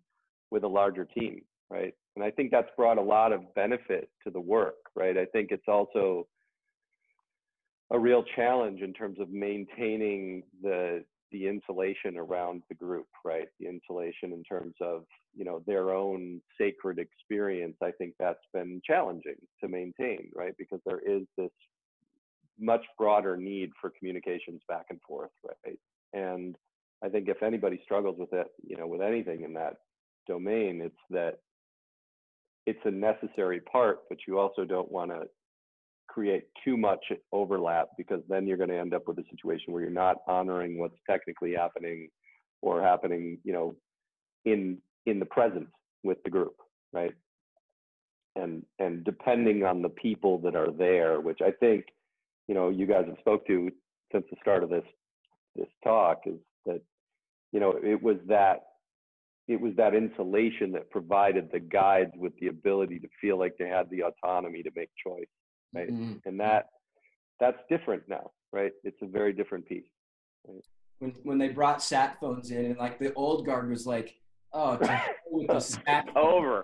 with 0.54 0.64
a 0.64 0.68
larger 0.68 1.04
team, 1.04 1.42
right? 1.72 1.94
And 2.16 2.24
I 2.24 2.30
think 2.30 2.52
that's 2.52 2.70
brought 2.78 3.00
a 3.00 3.02
lot 3.02 3.34
of 3.34 3.42
benefit 3.56 4.10
to 4.24 4.30
the 4.30 4.40
work, 4.40 4.76
right? 4.96 5.18
I 5.18 5.26
think 5.26 5.50
it's 5.52 5.68
also 5.68 6.28
a 7.92 8.00
real 8.00 8.24
challenge 8.36 8.82
in 8.82 8.94
terms 8.94 9.20
of 9.20 9.30
maintaining 9.30 10.44
the 10.62 11.04
the 11.32 11.48
insulation 11.48 12.16
around 12.16 12.62
the 12.70 12.76
group, 12.76 13.08
right? 13.26 13.48
The 13.60 13.68
insulation 13.68 14.34
in 14.34 14.44
terms 14.44 14.76
of 14.80 15.06
you 15.36 15.44
know 15.44 15.64
their 15.66 15.90
own 15.90 16.40
sacred 16.60 17.00
experience. 17.00 17.76
I 17.82 17.90
think 17.90 18.14
that's 18.20 18.46
been 18.54 18.80
challenging 18.86 19.40
to 19.62 19.68
maintain, 19.68 20.30
right? 20.36 20.54
Because 20.60 20.82
there 20.86 21.02
is 21.04 21.24
this 21.36 21.50
much 22.60 22.86
broader 23.00 23.36
need 23.36 23.72
for 23.82 23.92
communications 23.98 24.62
back 24.70 24.86
and 24.92 25.02
forth, 25.02 25.32
right? 25.44 25.80
And 26.14 26.56
I 27.04 27.10
think 27.10 27.28
if 27.28 27.42
anybody 27.42 27.82
struggles 27.84 28.20
with 28.20 28.34
it, 28.34 28.48
you 28.64 28.78
know, 28.78 28.86
with 28.86 29.02
anything 29.02 29.42
in 29.42 29.54
that 29.56 29.78
domain, 30.28 30.82
it's 30.82 30.96
that 31.10 31.40
it's 32.66 32.80
a 32.86 32.92
necessary 32.92 33.60
part, 33.60 34.00
but 34.10 34.20
you 34.28 34.40
also 34.40 34.64
don't 34.66 34.92
want 34.92 35.12
to 35.12 35.24
create 36.08 36.44
too 36.64 36.78
much 36.78 37.04
overlap 37.32 37.90
because 37.98 38.22
then 38.30 38.46
you're 38.46 38.58
going 38.58 38.70
to 38.70 38.78
end 38.78 38.94
up 38.94 39.08
with 39.08 39.18
a 39.18 39.24
situation 39.32 39.74
where 39.74 39.82
you're 39.82 39.92
not 39.92 40.18
honoring 40.28 40.78
what's 40.78 40.98
technically 41.10 41.54
happening 41.54 42.08
or 42.62 42.82
happening, 42.82 43.38
you 43.44 43.54
know, 43.54 43.76
in 44.46 44.78
in 45.06 45.20
the 45.20 45.26
present 45.26 45.68
with 46.04 46.22
the 46.24 46.30
group, 46.30 46.56
right? 46.94 47.14
And 48.36 48.64
and 48.80 49.04
depending 49.04 49.64
on 49.64 49.82
the 49.82 49.90
people 49.90 50.38
that 50.40 50.56
are 50.56 50.72
there, 50.72 51.20
which 51.20 51.40
I 51.42 51.52
think, 51.52 51.86
you 52.48 52.56
know, 52.56 52.70
you 52.70 52.86
guys 52.86 53.06
have 53.08 53.18
spoke 53.20 53.46
to 53.48 53.70
since 54.12 54.26
the 54.30 54.38
start 54.42 54.64
of 54.64 54.70
this 54.70 54.86
this 55.56 55.68
talk 55.84 56.22
is 56.26 56.40
that, 56.66 56.82
you 57.52 57.60
know, 57.60 57.74
it 57.84 58.02
was 58.02 58.18
that 58.28 58.64
it 59.48 59.60
was 59.60 59.74
that 59.76 59.94
insulation 59.94 60.72
that 60.72 60.90
provided 60.90 61.50
the 61.52 61.60
guides 61.60 62.12
with 62.16 62.34
the 62.40 62.48
ability 62.48 63.00
to 63.00 63.08
feel 63.20 63.38
like 63.38 63.54
they 63.58 63.68
had 63.68 63.90
the 63.90 64.04
autonomy 64.04 64.64
to 64.64 64.72
make 64.76 64.90
choice 65.06 65.26
right 65.74 65.90
mm-hmm. 65.90 66.14
and 66.26 66.40
that 66.40 66.68
that's 67.40 67.58
different 67.70 68.04
now 68.08 68.32
right 68.52 68.72
it's 68.84 69.02
a 69.02 69.08
very 69.08 69.34
different 69.34 69.66
piece 69.66 69.86
right? 70.48 70.64
when 71.00 71.12
when 71.24 71.38
they 71.38 71.50
brought 71.50 71.82
sat 71.82 72.20
phones 72.20 72.52
in 72.52 72.66
and 72.66 72.78
like 72.78 73.00
the 73.00 73.14
old 73.14 73.46
guard 73.46 73.70
was 73.70 73.86
like 73.86 74.16
oh 74.54 74.78
with 75.30 75.48
the 75.48 75.60
sat 75.60 76.08
over 76.16 76.64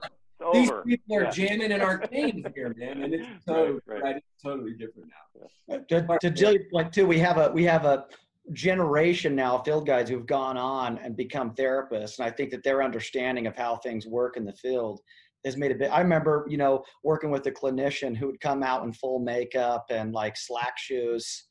these 0.53 0.69
over. 0.69 0.83
people 0.83 1.17
are 1.17 1.23
yeah. 1.23 1.29
jamming 1.31 1.71
in 1.71 1.81
arcane 1.81 2.45
here, 2.55 2.73
man, 2.77 3.03
and 3.03 3.13
it's 3.13 3.27
totally 3.45 3.79
right, 3.85 3.95
right. 3.95 4.03
right. 4.03 4.15
It's 4.15 4.43
totally 4.43 4.71
different 4.71 5.09
now. 5.09 5.79
To, 5.89 6.17
to 6.21 6.29
Jill's 6.29 6.59
point 6.71 6.93
too, 6.93 7.05
we 7.05 7.19
have 7.19 7.37
a 7.37 7.51
we 7.51 7.63
have 7.65 7.85
a 7.85 8.05
generation 8.53 9.35
now 9.35 9.57
of 9.57 9.65
field 9.65 9.85
guides 9.85 10.09
who've 10.09 10.25
gone 10.25 10.57
on 10.57 10.97
and 10.99 11.15
become 11.15 11.53
therapists, 11.55 12.19
and 12.19 12.27
I 12.27 12.31
think 12.31 12.51
that 12.51 12.63
their 12.63 12.81
understanding 12.81 13.47
of 13.47 13.55
how 13.55 13.77
things 13.77 14.07
work 14.07 14.37
in 14.37 14.45
the 14.45 14.53
field 14.53 15.01
has 15.45 15.55
made 15.55 15.71
a 15.71 15.75
bit. 15.75 15.91
I 15.91 16.01
remember, 16.01 16.45
you 16.49 16.57
know, 16.57 16.83
working 17.03 17.31
with 17.31 17.45
a 17.47 17.51
clinician 17.51 18.15
who 18.15 18.27
would 18.27 18.41
come 18.41 18.63
out 18.63 18.83
in 18.83 18.91
full 18.91 19.19
makeup 19.19 19.85
and 19.89 20.13
like 20.13 20.35
slack 20.35 20.77
shoes. 20.77 21.45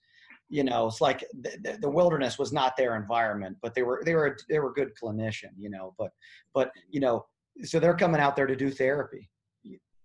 You 0.51 0.65
know, 0.65 0.87
it's 0.87 1.01
like 1.01 1.25
the, 1.43 1.79
the 1.81 1.91
wilderness 1.91 2.39
was 2.39 2.53
not 2.53 2.77
their 2.77 2.97
environment, 2.97 3.59
but 3.63 3.75
they 3.75 3.83
were 3.83 4.03
they 4.05 4.15
were 4.15 4.37
they 4.49 4.59
were 4.59 4.73
good 4.73 4.93
clinician. 5.03 5.51
You 5.57 5.71
know, 5.71 5.95
but 5.99 6.11
but 6.55 6.71
you 6.91 7.01
know, 7.01 7.27
so 7.63 7.79
they're 7.79 7.97
coming 7.97 8.21
out 8.21 8.35
there 8.35 8.47
to 8.47 8.57
do 8.57 8.71
therapy 8.71 9.29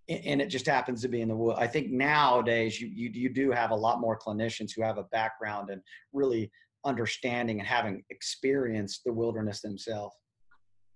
and 0.09 0.41
it 0.41 0.47
just 0.47 0.65
happens 0.65 1.01
to 1.01 1.07
be 1.07 1.21
in 1.21 1.29
the 1.29 1.35
wood. 1.35 1.55
I 1.57 1.67
think 1.67 1.91
nowadays 1.91 2.79
you, 2.79 2.87
you 2.87 3.09
you 3.13 3.29
do 3.29 3.51
have 3.51 3.71
a 3.71 3.75
lot 3.75 4.01
more 4.01 4.19
clinicians 4.19 4.71
who 4.75 4.83
have 4.83 4.97
a 4.97 5.03
background 5.03 5.69
and 5.69 5.81
really 6.11 6.51
understanding 6.85 7.59
and 7.59 7.67
having 7.67 8.03
experienced 8.09 9.01
the 9.05 9.13
wilderness 9.13 9.61
themselves. 9.61 10.15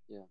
Yeah. 0.09 0.25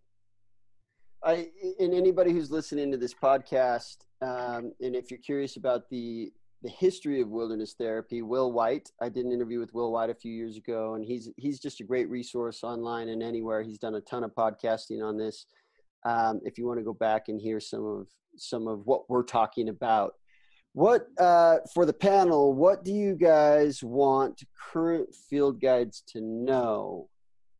I 1.24 1.48
and 1.78 1.94
anybody 1.94 2.32
who's 2.32 2.50
listening 2.50 2.90
to 2.92 2.96
this 2.96 3.14
podcast, 3.14 3.96
um, 4.22 4.72
and 4.80 4.94
if 4.94 5.10
you're 5.10 5.20
curious 5.20 5.56
about 5.56 5.88
the 5.90 6.32
the 6.62 6.70
history 6.70 7.20
of 7.20 7.28
wilderness 7.28 7.74
therapy, 7.78 8.22
Will 8.22 8.52
White. 8.52 8.90
I 9.00 9.08
did 9.08 9.26
an 9.26 9.32
interview 9.32 9.60
with 9.60 9.74
Will 9.74 9.92
White 9.92 10.10
a 10.10 10.14
few 10.14 10.32
years 10.32 10.56
ago, 10.56 10.94
and 10.94 11.04
he's 11.04 11.28
he's 11.36 11.60
just 11.60 11.80
a 11.80 11.84
great 11.84 12.08
resource 12.08 12.62
online 12.62 13.08
and 13.08 13.22
anywhere. 13.22 13.62
He's 13.62 13.78
done 13.78 13.94
a 13.94 14.00
ton 14.00 14.24
of 14.24 14.34
podcasting 14.34 15.02
on 15.02 15.16
this. 15.16 15.46
Um, 16.04 16.40
if 16.44 16.58
you 16.58 16.66
want 16.66 16.78
to 16.78 16.84
go 16.84 16.94
back 16.94 17.28
and 17.28 17.40
hear 17.40 17.60
some 17.60 17.84
of 17.84 18.08
some 18.36 18.68
of 18.68 18.86
what 18.86 19.08
we're 19.08 19.22
talking 19.22 19.68
about, 19.68 20.14
what 20.76 21.06
uh, 21.18 21.56
for 21.72 21.86
the 21.86 21.92
panel? 21.94 22.52
What 22.52 22.84
do 22.84 22.92
you 22.92 23.14
guys 23.14 23.82
want 23.82 24.42
current 24.70 25.08
field 25.14 25.58
guides 25.58 26.02
to 26.08 26.20
know 26.20 27.08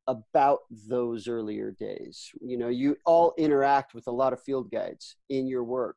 about 0.07 0.59
those 0.87 1.27
earlier 1.27 1.71
days? 1.71 2.31
You 2.43 2.59
know, 2.59 2.69
you 2.69 2.95
all 3.07 3.33
interact 3.39 3.95
with 3.95 4.07
a 4.07 4.11
lot 4.11 4.35
of 4.35 4.43
field 4.43 4.71
guides 4.71 5.17
in 5.31 5.47
your 5.47 5.65
work, 5.65 5.97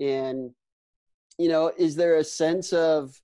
and 0.00 0.50
you 1.38 1.48
know, 1.48 1.72
is 1.78 1.96
there 1.96 2.16
a 2.16 2.24
sense 2.24 2.74
of, 2.74 3.18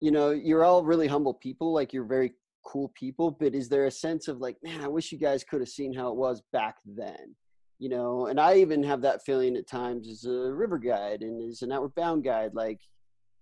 you 0.00 0.12
know, 0.12 0.30
you're 0.30 0.62
all 0.62 0.84
really 0.84 1.08
humble 1.08 1.34
people, 1.34 1.72
like 1.72 1.92
you're 1.92 2.04
very 2.04 2.32
cool 2.64 2.92
people, 2.94 3.32
but 3.32 3.56
is 3.56 3.68
there 3.68 3.86
a 3.86 3.90
sense 3.90 4.28
of 4.28 4.38
like, 4.38 4.56
man, 4.62 4.82
I 4.82 4.86
wish 4.86 5.10
you 5.10 5.18
guys 5.18 5.42
could 5.42 5.58
have 5.58 5.68
seen 5.68 5.92
how 5.92 6.10
it 6.10 6.16
was 6.16 6.42
back 6.52 6.76
then? 6.86 7.34
You 7.82 7.88
know 7.88 8.26
and 8.26 8.38
i 8.38 8.54
even 8.54 8.80
have 8.80 9.02
that 9.02 9.24
feeling 9.24 9.56
at 9.56 9.66
times 9.66 10.08
as 10.08 10.24
a 10.24 10.54
river 10.54 10.78
guide 10.78 11.22
and 11.22 11.42
as 11.50 11.62
an 11.62 11.72
outward 11.72 11.92
bound 11.96 12.22
guide 12.22 12.52
like 12.54 12.78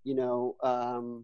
you 0.03 0.15
know 0.15 0.55
um, 0.63 1.23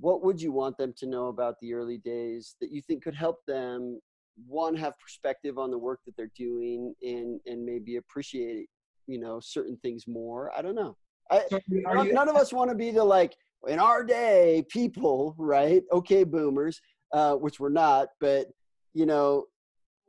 what 0.00 0.24
would 0.24 0.40
you 0.40 0.50
want 0.50 0.78
them 0.78 0.94
to 0.96 1.06
know 1.06 1.26
about 1.26 1.56
the 1.60 1.74
early 1.74 1.98
days 1.98 2.56
that 2.58 2.72
you 2.72 2.80
think 2.80 3.02
could 3.02 3.14
help 3.14 3.36
them 3.46 4.00
one 4.46 4.74
have 4.74 4.98
perspective 4.98 5.58
on 5.58 5.70
the 5.70 5.76
work 5.76 6.00
that 6.06 6.16
they're 6.16 6.32
doing 6.34 6.94
and 7.02 7.38
and 7.44 7.62
maybe 7.62 7.96
appreciate 7.96 8.66
you 9.06 9.18
know 9.20 9.38
certain 9.38 9.76
things 9.82 10.04
more? 10.06 10.50
I 10.56 10.62
don't 10.62 10.74
know. 10.74 10.96
I, 11.30 11.42
none, 11.68 12.14
none 12.14 12.28
of 12.30 12.36
us 12.36 12.50
want 12.50 12.70
to 12.70 12.76
be 12.76 12.90
the 12.92 13.04
like 13.04 13.36
in 13.68 13.78
our 13.78 14.02
day 14.02 14.64
people 14.70 15.34
right? 15.38 15.82
Okay 15.92 16.24
boomers 16.24 16.80
uh, 17.12 17.34
which 17.34 17.60
we're 17.60 17.68
not 17.68 18.08
but 18.20 18.46
you 18.94 19.04
know 19.04 19.44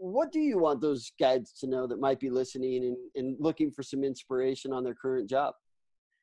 what 0.01 0.31
do 0.31 0.39
you 0.39 0.57
want 0.57 0.81
those 0.81 1.11
guides 1.19 1.53
to 1.59 1.67
know 1.67 1.85
that 1.85 1.99
might 1.99 2.19
be 2.19 2.31
listening 2.31 2.83
and, 2.85 2.97
and 3.15 3.35
looking 3.39 3.69
for 3.69 3.83
some 3.83 4.03
inspiration 4.03 4.73
on 4.73 4.83
their 4.83 4.95
current 4.95 5.29
job? 5.29 5.53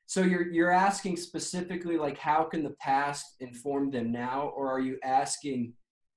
So 0.07 0.23
you're 0.23 0.51
you're 0.51 0.73
asking 0.73 1.17
specifically 1.17 1.97
like 1.97 2.19
how 2.19 2.43
can 2.43 2.65
the 2.65 2.75
past 2.81 3.37
inform 3.41 3.91
them 3.91 4.11
now, 4.11 4.53
or 4.57 4.69
are 4.69 4.81
you 4.81 4.99
asking 5.05 5.75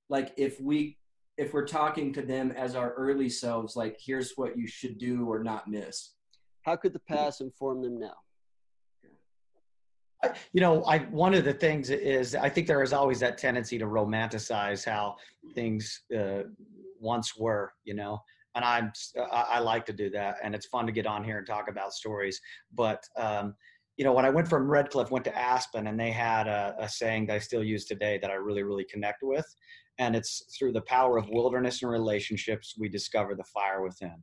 like 0.09 0.34
if 0.38 0.59
we 0.59 0.97
if 1.38 1.53
we're 1.53 1.68
talking 1.68 2.12
to 2.14 2.22
them 2.22 2.51
as 2.51 2.76
our 2.76 2.93
early 2.93 3.30
selves, 3.30 3.76
like 3.76 3.97
here's 4.03 4.34
what 4.38 4.57
you 4.57 4.66
should 4.66 4.97
do 4.97 5.30
or 5.30 5.43
not 5.43 5.68
miss? 5.68 6.14
How 6.64 6.76
could 6.78 6.93
the 6.93 6.99
past 6.99 7.41
inform 7.41 7.84
them 7.84 7.99
now? 7.99 8.16
you 10.53 10.62
know 10.62 10.84
i 10.84 10.99
one 10.99 11.34
of 11.34 11.43
the 11.43 11.53
things 11.53 11.89
is 11.89 12.36
i 12.36 12.47
think 12.47 12.68
there 12.68 12.84
is 12.84 12.93
always 12.93 13.20
that 13.20 13.39
tendency 13.39 13.80
to 13.80 13.88
romanticize 13.88 14.86
how 14.86 15.16
things 15.55 16.03
uh, 16.16 16.43
once 17.02 17.34
were, 17.38 17.74
you 17.84 17.93
know. 17.93 18.20
And 18.56 18.66
I'm 18.66 18.91
I, 19.32 19.45
I, 19.49 19.60
like 19.60 19.86
to 19.86 19.93
do 19.93 20.10
that, 20.12 20.38
and 20.43 20.54
it's 20.54 20.66
fun 20.66 20.86
to 20.86 20.91
get 20.91 21.08
on 21.08 21.24
here 21.24 21.38
and 21.38 21.47
talk 21.47 21.70
about 21.70 21.93
stories. 21.93 22.39
But 22.74 23.02
um, 23.18 23.56
you 23.97 24.04
know, 24.04 24.14
when 24.14 24.26
I 24.26 24.30
went 24.30 24.47
from 24.47 24.70
Red 24.70 24.89
Cliff, 24.89 25.12
went 25.12 25.26
to 25.26 25.38
Aspen, 25.38 25.88
and 25.88 25.99
they 25.99 26.12
had 26.12 26.47
a, 26.47 26.76
a 26.80 26.89
saying 26.89 27.28
that 27.28 27.36
I 27.36 27.39
still 27.39 27.64
use 27.64 27.86
today 27.86 28.20
that 28.22 28.32
I 28.32 28.36
really 28.36 28.64
really 28.64 28.86
connect 28.91 29.20
with, 29.22 29.45
and 29.99 30.16
it's 30.16 30.43
through 30.58 30.74
the 30.74 30.82
power 30.82 31.18
of 31.18 31.30
wilderness 31.30 31.82
and 31.82 31.91
relationships 31.91 32.76
we 32.78 32.89
discover 32.89 33.36
the 33.36 33.43
fire 33.45 33.82
within. 33.82 34.16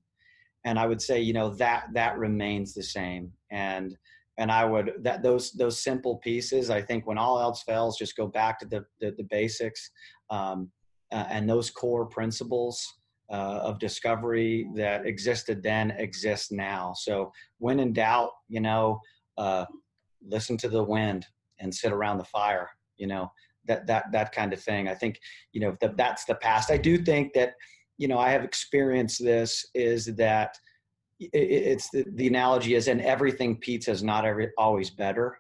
And 0.65 0.79
I 0.79 0.87
would 0.87 1.01
say, 1.01 1.21
you 1.21 1.33
know, 1.33 1.51
that 1.51 1.87
that 1.95 2.19
remains 2.19 2.75
the 2.75 2.83
same. 2.83 3.33
And 3.51 3.97
and 4.39 4.53
I 4.53 4.65
would 4.65 4.93
that 5.01 5.23
those 5.23 5.53
those 5.53 5.83
simple 5.83 6.17
pieces. 6.19 6.71
I 6.71 6.81
think 6.81 7.07
when 7.07 7.19
all 7.19 7.41
else 7.41 7.63
fails, 7.65 7.99
just 7.99 8.17
go 8.17 8.27
back 8.27 8.59
to 8.61 8.67
the 8.67 8.85
the, 9.01 9.13
the 9.17 9.27
basics. 9.31 9.91
Um, 10.31 10.71
uh, 11.13 11.25
and 11.29 11.49
those 11.49 11.71
core 11.71 12.07
principles 12.07 12.87
uh, 13.31 13.61
of 13.63 13.79
discovery 13.79 14.69
that 14.75 15.07
existed 15.07 15.63
then 15.63 15.91
exist 15.93 16.51
now. 16.51 16.95
So 16.97 17.33
when 17.59 17.81
in 17.81 17.93
doubt, 17.93 18.31
you 18.49 18.61
know, 18.61 19.01
uh, 19.37 19.67
listen 20.27 20.57
to 20.59 20.69
the 20.69 20.83
wind 20.83 21.27
and 21.61 21.75
sit 21.75 21.93
around 21.93 22.19
the 22.19 22.25
fire. 22.25 22.71
You 22.97 23.07
know 23.07 23.31
that 23.67 23.87
that 23.87 24.07
that 24.13 24.33
kind 24.33 24.53
of 24.53 24.61
thing. 24.61 24.89
I 24.89 24.95
think 24.95 25.21
you 25.53 25.61
know 25.61 25.77
that 25.81 25.97
that's 25.97 26.25
the 26.25 26.35
past. 26.37 26.71
I 26.71 26.77
do 26.77 26.99
think 26.99 27.33
that 27.35 27.55
you 27.97 28.09
know 28.09 28.19
I 28.19 28.31
have 28.31 28.45
experienced 28.45 29.23
this 29.23 29.65
is 29.75 30.07
that 30.17 30.57
it's 31.21 31.91
the, 31.91 32.05
the 32.15 32.29
analogy 32.29 32.75
is 32.75 32.87
in 32.87 33.01
everything 33.01 33.57
pizza 33.57 33.91
is 33.91 34.05
not 34.05 34.25
every, 34.25 34.51
always 34.57 34.91
better 34.91 35.37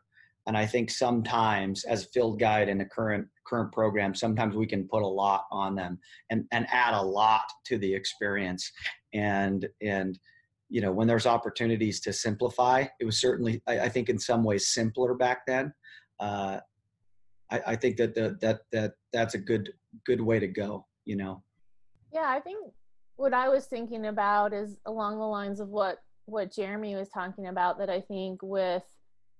and 0.48 0.56
i 0.56 0.66
think 0.66 0.90
sometimes 0.90 1.84
as 1.84 2.04
a 2.04 2.08
field 2.08 2.40
guide 2.40 2.68
in 2.68 2.78
the 2.78 2.84
current 2.84 3.28
current 3.48 3.72
program 3.72 4.14
sometimes 4.14 4.56
we 4.56 4.66
can 4.66 4.88
put 4.88 5.02
a 5.02 5.06
lot 5.06 5.44
on 5.50 5.74
them 5.74 5.98
and 6.30 6.44
and 6.50 6.66
add 6.70 6.94
a 6.94 7.00
lot 7.00 7.44
to 7.64 7.78
the 7.78 7.94
experience. 7.94 8.70
And 9.14 9.66
and 9.80 10.18
you 10.68 10.82
know 10.82 10.92
when 10.92 11.06
there's 11.06 11.26
opportunities 11.26 12.00
to 12.00 12.12
simplify 12.12 12.84
it 13.00 13.04
was 13.06 13.18
certainly 13.18 13.62
i, 13.66 13.80
I 13.80 13.88
think 13.88 14.10
in 14.10 14.18
some 14.18 14.44
ways 14.44 14.68
simpler 14.68 15.14
back 15.14 15.46
then. 15.46 15.72
Uh, 16.20 16.58
I, 17.50 17.60
I 17.68 17.76
think 17.76 17.96
that 17.96 18.14
the, 18.14 18.36
that 18.42 18.60
that 18.72 18.92
that's 19.12 19.34
a 19.34 19.38
good 19.38 19.72
good 20.04 20.20
way 20.20 20.38
to 20.38 20.48
go 20.48 20.86
you 21.06 21.16
know? 21.16 21.42
Yeah 22.12 22.28
i 22.28 22.40
think 22.40 22.58
what 23.16 23.32
i 23.32 23.48
was 23.48 23.64
thinking 23.64 24.06
about 24.06 24.52
is 24.52 24.76
along 24.84 25.18
the 25.18 25.24
lines 25.24 25.60
of 25.60 25.68
what 25.68 25.98
what 26.26 26.52
jeremy 26.52 26.94
was 26.96 27.08
talking 27.08 27.46
about 27.46 27.78
that 27.78 27.88
i 27.88 28.00
think 28.02 28.40
with 28.42 28.82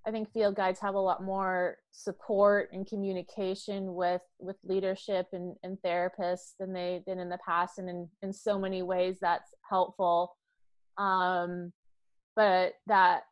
I 0.09 0.11
think 0.11 0.33
field 0.33 0.55
guides 0.57 0.81
have 0.81 0.95
a 0.95 1.01
lot 1.01 1.23
more 1.23 1.77
support 1.91 2.71
and 2.73 2.87
communication 2.87 3.95
with 3.95 4.23
with 4.39 4.57
leadership 4.65 5.27
and, 5.35 5.55
and 5.63 5.77
therapists 5.85 6.53
than 6.59 6.73
they 6.73 7.03
did 7.07 7.19
in 7.19 7.29
the 7.29 7.39
past, 7.47 7.79
and 7.79 7.91
in 7.91 8.09
in 8.23 8.33
so 8.33 8.59
many 8.59 8.83
ways 8.83 9.19
that's 9.21 9.55
helpful. 9.69 10.35
Um, 10.97 11.73
but 12.35 12.73
that 12.87 13.25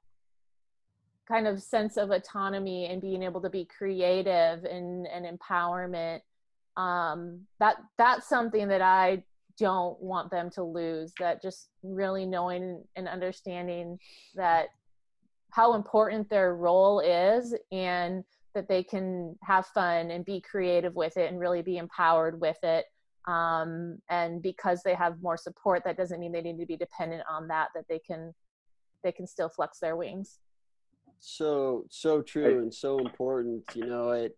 kind 1.26 1.46
of 1.46 1.62
sense 1.62 1.96
of 1.96 2.10
autonomy 2.10 2.86
and 2.86 3.00
being 3.00 3.22
able 3.22 3.40
to 3.40 3.50
be 3.50 3.64
creative 3.64 4.64
and, 4.64 5.06
and 5.06 5.26
empowerment 5.26 6.20
um, 6.76 7.40
that 7.58 7.76
that's 7.96 8.28
something 8.28 8.68
that 8.68 8.82
I 8.82 9.24
don't 9.58 9.98
want 10.02 10.30
them 10.30 10.50
to 10.50 10.62
lose. 10.62 11.14
That 11.18 11.40
just 11.40 11.70
really 11.82 12.26
knowing 12.26 12.84
and 12.96 13.08
understanding 13.08 13.98
that 14.34 14.68
how 15.50 15.74
important 15.74 16.28
their 16.28 16.54
role 16.54 17.00
is 17.00 17.54
and 17.72 18.24
that 18.54 18.68
they 18.68 18.82
can 18.82 19.36
have 19.42 19.66
fun 19.66 20.10
and 20.10 20.24
be 20.24 20.40
creative 20.40 20.94
with 20.94 21.16
it 21.16 21.30
and 21.30 21.38
really 21.38 21.62
be 21.62 21.76
empowered 21.76 22.40
with 22.40 22.58
it. 22.62 22.86
Um, 23.28 23.98
and 24.08 24.40
because 24.40 24.82
they 24.84 24.94
have 24.94 25.20
more 25.20 25.36
support 25.36 25.82
that 25.84 25.96
doesn't 25.96 26.20
mean 26.20 26.32
they 26.32 26.42
need 26.42 26.58
to 26.58 26.66
be 26.66 26.76
dependent 26.76 27.22
on 27.28 27.48
that 27.48 27.68
that 27.74 27.84
they 27.88 27.98
can 27.98 28.32
they 29.02 29.12
can 29.12 29.26
still 29.26 29.48
flex 29.48 29.78
their 29.78 29.96
wings. 29.96 30.38
So 31.18 31.84
so 31.90 32.22
true 32.22 32.60
and 32.62 32.72
so 32.72 32.98
important 32.98 33.64
you 33.74 33.86
know 33.86 34.10
it 34.10 34.36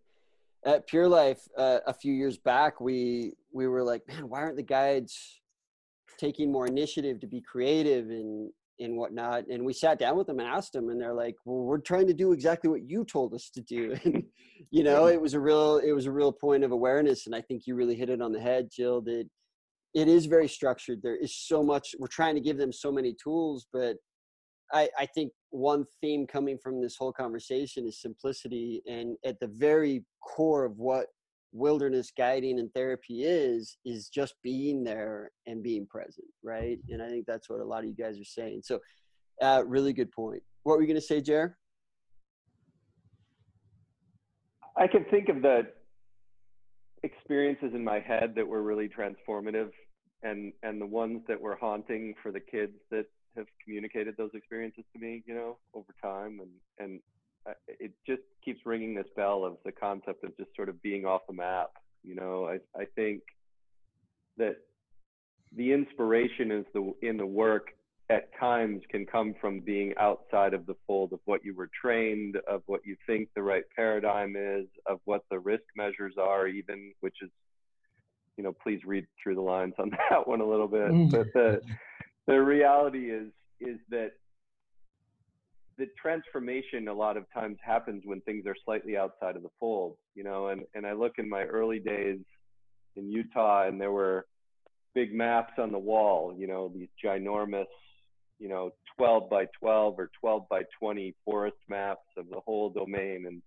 at 0.64 0.86
pure 0.86 1.08
life 1.08 1.40
uh, 1.56 1.80
a 1.86 1.92
few 1.92 2.12
years 2.12 2.38
back 2.38 2.80
we 2.80 3.32
we 3.52 3.66
were 3.66 3.82
like 3.82 4.02
man 4.08 4.28
why 4.28 4.40
aren't 4.40 4.56
the 4.56 4.62
guides 4.62 5.40
taking 6.18 6.50
more 6.50 6.66
initiative 6.66 7.20
to 7.20 7.26
be 7.26 7.40
creative 7.40 8.08
and 8.10 8.50
and 8.80 8.96
whatnot 8.96 9.44
and 9.48 9.64
we 9.64 9.72
sat 9.72 9.98
down 9.98 10.16
with 10.16 10.26
them 10.26 10.38
and 10.38 10.48
asked 10.48 10.72
them 10.72 10.88
and 10.88 11.00
they're 11.00 11.14
like 11.14 11.36
well 11.44 11.64
we're 11.64 11.78
trying 11.78 12.06
to 12.06 12.14
do 12.14 12.32
exactly 12.32 12.70
what 12.70 12.88
you 12.88 13.04
told 13.04 13.34
us 13.34 13.50
to 13.50 13.60
do. 13.60 13.96
And 14.04 14.24
you 14.70 14.82
know 14.82 15.06
it 15.06 15.20
was 15.20 15.34
a 15.34 15.40
real 15.40 15.78
it 15.78 15.92
was 15.92 16.06
a 16.06 16.12
real 16.12 16.32
point 16.32 16.64
of 16.64 16.72
awareness 16.72 17.26
and 17.26 17.34
i 17.34 17.40
think 17.40 17.66
you 17.66 17.74
really 17.74 17.94
hit 17.94 18.10
it 18.10 18.20
on 18.20 18.32
the 18.32 18.40
head 18.40 18.68
jill 18.70 19.00
that 19.02 19.28
it 19.94 20.06
is 20.06 20.26
very 20.26 20.48
structured. 20.48 21.00
There 21.02 21.16
is 21.16 21.34
so 21.34 21.62
much 21.62 21.94
we're 21.98 22.08
trying 22.08 22.34
to 22.34 22.40
give 22.40 22.58
them 22.58 22.72
so 22.72 22.92
many 22.92 23.14
tools 23.22 23.66
but 23.72 23.96
i 24.72 24.88
i 24.98 25.06
think 25.06 25.32
one 25.50 25.84
theme 26.00 26.26
coming 26.26 26.58
from 26.62 26.82
this 26.82 26.96
whole 26.96 27.12
conversation 27.12 27.86
is 27.86 28.00
simplicity 28.00 28.82
and 28.86 29.16
at 29.24 29.40
the 29.40 29.46
very 29.46 30.04
core 30.22 30.64
of 30.64 30.76
what 30.76 31.06
wilderness 31.52 32.12
guiding 32.16 32.58
and 32.58 32.72
therapy 32.74 33.24
is 33.24 33.78
is 33.84 34.08
just 34.08 34.34
being 34.42 34.84
there 34.84 35.30
and 35.46 35.62
being 35.62 35.86
present 35.86 36.26
right? 36.42 36.78
And 36.90 37.02
i 37.02 37.08
think 37.08 37.26
that's 37.26 37.48
what 37.48 37.60
a 37.60 37.64
lot 37.64 37.80
of 37.80 37.86
you 37.86 37.94
guys 37.94 38.20
are 38.20 38.24
saying. 38.24 38.62
So 38.64 38.80
uh, 39.40 39.62
really 39.66 39.92
good 39.92 40.10
point. 40.12 40.42
What 40.64 40.76
were 40.76 40.82
you 40.82 40.88
going 40.88 41.00
to 41.00 41.06
say 41.06 41.20
jer? 41.20 41.56
I 44.76 44.86
can 44.86 45.04
think 45.10 45.28
of 45.28 45.42
the 45.42 45.62
experiences 47.02 47.70
in 47.74 47.84
my 47.84 48.00
head 48.00 48.34
that 48.36 48.46
were 48.46 48.62
really 48.62 48.88
transformative 48.88 49.70
and 50.22 50.52
and 50.62 50.80
the 50.80 50.86
ones 50.86 51.22
that 51.28 51.40
were 51.40 51.56
haunting 51.56 52.14
for 52.22 52.32
the 52.32 52.40
kids 52.40 52.72
that 52.90 53.06
have 53.36 53.46
communicated 53.62 54.16
those 54.16 54.30
experiences 54.34 54.84
to 54.92 54.98
me 54.98 55.22
you 55.26 55.34
know 55.34 55.58
over 55.74 55.94
time 56.02 56.40
and 56.40 56.50
and 56.78 57.00
it 57.68 57.92
just 58.06 58.22
keeps 58.44 58.60
ringing 58.64 58.94
this 58.94 59.06
bell 59.16 59.44
of 59.44 59.56
the 59.64 59.72
concept 59.72 60.24
of 60.24 60.36
just 60.36 60.50
sort 60.56 60.68
of 60.68 60.80
being 60.82 61.04
off 61.04 61.22
the 61.26 61.34
map. 61.34 61.70
You 62.02 62.14
know, 62.14 62.46
I, 62.46 62.80
I 62.80 62.84
think 62.94 63.22
that 64.36 64.56
the 65.56 65.72
inspiration 65.72 66.50
is 66.50 66.64
the 66.74 66.92
in 67.02 67.16
the 67.16 67.26
work 67.26 67.68
at 68.10 68.30
times 68.38 68.80
can 68.90 69.04
come 69.04 69.34
from 69.40 69.60
being 69.60 69.92
outside 69.98 70.54
of 70.54 70.64
the 70.66 70.74
fold 70.86 71.12
of 71.12 71.20
what 71.26 71.44
you 71.44 71.54
were 71.54 71.68
trained, 71.80 72.36
of 72.48 72.62
what 72.66 72.80
you 72.84 72.96
think 73.06 73.28
the 73.34 73.42
right 73.42 73.64
paradigm 73.76 74.34
is, 74.36 74.66
of 74.86 74.98
what 75.04 75.22
the 75.30 75.38
risk 75.38 75.64
measures 75.76 76.14
are, 76.18 76.46
even 76.46 76.92
which 77.00 77.16
is, 77.20 77.30
you 78.38 78.44
know, 78.44 78.54
please 78.62 78.80
read 78.86 79.06
through 79.22 79.34
the 79.34 79.42
lines 79.42 79.74
on 79.78 79.90
that 80.10 80.26
one 80.26 80.40
a 80.40 80.48
little 80.48 80.68
bit. 80.68 80.90
Mm. 80.90 81.10
But 81.10 81.26
the 81.34 81.60
the 82.26 82.40
reality 82.40 83.10
is 83.10 83.28
is 83.60 83.78
that 83.90 84.12
the 85.78 85.86
transformation 86.00 86.88
a 86.88 86.92
lot 86.92 87.16
of 87.16 87.24
times 87.32 87.56
happens 87.62 88.02
when 88.04 88.20
things 88.22 88.44
are 88.46 88.56
slightly 88.64 88.96
outside 88.96 89.36
of 89.36 89.42
the 89.42 89.48
fold, 89.60 89.96
you 90.14 90.24
know, 90.24 90.48
and, 90.48 90.62
and 90.74 90.84
I 90.84 90.92
look 90.92 91.12
in 91.18 91.28
my 91.28 91.44
early 91.44 91.78
days 91.78 92.18
in 92.96 93.10
Utah 93.10 93.66
and 93.68 93.80
there 93.80 93.92
were 93.92 94.26
big 94.94 95.14
maps 95.14 95.52
on 95.58 95.70
the 95.70 95.78
wall, 95.78 96.34
you 96.36 96.48
know, 96.48 96.72
these 96.74 96.88
ginormous, 97.02 97.66
you 98.40 98.48
know, 98.48 98.70
12 98.96 99.30
by 99.30 99.46
12 99.60 99.94
or 99.98 100.10
12 100.20 100.48
by 100.50 100.62
20 100.80 101.14
forest 101.24 101.56
maps 101.68 102.06
of 102.16 102.28
the 102.28 102.40
whole 102.40 102.70
domain 102.70 103.24
and 103.28 103.40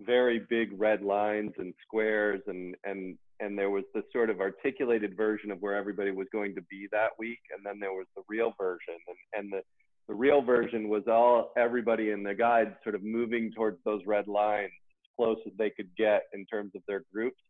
very 0.00 0.40
big 0.48 0.68
red 0.78 1.02
lines 1.02 1.52
and 1.58 1.74
squares 1.84 2.40
and, 2.46 2.76
and, 2.84 3.18
and 3.40 3.58
there 3.58 3.70
was 3.70 3.84
the 3.94 4.02
sort 4.12 4.30
of 4.30 4.40
articulated 4.40 5.16
version 5.16 5.50
of 5.50 5.60
where 5.60 5.74
everybody 5.74 6.12
was 6.12 6.28
going 6.30 6.54
to 6.54 6.62
be 6.70 6.86
that 6.92 7.10
week. 7.18 7.40
And 7.54 7.66
then 7.66 7.80
there 7.80 7.92
was 7.92 8.06
the 8.14 8.22
real 8.28 8.54
version 8.56 8.94
and, 9.08 9.42
and 9.42 9.52
the, 9.52 9.62
the 10.08 10.14
real 10.14 10.42
version 10.42 10.88
was 10.88 11.04
all 11.08 11.52
everybody 11.56 12.10
in 12.10 12.22
the 12.22 12.34
guide 12.34 12.76
sort 12.82 12.94
of 12.94 13.02
moving 13.02 13.52
towards 13.52 13.78
those 13.84 14.02
red 14.06 14.28
lines 14.28 14.72
as 14.72 15.10
close 15.16 15.38
as 15.46 15.52
they 15.58 15.70
could 15.70 15.88
get 15.96 16.24
in 16.34 16.44
terms 16.46 16.72
of 16.74 16.82
their 16.86 17.04
groups. 17.12 17.40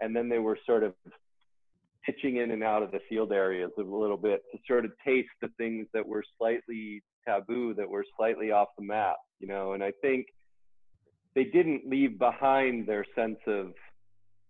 And 0.00 0.14
then 0.14 0.28
they 0.28 0.38
were 0.38 0.58
sort 0.66 0.82
of 0.82 0.94
pitching 2.04 2.36
in 2.36 2.50
and 2.50 2.64
out 2.64 2.82
of 2.82 2.90
the 2.90 3.00
field 3.08 3.32
areas 3.32 3.70
a 3.78 3.82
little 3.82 4.16
bit 4.16 4.42
to 4.52 4.58
sort 4.66 4.84
of 4.84 4.92
taste 5.04 5.28
the 5.40 5.48
things 5.58 5.86
that 5.92 6.06
were 6.06 6.24
slightly 6.38 7.02
taboo, 7.26 7.74
that 7.74 7.88
were 7.88 8.04
slightly 8.16 8.50
off 8.50 8.68
the 8.78 8.84
map, 8.84 9.16
you 9.38 9.46
know. 9.46 9.74
And 9.74 9.84
I 9.84 9.92
think 10.00 10.26
they 11.34 11.44
didn't 11.44 11.88
leave 11.88 12.18
behind 12.18 12.86
their 12.86 13.04
sense 13.14 13.38
of 13.46 13.72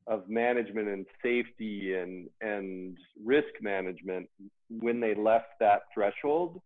of 0.06 0.28
management 0.28 0.88
and 0.88 1.06
safety 1.22 1.94
and 1.94 2.28
and 2.40 2.96
risk 3.22 3.52
management 3.60 4.28
when 4.68 4.98
they 4.98 5.14
left 5.14 5.58
that 5.60 5.82
threshold 5.92 6.60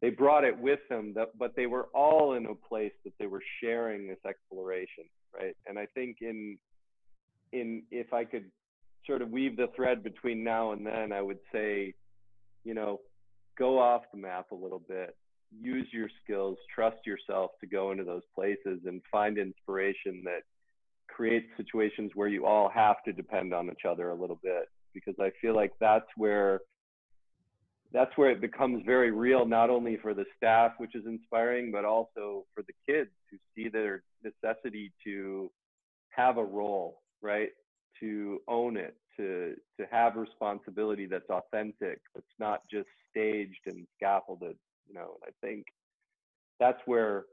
they 0.00 0.10
brought 0.10 0.44
it 0.44 0.58
with 0.58 0.80
them 0.88 1.12
that, 1.14 1.28
but 1.38 1.54
they 1.56 1.66
were 1.66 1.88
all 1.94 2.34
in 2.34 2.46
a 2.46 2.54
place 2.54 2.92
that 3.04 3.12
they 3.18 3.26
were 3.26 3.42
sharing 3.62 4.06
this 4.06 4.18
exploration 4.26 5.04
right? 5.34 5.56
And 5.66 5.78
i 5.78 5.86
think 5.94 6.18
in 6.20 6.58
in 7.52 7.82
if 7.90 8.12
i 8.12 8.24
could 8.24 8.44
sort 9.06 9.22
of 9.22 9.30
weave 9.30 9.56
the 9.56 9.68
thread 9.74 10.02
between 10.02 10.44
now 10.44 10.72
and 10.72 10.86
then 10.86 11.12
i 11.12 11.20
would 11.20 11.38
say 11.52 11.94
you 12.64 12.74
know 12.74 13.00
go 13.58 13.78
off 13.78 14.02
the 14.12 14.18
map 14.18 14.50
a 14.52 14.54
little 14.54 14.82
bit 14.88 15.16
use 15.60 15.86
your 15.92 16.08
skills 16.22 16.56
trust 16.72 16.98
yourself 17.04 17.50
to 17.60 17.66
go 17.66 17.90
into 17.90 18.04
those 18.04 18.22
places 18.34 18.80
and 18.86 19.02
find 19.10 19.38
inspiration 19.38 20.22
that 20.24 20.42
creates 21.08 21.46
situations 21.56 22.12
where 22.14 22.28
you 22.28 22.46
all 22.46 22.68
have 22.68 23.02
to 23.04 23.12
depend 23.12 23.52
on 23.52 23.66
each 23.66 23.84
other 23.88 24.10
a 24.10 24.14
little 24.14 24.38
bit 24.42 24.68
because 24.94 25.14
i 25.20 25.30
feel 25.40 25.54
like 25.54 25.72
that's 25.80 26.06
where 26.16 26.60
that's 27.92 28.16
where 28.16 28.30
it 28.30 28.40
becomes 28.40 28.82
very 28.86 29.10
real, 29.10 29.44
not 29.46 29.68
only 29.68 29.96
for 29.96 30.14
the 30.14 30.24
staff, 30.36 30.72
which 30.78 30.94
is 30.94 31.06
inspiring, 31.06 31.72
but 31.72 31.84
also 31.84 32.44
for 32.54 32.62
the 32.62 32.74
kids 32.86 33.10
who 33.30 33.36
see 33.54 33.68
their 33.68 34.02
necessity 34.22 34.92
to 35.04 35.50
have 36.10 36.38
a 36.38 36.44
role, 36.44 37.02
right? 37.20 37.50
To 38.00 38.40
own 38.48 38.76
it, 38.76 38.96
to 39.16 39.54
to 39.78 39.86
have 39.90 40.16
responsibility 40.16 41.06
that's 41.06 41.28
authentic, 41.30 42.00
that's 42.14 42.26
not 42.38 42.60
just 42.70 42.88
staged 43.10 43.60
and 43.66 43.86
scaffolded, 43.96 44.56
you 44.88 44.94
know. 44.94 45.16
And 45.24 45.32
I 45.32 45.46
think 45.46 45.66
that's 46.60 46.80
where, 46.86 47.24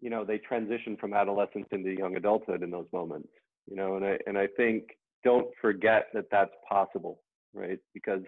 you 0.00 0.10
know, 0.10 0.24
they 0.24 0.38
transition 0.38 0.96
from 1.00 1.14
adolescence 1.14 1.66
into 1.72 1.90
young 1.90 2.16
adulthood 2.16 2.62
in 2.62 2.70
those 2.70 2.88
moments, 2.92 3.30
you 3.68 3.76
know. 3.76 3.96
And 3.96 4.04
I 4.04 4.18
and 4.26 4.36
I 4.36 4.46
think 4.56 4.84
don't 5.24 5.48
forget 5.60 6.08
that 6.12 6.26
that's 6.30 6.54
possible, 6.68 7.22
right? 7.54 7.78
Because 7.94 8.22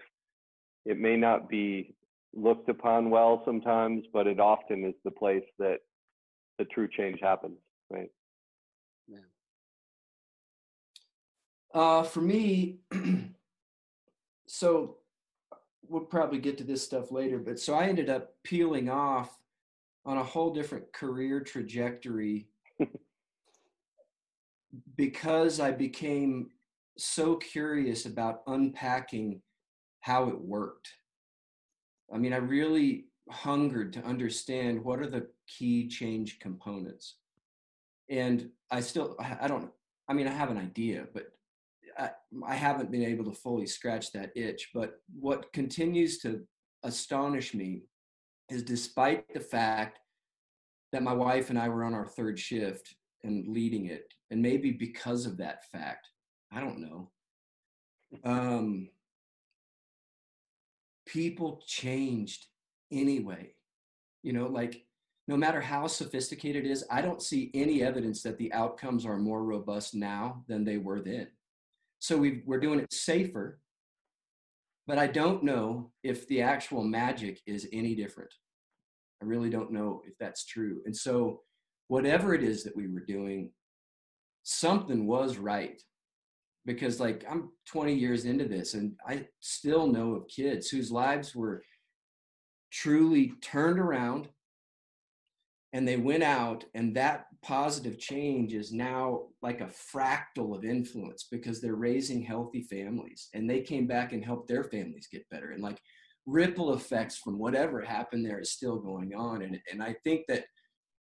it 0.85 0.99
may 0.99 1.15
not 1.15 1.49
be 1.49 1.95
looked 2.33 2.69
upon 2.69 3.09
well 3.09 3.41
sometimes, 3.45 4.05
but 4.11 4.27
it 4.27 4.39
often 4.39 4.83
is 4.85 4.95
the 5.03 5.11
place 5.11 5.43
that 5.59 5.79
the 6.57 6.65
true 6.65 6.87
change 6.87 7.19
happens, 7.21 7.57
right? 7.89 8.09
Yeah. 9.07 9.17
Uh, 11.73 12.03
for 12.03 12.21
me, 12.21 12.79
so 14.45 14.97
we'll 15.87 16.01
probably 16.01 16.39
get 16.39 16.57
to 16.57 16.63
this 16.63 16.83
stuff 16.83 17.11
later, 17.11 17.39
but 17.39 17.59
so 17.59 17.75
I 17.75 17.85
ended 17.85 18.09
up 18.09 18.35
peeling 18.43 18.89
off 18.89 19.37
on 20.05 20.17
a 20.17 20.23
whole 20.23 20.53
different 20.53 20.91
career 20.93 21.39
trajectory 21.39 22.47
because 24.97 25.59
I 25.59 25.71
became 25.71 26.49
so 26.97 27.35
curious 27.35 28.05
about 28.05 28.41
unpacking 28.47 29.41
how 30.03 30.27
it 30.27 30.39
worked. 30.39 30.89
I 32.13 32.17
mean, 32.17 32.33
I 32.33 32.37
really 32.37 33.05
hungered 33.29 33.93
to 33.93 34.03
understand 34.03 34.83
what 34.83 34.99
are 34.99 35.09
the 35.09 35.27
key 35.47 35.87
change 35.87 36.39
components. 36.39 37.15
And 38.09 38.49
I 38.69 38.81
still, 38.81 39.15
I 39.41 39.47
don't, 39.47 39.71
I 40.09 40.13
mean, 40.13 40.27
I 40.27 40.31
have 40.31 40.51
an 40.51 40.57
idea, 40.57 41.05
but 41.13 41.27
I, 41.97 42.09
I 42.45 42.55
haven't 42.55 42.91
been 42.91 43.05
able 43.05 43.23
to 43.23 43.31
fully 43.31 43.65
scratch 43.65 44.11
that 44.11 44.33
itch. 44.35 44.71
But 44.73 44.99
what 45.17 45.53
continues 45.53 46.17
to 46.19 46.41
astonish 46.83 47.53
me 47.53 47.83
is 48.49 48.61
despite 48.61 49.33
the 49.33 49.39
fact 49.39 49.99
that 50.91 51.01
my 51.01 51.13
wife 51.13 51.49
and 51.49 51.57
I 51.57 51.69
were 51.69 51.85
on 51.85 51.93
our 51.93 52.05
third 52.05 52.37
shift 52.37 52.93
and 53.23 53.47
leading 53.47 53.85
it, 53.85 54.13
and 54.31 54.41
maybe 54.41 54.71
because 54.71 55.25
of 55.25 55.37
that 55.37 55.63
fact, 55.71 56.09
I 56.51 56.59
don't 56.59 56.79
know. 56.79 57.09
Um, 58.25 58.89
people 61.13 61.61
changed 61.67 62.47
anyway. 62.91 63.53
You 64.23 64.33
know, 64.33 64.47
like 64.47 64.83
no 65.27 65.37
matter 65.37 65.61
how 65.61 65.87
sophisticated 65.87 66.65
it 66.65 66.71
is, 66.71 66.83
I 66.89 67.01
don't 67.01 67.21
see 67.21 67.51
any 67.53 67.83
evidence 67.83 68.23
that 68.23 68.37
the 68.37 68.51
outcomes 68.51 69.05
are 69.05 69.17
more 69.17 69.43
robust 69.43 69.93
now 69.93 70.43
than 70.47 70.65
they 70.65 70.77
were 70.77 71.01
then. 71.01 71.27
So 71.99 72.17
we 72.17 72.41
are 72.49 72.59
doing 72.59 72.79
it 72.79 72.91
safer, 72.91 73.59
but 74.87 74.97
I 74.97 75.07
don't 75.07 75.43
know 75.43 75.91
if 76.03 76.27
the 76.27 76.41
actual 76.41 76.83
magic 76.83 77.39
is 77.45 77.69
any 77.71 77.95
different. 77.95 78.33
I 79.21 79.25
really 79.25 79.49
don't 79.49 79.71
know 79.71 80.01
if 80.05 80.17
that's 80.19 80.45
true. 80.45 80.81
And 80.85 80.95
so, 80.95 81.41
whatever 81.87 82.33
it 82.33 82.43
is 82.43 82.63
that 82.63 82.75
we 82.75 82.87
were 82.87 83.05
doing, 83.07 83.51
something 84.43 85.05
was 85.05 85.37
right. 85.37 85.81
Because, 86.65 86.99
like, 86.99 87.25
I'm 87.29 87.49
20 87.67 87.93
years 87.93 88.25
into 88.25 88.45
this, 88.45 88.73
and 88.73 88.93
I 89.05 89.27
still 89.41 89.87
know 89.87 90.13
of 90.13 90.27
kids 90.27 90.69
whose 90.69 90.91
lives 90.91 91.35
were 91.35 91.63
truly 92.71 93.33
turned 93.41 93.79
around 93.79 94.29
and 95.73 95.87
they 95.87 95.97
went 95.97 96.23
out 96.23 96.63
and 96.75 96.95
that 96.95 97.25
positive 97.41 97.99
change 97.99 98.53
is 98.53 98.71
now 98.71 99.23
like 99.41 99.59
a 99.59 99.69
fractal 99.93 100.55
of 100.55 100.63
influence 100.63 101.27
because 101.29 101.59
they're 101.59 101.75
raising 101.75 102.21
healthy 102.21 102.61
families 102.61 103.29
and 103.33 103.49
they 103.49 103.61
came 103.61 103.85
back 103.85 104.13
and 104.13 104.23
helped 104.23 104.47
their 104.47 104.63
families 104.63 105.07
get 105.11 105.29
better 105.29 105.51
and 105.51 105.61
like 105.61 105.79
ripple 106.25 106.73
effects 106.73 107.17
from 107.17 107.37
whatever 107.37 107.81
happened 107.81 108.25
there 108.25 108.39
is 108.39 108.51
still 108.51 108.77
going 108.77 109.13
on 109.13 109.41
and, 109.41 109.59
and 109.71 109.83
i 109.83 109.93
think 110.03 110.21
that 110.27 110.45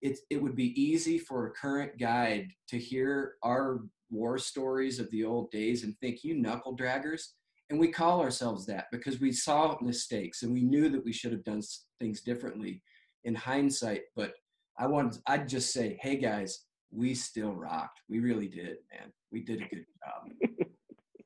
it, 0.00 0.18
it 0.30 0.42
would 0.42 0.56
be 0.56 0.78
easy 0.82 1.16
for 1.16 1.46
a 1.46 1.52
current 1.52 1.96
guide 1.98 2.48
to 2.68 2.76
hear 2.76 3.34
our 3.44 3.82
war 4.12 4.38
stories 4.38 5.00
of 5.00 5.10
the 5.10 5.24
old 5.24 5.50
days 5.50 5.82
and 5.82 5.98
think 5.98 6.22
you 6.22 6.34
knuckle 6.34 6.76
draggers 6.76 7.22
and 7.70 7.80
we 7.80 7.88
call 7.88 8.20
ourselves 8.20 8.66
that 8.66 8.86
because 8.92 9.18
we 9.18 9.32
saw 9.32 9.76
mistakes 9.80 10.42
and 10.42 10.52
we 10.52 10.62
knew 10.62 10.88
that 10.88 11.04
we 11.04 11.12
should 11.12 11.32
have 11.32 11.44
done 11.44 11.62
things 11.98 12.20
differently 12.20 12.82
in 13.24 13.34
hindsight 13.34 14.02
but 14.14 14.32
I 14.78 14.86
want 14.86 15.18
I'd 15.26 15.48
just 15.48 15.72
say, 15.72 15.98
hey 16.00 16.16
guys, 16.16 16.64
we 16.90 17.14
still 17.14 17.54
rocked. 17.54 18.00
We 18.08 18.20
really 18.20 18.48
did, 18.48 18.76
man. 18.92 19.12
We 19.30 19.42
did 19.42 19.62
a 19.62 19.68
good 19.68 19.86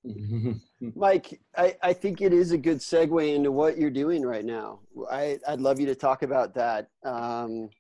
job. 0.05 0.61
Mike, 0.95 1.41
I, 1.57 1.77
I 1.83 1.93
think 1.93 2.21
it 2.21 2.33
is 2.33 2.53
a 2.53 2.59
good 2.59 2.79
segue 2.79 3.35
into 3.35 3.51
what 3.51 3.77
you're 3.77 3.91
doing 3.91 4.23
right 4.25 4.45
now. 4.45 4.81
I, 5.11 5.39
I'd 5.49 5.61
love 5.61 5.81
you 5.81 5.87
to 5.87 5.95
talk 5.95 6.23
about 6.23 6.55
that 6.55 6.89
um, 7.05 7.71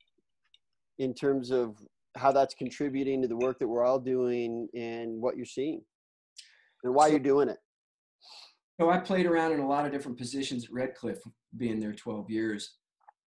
in 0.99 1.15
terms 1.15 1.51
of 1.51 1.77
how 2.17 2.33
that's 2.33 2.55
contributing 2.55 3.23
to 3.23 3.29
the 3.29 3.37
work 3.37 3.59
that 3.59 3.69
we're 3.69 3.85
all 3.85 3.99
doing 3.99 4.69
and 4.75 5.21
what 5.21 5.37
you're 5.37 5.47
seeing 5.47 5.83
and 6.85 6.95
why 6.95 7.07
so, 7.07 7.11
you're 7.11 7.21
doing 7.21 7.49
it. 7.49 7.59
So 8.81 8.91
I 8.91 8.99
played 8.99 9.27
around 9.27 9.53
in 9.53 9.61
a 9.61 9.69
lot 9.69 9.87
of 9.87 9.93
different 9.93 10.19
positions 10.19 10.65
at 10.65 10.73
Redcliffe, 10.73 11.23
being 11.57 11.81
there 11.81 11.93
12 11.93 12.31
years. 12.31 12.75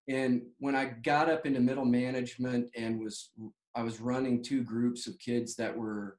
And 0.08 0.44
when 0.60 0.76
I 0.76 0.94
got 1.04 1.30
up 1.30 1.46
into 1.46 1.60
middle 1.60 1.86
management 1.86 2.70
and 2.76 3.00
was 3.00 3.32
I 3.76 3.84
was 3.84 4.00
running 4.00 4.42
two 4.42 4.64
groups 4.64 5.06
of 5.06 5.20
kids 5.20 5.56
that 5.58 5.76
were 5.76 6.18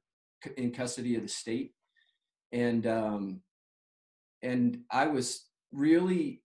in 0.57 0.71
custody 0.71 1.15
of 1.15 1.23
the 1.23 1.27
state, 1.27 1.73
and 2.51 2.85
um, 2.87 3.41
and 4.41 4.79
I 4.91 5.07
was 5.07 5.45
really, 5.71 6.41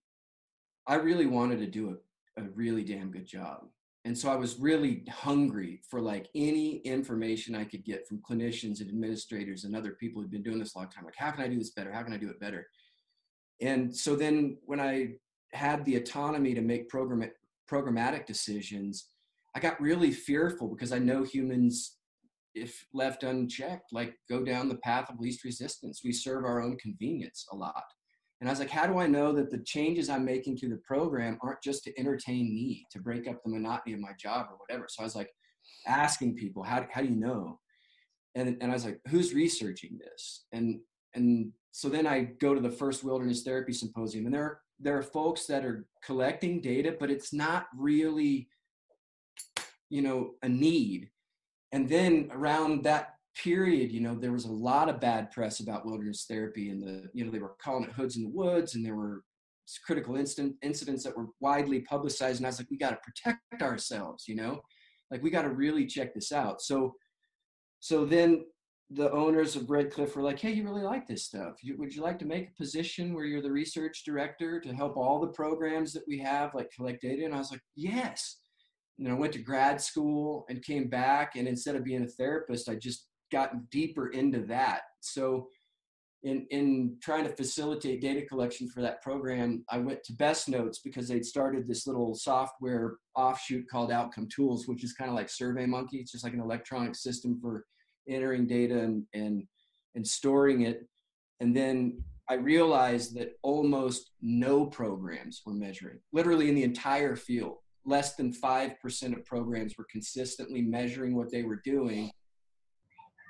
I 0.87 0.95
really 0.95 1.25
wanted 1.25 1.59
to 1.59 1.67
do 1.67 1.97
a, 2.37 2.41
a 2.41 2.43
really 2.55 2.83
damn 2.83 3.11
good 3.11 3.25
job, 3.25 3.67
and 4.05 4.15
so 4.15 4.29
I 4.29 4.35
was 4.35 4.59
really 4.59 5.03
hungry 5.09 5.81
for 5.89 5.99
like 5.99 6.29
any 6.35 6.77
information 6.77 7.55
I 7.55 7.63
could 7.65 7.83
get 7.83 8.07
from 8.07 8.21
clinicians 8.21 8.79
and 8.79 8.87
administrators 8.87 9.63
and 9.63 9.75
other 9.75 9.93
people 9.99 10.21
who've 10.21 10.31
been 10.31 10.43
doing 10.43 10.59
this 10.59 10.75
a 10.75 10.77
long 10.77 10.89
time. 10.89 11.05
Like, 11.05 11.15
how 11.17 11.31
can 11.31 11.43
I 11.43 11.47
do 11.47 11.57
this 11.57 11.71
better? 11.71 11.91
How 11.91 12.03
can 12.03 12.13
I 12.13 12.17
do 12.17 12.29
it 12.29 12.39
better? 12.39 12.67
And 13.61 13.95
so 13.95 14.15
then 14.15 14.57
when 14.63 14.79
I 14.79 15.13
had 15.53 15.83
the 15.85 15.95
autonomy 15.95 16.53
to 16.53 16.61
make 16.61 16.87
program 16.87 17.31
programmatic 17.69 18.27
decisions, 18.27 19.07
I 19.55 19.59
got 19.59 19.81
really 19.81 20.11
fearful 20.11 20.67
because 20.67 20.91
I 20.91 20.99
know 20.99 21.23
humans, 21.23 21.97
if 22.53 22.85
left 22.93 23.23
unchecked, 23.23 23.91
like 23.91 24.13
go 24.29 24.45
down 24.45 24.69
the 24.69 24.77
path 24.77 25.09
of 25.09 25.19
least 25.19 25.43
resistance. 25.43 26.01
We 26.03 26.13
serve 26.13 26.45
our 26.45 26.61
own 26.61 26.77
convenience 26.77 27.47
a 27.51 27.55
lot. 27.55 27.83
And 28.45 28.51
I 28.51 28.53
was 28.53 28.59
like, 28.59 28.69
how 28.69 28.85
do 28.85 28.99
I 28.99 29.07
know 29.07 29.31
that 29.31 29.49
the 29.49 29.57
changes 29.57 30.07
I'm 30.07 30.23
making 30.23 30.55
to 30.57 30.69
the 30.69 30.77
program 30.77 31.39
aren't 31.41 31.63
just 31.63 31.83
to 31.85 31.99
entertain 31.99 32.53
me, 32.53 32.85
to 32.91 32.99
break 32.99 33.27
up 33.27 33.41
the 33.43 33.49
monotony 33.49 33.95
of 33.95 33.99
my 33.99 34.11
job 34.19 34.49
or 34.51 34.57
whatever? 34.57 34.85
So 34.87 35.01
I 35.01 35.03
was 35.03 35.15
like, 35.15 35.31
asking 35.87 36.35
people, 36.35 36.61
how, 36.61 36.85
how 36.91 37.01
do 37.01 37.07
you 37.07 37.15
know? 37.15 37.59
And, 38.35 38.55
and 38.61 38.69
I 38.69 38.75
was 38.75 38.85
like, 38.85 38.99
who's 39.07 39.33
researching 39.33 39.97
this? 39.97 40.45
And, 40.51 40.79
and 41.15 41.53
so 41.71 41.89
then 41.89 42.05
I 42.05 42.35
go 42.39 42.53
to 42.53 42.61
the 42.61 42.69
first 42.69 43.03
wilderness 43.03 43.41
therapy 43.41 43.73
symposium, 43.73 44.27
and 44.27 44.35
there 44.35 44.43
are 44.43 44.59
there 44.79 44.95
are 44.95 45.01
folks 45.01 45.47
that 45.47 45.65
are 45.65 45.87
collecting 46.03 46.61
data, 46.61 46.95
but 46.99 47.09
it's 47.09 47.33
not 47.33 47.65
really, 47.75 48.47
you 49.89 50.03
know, 50.03 50.35
a 50.43 50.49
need. 50.49 51.09
And 51.71 51.89
then 51.89 52.29
around 52.31 52.83
that 52.83 53.14
period, 53.41 53.91
you 53.91 54.01
know, 54.01 54.15
there 54.15 54.31
was 54.31 54.45
a 54.45 54.51
lot 54.51 54.89
of 54.89 54.99
bad 54.99 55.31
press 55.31 55.59
about 55.59 55.85
wilderness 55.85 56.25
therapy 56.29 56.69
and 56.69 56.81
the, 56.81 57.09
you 57.13 57.25
know, 57.25 57.31
they 57.31 57.39
were 57.39 57.55
calling 57.61 57.83
it 57.83 57.91
hoods 57.91 58.17
in 58.17 58.23
the 58.23 58.29
woods 58.29 58.75
and 58.75 58.85
there 58.85 58.95
were 58.95 59.21
critical 59.85 60.15
incident, 60.15 60.55
incidents 60.61 61.03
that 61.03 61.17
were 61.17 61.27
widely 61.39 61.81
publicized. 61.81 62.39
And 62.39 62.45
I 62.45 62.49
was 62.49 62.59
like, 62.59 62.69
we 62.71 62.77
got 62.77 62.91
to 62.91 62.99
protect 63.03 63.61
ourselves, 63.61 64.27
you 64.27 64.35
know, 64.35 64.61
like 65.11 65.23
we 65.23 65.29
got 65.29 65.43
to 65.43 65.49
really 65.49 65.85
check 65.85 66.13
this 66.13 66.31
out. 66.31 66.61
So, 66.61 66.93
so 67.79 68.05
then 68.05 68.45
the 68.91 69.11
owners 69.11 69.55
of 69.55 69.69
Red 69.69 69.91
Cliff 69.91 70.15
were 70.15 70.21
like, 70.21 70.39
"Hey, 70.39 70.51
you 70.51 70.63
really 70.63 70.83
like 70.83 71.07
this 71.07 71.25
stuff? 71.25 71.55
Would 71.65 71.95
you 71.95 72.03
like 72.03 72.19
to 72.19 72.25
make 72.25 72.49
a 72.49 72.61
position 72.61 73.13
where 73.13 73.25
you're 73.25 73.41
the 73.41 73.51
research 73.51 74.03
director 74.05 74.59
to 74.59 74.73
help 74.75 74.95
all 74.95 75.19
the 75.19 75.27
programs 75.33 75.91
that 75.93 76.03
we 76.07 76.19
have, 76.19 76.53
like 76.53 76.69
collect 76.75 77.01
data?" 77.01 77.25
And 77.25 77.33
I 77.33 77.39
was 77.39 77.51
like, 77.51 77.61
"Yes." 77.75 78.37
And 78.99 79.09
I 79.09 79.13
went 79.13 79.33
to 79.33 79.39
grad 79.39 79.81
school 79.81 80.45
and 80.49 80.63
came 80.63 80.87
back, 80.87 81.35
and 81.35 81.47
instead 81.47 81.75
of 81.75 81.83
being 81.83 82.03
a 82.03 82.07
therapist, 82.07 82.69
I 82.69 82.75
just 82.75 83.07
got 83.31 83.69
deeper 83.69 84.09
into 84.09 84.39
that. 84.45 84.81
So, 85.01 85.49
in 86.23 86.47
in 86.49 86.97
trying 87.01 87.23
to 87.25 87.35
facilitate 87.35 88.01
data 88.01 88.25
collection 88.25 88.67
for 88.67 88.81
that 88.81 89.01
program, 89.01 89.63
I 89.69 89.77
went 89.77 90.03
to 90.05 90.13
Best 90.13 90.49
Notes 90.49 90.79
because 90.79 91.07
they'd 91.07 91.25
started 91.25 91.67
this 91.67 91.85
little 91.85 92.15
software 92.15 92.95
offshoot 93.15 93.65
called 93.69 93.91
Outcome 93.91 94.27
Tools, 94.33 94.67
which 94.67 94.83
is 94.83 94.93
kind 94.93 95.09
of 95.09 95.15
like 95.15 95.27
SurveyMonkey. 95.27 95.93
It's 95.93 96.11
just 96.11 96.23
like 96.23 96.33
an 96.33 96.41
electronic 96.41 96.95
system 96.95 97.39
for 97.39 97.65
entering 98.09 98.47
data 98.47 98.79
and, 98.79 99.03
and, 99.13 99.43
and 99.95 100.05
storing 100.05 100.61
it. 100.61 100.87
And 101.39 101.55
then 101.55 102.03
I 102.29 102.35
realized 102.35 103.15
that 103.17 103.33
almost 103.43 104.11
no 104.21 104.65
programs 104.65 105.41
were 105.45 105.53
measuring, 105.53 105.99
literally 106.11 106.49
in 106.49 106.55
the 106.55 106.63
entire 106.63 107.15
field. 107.15 107.57
Less 107.87 108.15
than 108.15 108.33
5% 108.33 109.15
of 109.15 109.25
programs 109.25 109.77
were 109.77 109.85
consistently 109.91 110.63
measuring 110.63 111.15
what 111.15 111.31
they 111.31 111.43
were 111.43 111.61
doing 111.63 112.09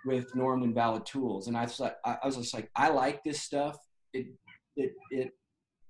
with 0.06 0.28
and 0.36 0.76
valid 0.76 1.06
tools. 1.06 1.47
And 1.47 1.58
I 1.58 1.64
was 1.64 1.80
like, 1.80 1.95
I 2.06 2.18
was 2.24 2.38
just 2.38 2.53
like, 2.53 2.70
I 2.76 2.89
like 2.89 3.24
this 3.24 3.41
stuff. 3.41 3.78
It, 4.14 4.28
it, 4.76 4.93
it 5.10 5.32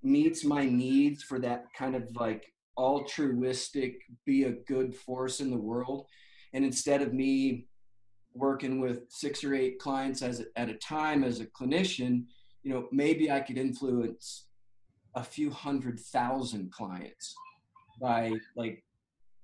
meets 0.03 0.43
my 0.43 0.66
needs 0.66 1.24
for 1.24 1.39
that 1.39 1.66
kind 1.78 1.95
of 1.95 2.09
like 2.16 2.51
altruistic, 2.78 3.99
be 4.26 4.43
a 4.43 4.51
good 4.51 4.95
force 4.95 5.39
in 5.39 5.49
the 5.49 5.57
world. 5.57 6.05
And 6.53 6.63
instead 6.63 7.01
of 7.01 7.13
me 7.13 7.68
working 8.34 8.80
with 8.80 9.03
six 9.09 9.43
or 9.43 9.55
eight 9.55 9.80
clients 9.80 10.22
as 10.22 10.45
at 10.55 10.70
a 10.70 10.76
time 10.76 11.24
as 11.24 11.39
a 11.39 11.45
clinician, 11.45 12.26
you 12.63 12.74
know, 12.74 12.88
maybe 12.91 13.32
I 13.32 13.39
could 13.39 13.57
influence 13.57 14.47
a 15.16 15.24
few 15.24 15.49
hundred 15.49 15.99
thousand 15.99 16.72
clients 16.72 17.34
by 18.01 18.34
like 18.55 18.84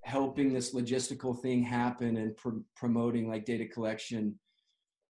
helping 0.04 0.52
this 0.52 0.74
logistical 0.74 1.40
thing 1.40 1.62
happen 1.62 2.16
and 2.16 2.36
pr- 2.36 2.60
promoting 2.76 3.28
like 3.28 3.46
data 3.46 3.66
collection 3.66 4.38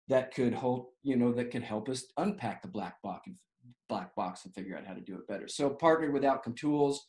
that 0.07 0.33
could 0.33 0.53
hold, 0.53 0.87
you 1.03 1.15
know, 1.15 1.31
that 1.31 1.51
could 1.51 1.63
help 1.63 1.89
us 1.89 2.05
unpack 2.17 2.61
the 2.61 2.67
black 2.67 3.01
box 3.01 3.27
and 3.27 3.35
black 3.87 4.15
box 4.15 4.45
and 4.45 4.53
figure 4.53 4.77
out 4.77 4.85
how 4.85 4.93
to 4.93 5.01
do 5.01 5.15
it 5.15 5.27
better. 5.27 5.47
So 5.47 5.69
partnered 5.69 6.13
with 6.13 6.25
Outcome 6.25 6.55
Tools 6.55 7.07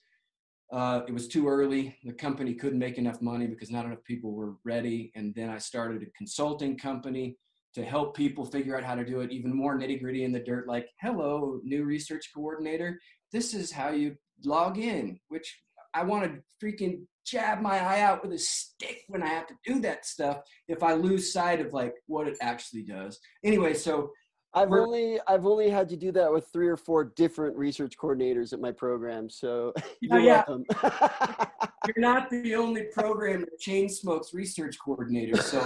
uh, 0.73 1.03
it 1.07 1.13
was 1.13 1.29
too 1.29 1.47
early. 1.47 1.99
The 2.03 2.15
company 2.15 2.55
couldn't 2.55 2.79
make 2.79 2.97
enough 2.97 3.21
money 3.21 3.47
because 3.47 3.71
not 3.71 3.85
enough 3.85 4.03
people 4.05 4.33
were 4.33 4.55
ready. 4.65 5.13
And 5.15 5.35
then 5.35 5.51
I 5.51 5.59
started 5.59 6.03
a 6.03 6.11
consulting 6.17 6.79
company 6.79 7.37
to 7.75 7.85
help 7.85 8.17
people 8.17 8.47
figure 8.47 8.77
out 8.77 8.83
how 8.83 8.95
to 8.95 9.05
do 9.05 9.21
it 9.21 9.31
even 9.31 9.55
more 9.55 9.79
nitty 9.79 10.01
gritty 10.01 10.25
in 10.25 10.33
the 10.33 10.41
dirt. 10.41 10.67
Like, 10.67 10.89
hello, 11.01 11.61
new 11.63 11.85
research 11.85 12.31
coordinator. 12.35 12.99
This 13.33 13.53
is 13.53 13.71
how 13.71 13.91
you 13.91 14.17
log 14.45 14.79
in, 14.79 15.19
which 15.29 15.61
I 15.93 16.05
want 16.05 16.25
to 16.25 16.41
freaking 16.63 17.03
jab 17.25 17.61
my 17.61 17.79
eye 17.79 18.01
out 18.01 18.23
with 18.23 18.33
a 18.33 18.39
stick 18.39 19.03
when 19.09 19.23
I 19.23 19.29
have 19.29 19.47
to 19.47 19.55
do 19.65 19.81
that 19.81 20.07
stuff 20.07 20.39
if 20.69 20.83
I 20.83 20.95
lose 20.95 21.33
sight 21.33 21.61
of 21.61 21.73
like 21.73 21.95
what 22.07 22.29
it 22.29 22.37
actually 22.41 22.83
does. 22.83 23.19
Anyway, 23.45 23.75
so 23.75 24.11
I've 24.55 24.73
only 24.73 25.19
I've 25.27 25.47
only 25.47 25.71
had 25.71 25.89
to 25.89 25.97
do 25.97 26.13
that 26.13 26.31
with 26.31 26.47
three 26.53 26.69
or 26.69 26.77
four 26.77 27.05
different 27.05 27.57
research 27.57 27.97
coordinators 27.97 28.53
at 28.53 28.61
my 28.61 28.71
program. 28.71 29.31
So 29.31 29.73
oh, 29.79 29.83
you're 30.01 30.21
yeah. 30.21 30.45
welcome. 30.47 30.65
you're 31.87 32.03
not 32.03 32.29
the 32.29 32.55
only 32.55 32.85
program 32.93 33.41
that 33.41 33.59
chain 33.59 33.89
smokes 33.89 34.35
research 34.35 34.77
coordinator, 34.85 35.37
So 35.41 35.61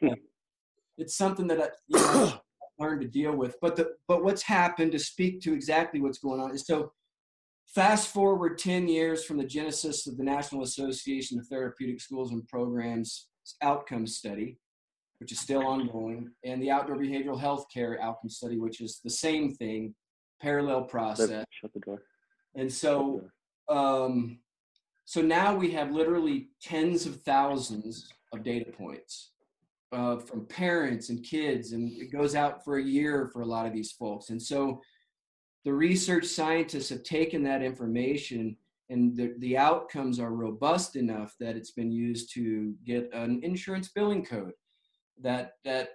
it's 0.98 1.16
something 1.16 1.46
that 1.46 1.60
I 1.60 1.68
you 1.86 1.98
know, 1.98 2.32
learned 2.80 3.02
to 3.02 3.08
deal 3.08 3.36
with. 3.36 3.56
But 3.60 3.76
the 3.76 3.92
but 4.08 4.24
what's 4.24 4.42
happened 4.42 4.90
to 4.92 4.98
speak 4.98 5.40
to 5.42 5.54
exactly 5.54 6.00
what's 6.00 6.18
going 6.18 6.40
on 6.40 6.52
is 6.52 6.66
so 6.66 6.92
fast 7.74 8.08
forward 8.08 8.58
10 8.58 8.88
years 8.88 9.24
from 9.24 9.36
the 9.36 9.44
genesis 9.44 10.06
of 10.06 10.16
the 10.16 10.24
National 10.24 10.62
Association 10.62 11.38
of 11.38 11.46
Therapeutic 11.46 12.00
Schools 12.00 12.32
and 12.32 12.46
Programs 12.48 13.28
outcome 13.62 14.06
study 14.06 14.58
which 15.18 15.32
is 15.32 15.40
still 15.40 15.66
ongoing, 15.66 16.30
and 16.44 16.62
the 16.62 16.70
outdoor 16.70 16.98
behavioral 16.98 17.40
health 17.40 17.66
care 17.72 17.98
outcome 18.02 18.28
study, 18.28 18.58
which 18.58 18.80
is 18.80 19.00
the 19.02 19.10
same 19.10 19.54
thing, 19.54 19.94
parallel 20.40 20.82
process. 20.82 21.46
Shut 21.50 21.72
the 21.72 21.80
door. 21.80 22.02
And 22.54 22.72
so, 22.72 23.22
um, 23.68 24.38
so 25.04 25.22
now 25.22 25.54
we 25.54 25.70
have 25.70 25.90
literally 25.92 26.48
tens 26.62 27.06
of 27.06 27.22
thousands 27.22 28.12
of 28.32 28.42
data 28.42 28.70
points 28.70 29.30
uh, 29.92 30.16
from 30.16 30.46
parents 30.46 31.08
and 31.08 31.24
kids, 31.24 31.72
and 31.72 31.90
it 31.92 32.12
goes 32.12 32.34
out 32.34 32.64
for 32.64 32.76
a 32.76 32.84
year 32.84 33.30
for 33.32 33.42
a 33.42 33.46
lot 33.46 33.66
of 33.66 33.72
these 33.72 33.92
folks. 33.92 34.30
And 34.30 34.42
so 34.42 34.80
the 35.64 35.72
research 35.72 36.26
scientists 36.26 36.88
have 36.90 37.02
taken 37.02 37.42
that 37.44 37.62
information 37.62 38.56
and 38.90 39.16
the, 39.16 39.34
the 39.38 39.56
outcomes 39.56 40.20
are 40.20 40.34
robust 40.34 40.94
enough 40.96 41.34
that 41.40 41.56
it's 41.56 41.70
been 41.70 41.90
used 41.90 42.32
to 42.34 42.74
get 42.84 43.08
an 43.14 43.40
insurance 43.42 43.88
billing 43.94 44.24
code 44.24 44.52
that 45.20 45.52
that 45.64 45.90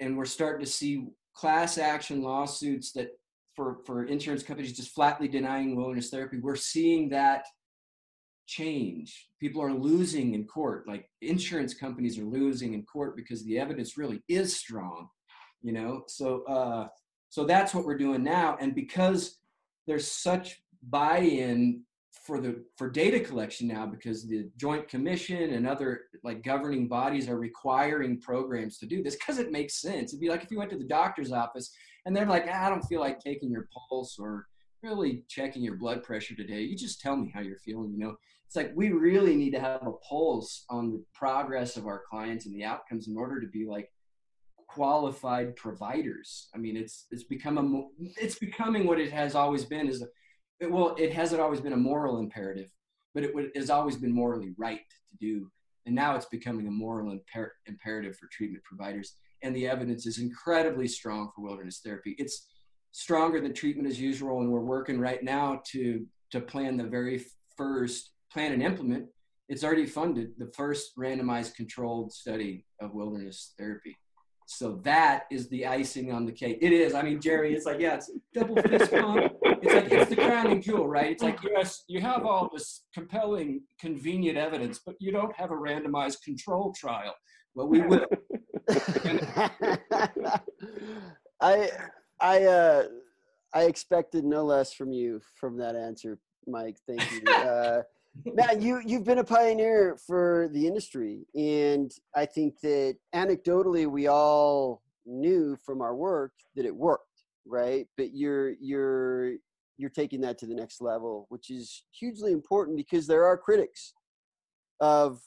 and 0.00 0.16
we're 0.16 0.24
starting 0.24 0.64
to 0.64 0.70
see 0.70 1.06
class 1.34 1.78
action 1.78 2.22
lawsuits 2.22 2.92
that 2.92 3.10
for 3.54 3.78
for 3.86 4.04
insurance 4.04 4.42
companies 4.42 4.72
just 4.72 4.94
flatly 4.94 5.28
denying 5.28 5.76
wellness 5.76 6.10
therapy. 6.10 6.38
We're 6.38 6.56
seeing 6.56 7.10
that 7.10 7.44
change. 8.46 9.28
People 9.40 9.62
are 9.62 9.72
losing 9.72 10.34
in 10.34 10.46
court 10.46 10.88
like 10.88 11.08
insurance 11.20 11.74
companies 11.74 12.18
are 12.18 12.24
losing 12.24 12.74
in 12.74 12.82
court 12.84 13.14
because 13.14 13.44
the 13.44 13.58
evidence 13.58 13.96
really 13.96 14.20
is 14.28 14.56
strong 14.56 15.08
you 15.62 15.72
know? 15.72 16.02
So 16.08 16.42
uh 16.44 16.88
so 17.32 17.44
that's 17.44 17.74
what 17.74 17.86
we're 17.86 17.96
doing 17.96 18.22
now. 18.22 18.58
And 18.60 18.74
because 18.74 19.38
there's 19.86 20.06
such 20.06 20.60
buy-in 20.90 21.82
for 22.10 22.42
the 22.42 22.62
for 22.76 22.90
data 22.90 23.18
collection 23.18 23.66
now 23.66 23.86
because 23.86 24.28
the 24.28 24.50
joint 24.58 24.86
commission 24.86 25.54
and 25.54 25.66
other 25.66 26.02
like 26.22 26.44
governing 26.44 26.88
bodies 26.88 27.30
are 27.30 27.38
requiring 27.38 28.20
programs 28.20 28.76
to 28.76 28.84
do 28.84 29.02
this 29.02 29.16
because 29.16 29.38
it 29.38 29.50
makes 29.50 29.80
sense. 29.80 30.12
It'd 30.12 30.20
be 30.20 30.28
like 30.28 30.42
if 30.42 30.50
you 30.50 30.58
went 30.58 30.68
to 30.72 30.76
the 30.76 30.84
doctor's 30.84 31.32
office 31.32 31.74
and 32.04 32.14
they're 32.14 32.26
like 32.26 32.44
ah, 32.50 32.66
i 32.66 32.68
don't 32.68 32.84
feel 32.84 33.00
like 33.00 33.18
taking 33.18 33.50
your 33.50 33.66
pulse 33.88 34.18
or 34.18 34.44
really 34.82 35.24
checking 35.26 35.62
your 35.62 35.76
blood 35.76 36.02
pressure 36.02 36.34
today. 36.34 36.60
You 36.60 36.76
just 36.76 37.00
tell 37.00 37.16
me 37.16 37.32
how 37.34 37.40
you're 37.40 37.56
feeling 37.56 37.92
you 37.92 37.98
know? 37.98 38.16
It's 38.46 38.56
like 38.56 38.72
we 38.74 38.90
really 38.90 39.36
need 39.36 39.52
to 39.52 39.60
have 39.60 39.86
a 39.86 39.92
pulse 40.06 40.66
on 40.68 40.92
the 40.92 41.02
progress 41.14 41.78
of 41.78 41.86
our 41.86 42.02
clients 42.10 42.44
and 42.44 42.54
the 42.54 42.64
outcomes 42.64 43.08
in 43.08 43.16
order 43.16 43.40
to 43.40 43.46
be 43.46 43.64
like 43.64 43.90
qualified 44.74 45.54
providers 45.56 46.48
i 46.54 46.58
mean 46.58 46.76
it's 46.76 47.06
it's 47.10 47.24
become 47.24 47.58
a 47.58 47.64
it's 48.20 48.38
becoming 48.38 48.86
what 48.86 49.00
it 49.00 49.12
has 49.12 49.34
always 49.34 49.64
been 49.64 49.88
is 49.88 50.02
a 50.02 50.06
it, 50.62 50.70
well, 50.70 50.94
it 50.96 51.12
hasn't 51.12 51.40
always 51.40 51.60
been 51.60 51.72
a 51.72 51.76
moral 51.76 52.18
imperative, 52.18 52.70
but 53.14 53.24
it, 53.24 53.32
it 53.34 53.56
has 53.56 53.68
always 53.68 53.96
been 53.96 54.14
morally 54.14 54.54
right 54.56 54.78
to 54.78 55.16
do. 55.18 55.50
And 55.84 55.94
now 55.94 56.14
it's 56.14 56.26
becoming 56.26 56.68
a 56.68 56.70
moral 56.70 57.18
imper- 57.18 57.50
imperative 57.66 58.16
for 58.16 58.28
treatment 58.30 58.62
providers. 58.62 59.16
And 59.42 59.54
the 59.56 59.66
evidence 59.66 60.06
is 60.06 60.18
incredibly 60.18 60.86
strong 60.86 61.32
for 61.34 61.42
wilderness 61.42 61.80
therapy. 61.84 62.14
It's 62.18 62.46
stronger 62.92 63.40
than 63.40 63.52
treatment 63.52 63.88
as 63.88 64.00
usual. 64.00 64.40
And 64.40 64.52
we're 64.52 64.60
working 64.60 65.00
right 65.00 65.22
now 65.22 65.60
to, 65.72 66.06
to 66.30 66.40
plan 66.40 66.76
the 66.76 66.84
very 66.84 67.24
first 67.56 68.12
plan 68.32 68.52
and 68.52 68.62
implement. 68.62 69.06
It's 69.48 69.64
already 69.64 69.86
funded 69.86 70.30
the 70.38 70.52
first 70.54 70.96
randomized 70.96 71.56
controlled 71.56 72.12
study 72.12 72.64
of 72.80 72.94
wilderness 72.94 73.52
therapy. 73.58 73.96
So 74.46 74.80
that 74.82 75.24
is 75.30 75.48
the 75.48 75.66
icing 75.66 76.12
on 76.12 76.26
the 76.26 76.32
cake. 76.32 76.58
It 76.60 76.72
is. 76.72 76.94
I 76.94 77.02
mean, 77.02 77.20
Jerry, 77.20 77.54
it's 77.54 77.66
like, 77.66 77.80
yeah, 77.80 77.94
it's 77.94 78.10
double 78.34 78.56
fist 78.62 78.90
pump. 78.90 79.32
It's 79.44 79.74
like 79.74 79.92
it's 79.92 80.10
the 80.10 80.16
crowning 80.16 80.60
jewel, 80.60 80.88
right? 80.88 81.10
It's 81.10 81.22
like 81.22 81.38
yes, 81.42 81.84
you 81.88 82.00
have 82.00 82.26
all 82.26 82.50
this 82.52 82.84
compelling, 82.92 83.62
convenient 83.80 84.36
evidence, 84.36 84.80
but 84.84 84.96
you 84.98 85.12
don't 85.12 85.34
have 85.36 85.50
a 85.50 85.54
randomized 85.54 86.22
control 86.22 86.74
trial. 86.76 87.14
Well, 87.54 87.68
we 87.68 87.80
will. 87.80 88.06
I 91.40 91.70
I 92.20 92.42
uh 92.44 92.84
I 93.54 93.62
expected 93.64 94.24
no 94.24 94.44
less 94.44 94.72
from 94.72 94.92
you 94.92 95.20
from 95.38 95.58
that 95.58 95.76
answer, 95.76 96.18
Mike. 96.46 96.78
Thank 96.86 97.10
you. 97.12 97.22
Uh, 97.32 97.82
Matt, 98.34 98.60
you 98.60 98.80
you've 98.84 99.04
been 99.04 99.18
a 99.18 99.24
pioneer 99.24 99.96
for 100.06 100.48
the 100.52 100.66
industry, 100.66 101.26
and 101.34 101.90
I 102.14 102.26
think 102.26 102.60
that 102.60 102.96
anecdotally 103.14 103.86
we 103.86 104.06
all 104.06 104.82
knew 105.06 105.56
from 105.64 105.80
our 105.80 105.94
work 105.94 106.32
that 106.54 106.66
it 106.66 106.74
worked, 106.74 107.24
right? 107.46 107.86
But 107.96 108.14
you're 108.14 108.50
you're 108.60 109.34
you're 109.78 109.90
taking 109.90 110.20
that 110.20 110.38
to 110.38 110.46
the 110.46 110.54
next 110.54 110.80
level, 110.80 111.26
which 111.30 111.50
is 111.50 111.84
hugely 111.90 112.32
important 112.32 112.76
because 112.76 113.06
there 113.06 113.24
are 113.24 113.36
critics 113.36 113.94
of 114.80 115.20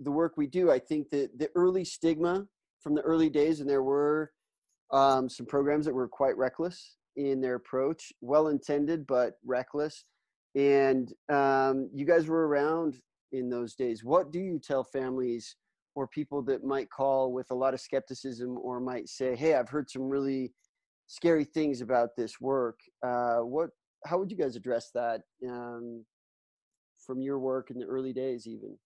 the 0.00 0.10
work 0.10 0.36
we 0.36 0.46
do. 0.46 0.70
I 0.70 0.78
think 0.78 1.10
that 1.10 1.38
the 1.38 1.50
early 1.54 1.84
stigma 1.84 2.46
from 2.80 2.94
the 2.94 3.02
early 3.02 3.28
days, 3.28 3.60
and 3.60 3.68
there 3.68 3.82
were 3.82 4.32
um, 4.90 5.28
some 5.28 5.46
programs 5.46 5.84
that 5.84 5.94
were 5.94 6.08
quite 6.08 6.36
reckless 6.36 6.96
in 7.16 7.40
their 7.40 7.56
approach, 7.56 8.12
well 8.22 8.48
intended 8.48 9.06
but 9.06 9.34
reckless 9.44 10.04
and 10.54 11.12
um, 11.32 11.90
you 11.92 12.04
guys 12.04 12.26
were 12.26 12.46
around 12.46 12.96
in 13.32 13.48
those 13.48 13.74
days. 13.74 14.04
What 14.04 14.30
do 14.30 14.38
you 14.38 14.58
tell 14.58 14.84
families 14.84 15.56
or 15.94 16.06
people 16.08 16.42
that 16.42 16.64
might 16.64 16.90
call 16.90 17.32
with 17.32 17.50
a 17.50 17.54
lot 17.54 17.74
of 17.74 17.80
skepticism 17.80 18.58
or 18.58 18.80
might 18.80 19.08
say, 19.08 19.36
"Hey, 19.36 19.54
I've 19.54 19.68
heard 19.68 19.90
some 19.90 20.08
really 20.08 20.52
scary 21.06 21.44
things 21.44 21.80
about 21.80 22.16
this 22.16 22.40
work." 22.40 22.78
Uh, 23.02 23.38
what? 23.38 23.70
How 24.06 24.18
would 24.18 24.30
you 24.30 24.36
guys 24.36 24.56
address 24.56 24.90
that 24.94 25.22
um, 25.48 26.04
from 27.04 27.20
your 27.20 27.38
work 27.38 27.70
in 27.70 27.78
the 27.78 27.86
early 27.86 28.12
days, 28.12 28.46
even? 28.46 28.76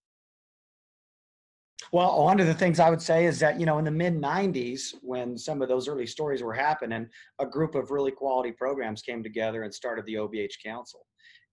Well, 1.90 2.22
one 2.22 2.38
of 2.38 2.46
the 2.46 2.54
things 2.54 2.80
I 2.80 2.90
would 2.90 3.00
say 3.00 3.24
is 3.24 3.40
that, 3.40 3.58
you 3.58 3.64
know, 3.64 3.78
in 3.78 3.84
the 3.84 3.90
mid 3.90 4.20
90s, 4.20 4.94
when 5.00 5.38
some 5.38 5.62
of 5.62 5.68
those 5.68 5.88
early 5.88 6.06
stories 6.06 6.42
were 6.42 6.52
happening, 6.52 7.08
a 7.38 7.46
group 7.46 7.74
of 7.74 7.90
really 7.90 8.10
quality 8.10 8.52
programs 8.52 9.00
came 9.00 9.22
together 9.22 9.62
and 9.62 9.72
started 9.74 10.04
the 10.04 10.14
OBH 10.14 10.62
Council 10.62 11.06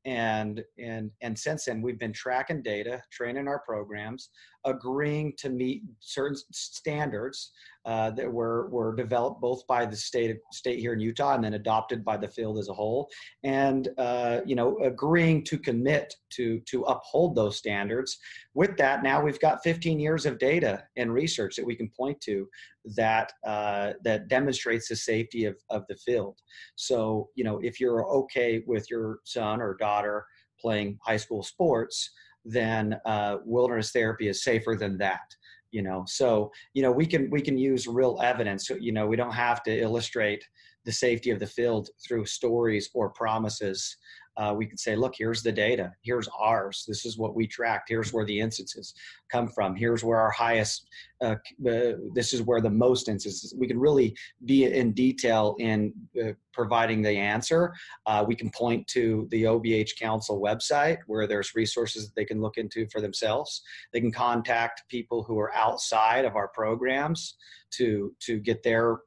and 0.05 0.63
and 0.77 1.09
and 1.21 1.37
since 1.37 1.65
then 1.65 1.81
we've 1.81 1.99
been 1.99 2.13
tracking 2.13 2.61
data 2.61 3.01
training 3.11 3.47
our 3.47 3.59
programs 3.59 4.29
agreeing 4.65 5.33
to 5.37 5.49
meet 5.49 5.83
certain 5.99 6.37
standards 6.51 7.51
uh, 7.85 8.09
that 8.09 8.31
were 8.31 8.67
were 8.69 8.95
developed 8.95 9.39
both 9.39 9.65
by 9.67 9.85
the 9.85 9.95
state 9.95 10.35
state 10.51 10.79
here 10.79 10.93
in 10.93 10.99
Utah 10.99 11.35
and 11.35 11.43
then 11.43 11.53
adopted 11.53 12.03
by 12.03 12.17
the 12.17 12.27
field 12.27 12.57
as 12.57 12.67
a 12.67 12.73
whole, 12.73 13.07
and 13.43 13.89
uh, 13.99 14.41
you 14.43 14.55
know 14.55 14.77
agreeing 14.79 15.43
to 15.43 15.59
commit 15.59 16.13
to 16.31 16.59
to 16.61 16.81
uphold 16.83 17.35
those 17.35 17.57
standards. 17.57 18.17
With 18.55 18.75
that, 18.77 19.03
now 19.03 19.21
we've 19.21 19.39
got 19.39 19.63
15 19.63 19.99
years 19.99 20.25
of 20.25 20.39
data 20.39 20.83
and 20.97 21.13
research 21.13 21.55
that 21.57 21.65
we 21.65 21.75
can 21.75 21.89
point 21.89 22.19
to 22.21 22.49
that 22.95 23.31
uh, 23.45 23.93
that 24.03 24.29
demonstrates 24.29 24.89
the 24.89 24.95
safety 24.95 25.45
of 25.45 25.55
of 25.69 25.83
the 25.87 25.95
field. 25.95 26.39
So 26.75 27.29
you 27.35 27.43
know 27.43 27.59
if 27.59 27.79
you're 27.79 28.07
okay 28.07 28.63
with 28.65 28.89
your 28.89 29.19
son 29.25 29.61
or 29.61 29.75
daughter 29.75 30.25
playing 30.59 30.97
high 31.03 31.17
school 31.17 31.43
sports 31.43 32.09
then 32.45 32.97
uh, 33.05 33.37
wilderness 33.43 33.91
therapy 33.91 34.27
is 34.27 34.43
safer 34.43 34.75
than 34.75 34.97
that 34.97 35.35
you 35.71 35.81
know? 35.81 36.05
So 36.07 36.51
you 36.73 36.81
know 36.81 36.91
we 36.91 37.05
can 37.05 37.29
we 37.29 37.41
can 37.41 37.57
use 37.57 37.85
real 37.85 38.19
evidence 38.23 38.69
you 38.69 38.93
know 38.93 39.05
we 39.05 39.17
don't 39.17 39.33
have 39.33 39.61
to 39.63 39.77
illustrate 39.77 40.43
the 40.85 40.91
safety 40.91 41.31
of 41.31 41.39
the 41.39 41.47
field 41.47 41.89
through 42.05 42.25
stories 42.25 42.89
or 42.93 43.09
promises 43.09 43.97
uh, 44.37 44.53
we 44.55 44.65
could 44.65 44.79
say, 44.79 44.95
look, 44.95 45.13
here's 45.17 45.41
the 45.41 45.51
data. 45.51 45.93
Here's 46.01 46.27
ours. 46.39 46.85
This 46.87 47.05
is 47.05 47.17
what 47.17 47.35
we 47.35 47.47
tracked. 47.47 47.89
Here's 47.89 48.11
where 48.11 48.25
the 48.25 48.39
instances 48.39 48.93
come 49.31 49.47
from. 49.47 49.75
Here's 49.75 50.03
where 50.03 50.19
our 50.19 50.31
highest, 50.31 50.87
uh, 51.21 51.35
uh, 51.67 51.93
this 52.13 52.33
is 52.33 52.41
where 52.41 52.61
the 52.61 52.69
most 52.69 53.07
instances. 53.07 53.53
We 53.57 53.67
can 53.67 53.79
really 53.79 54.15
be 54.45 54.65
in 54.65 54.91
detail 54.91 55.55
in 55.59 55.93
uh, 56.21 56.31
providing 56.53 57.01
the 57.01 57.17
answer. 57.17 57.73
Uh, 58.05 58.25
we 58.27 58.35
can 58.35 58.49
point 58.51 58.87
to 58.87 59.27
the 59.31 59.43
OBH 59.43 59.97
Council 59.97 60.41
website 60.41 60.97
where 61.07 61.27
there's 61.27 61.55
resources 61.55 62.05
that 62.05 62.15
they 62.15 62.25
can 62.25 62.41
look 62.41 62.57
into 62.57 62.87
for 62.87 63.01
themselves. 63.01 63.61
They 63.93 64.01
can 64.01 64.11
contact 64.11 64.83
people 64.89 65.23
who 65.23 65.39
are 65.39 65.53
outside 65.55 66.25
of 66.25 66.35
our 66.35 66.49
programs 66.49 67.35
to, 67.71 68.13
to 68.21 68.39
get 68.39 68.63
their 68.63 68.99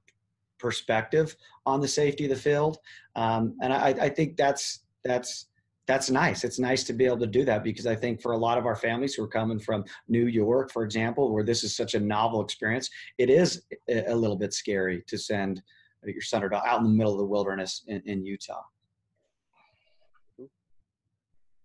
perspective 0.59 1.37
on 1.66 1.81
the 1.81 1.89
safety 1.89 2.24
of 2.24 2.31
the 2.31 2.37
field. 2.37 2.79
Um, 3.14 3.57
and 3.62 3.72
I, 3.72 3.89
I 3.89 4.09
think 4.09 4.37
that's 4.37 4.81
that's 5.05 5.46
that's 5.86 6.11
nice. 6.11 6.44
It's 6.44 6.59
nice 6.59 6.84
to 6.84 6.92
be 6.92 7.07
able 7.07 7.18
to 7.20 7.26
do 7.26 7.46
that 7.46 7.64
because 7.64 7.86
I 7.86 7.96
think 7.96 8.20
for 8.20 8.32
a 8.32 8.36
lot 8.36 8.59
of 8.59 8.66
our 8.66 8.76
families 8.76 9.14
who 9.14 9.24
are 9.24 9.28
coming 9.28 9.59
from 9.59 9.84
New 10.07 10.26
York, 10.26 10.70
for 10.70 10.84
example, 10.84 11.32
where 11.32 11.42
this 11.42 11.64
is 11.64 11.74
such 11.74 11.94
a 11.94 12.01
novel 12.01 12.42
experience, 12.42 12.90
it 13.16 13.30
is 13.30 13.62
a 13.88 14.14
little 14.14 14.36
bit 14.36 14.53
scary 14.53 15.03
to 15.07 15.16
send 15.16 15.62
your 16.05 16.20
son 16.20 16.44
or 16.44 16.51
daughter 16.51 16.68
out 16.68 16.80
in 16.80 16.84
the 16.84 16.92
middle 16.92 17.12
of 17.12 17.18
the 17.18 17.24
wilderness 17.24 17.84
in, 17.86 18.03
in 18.05 18.24
Utah. 18.24 18.62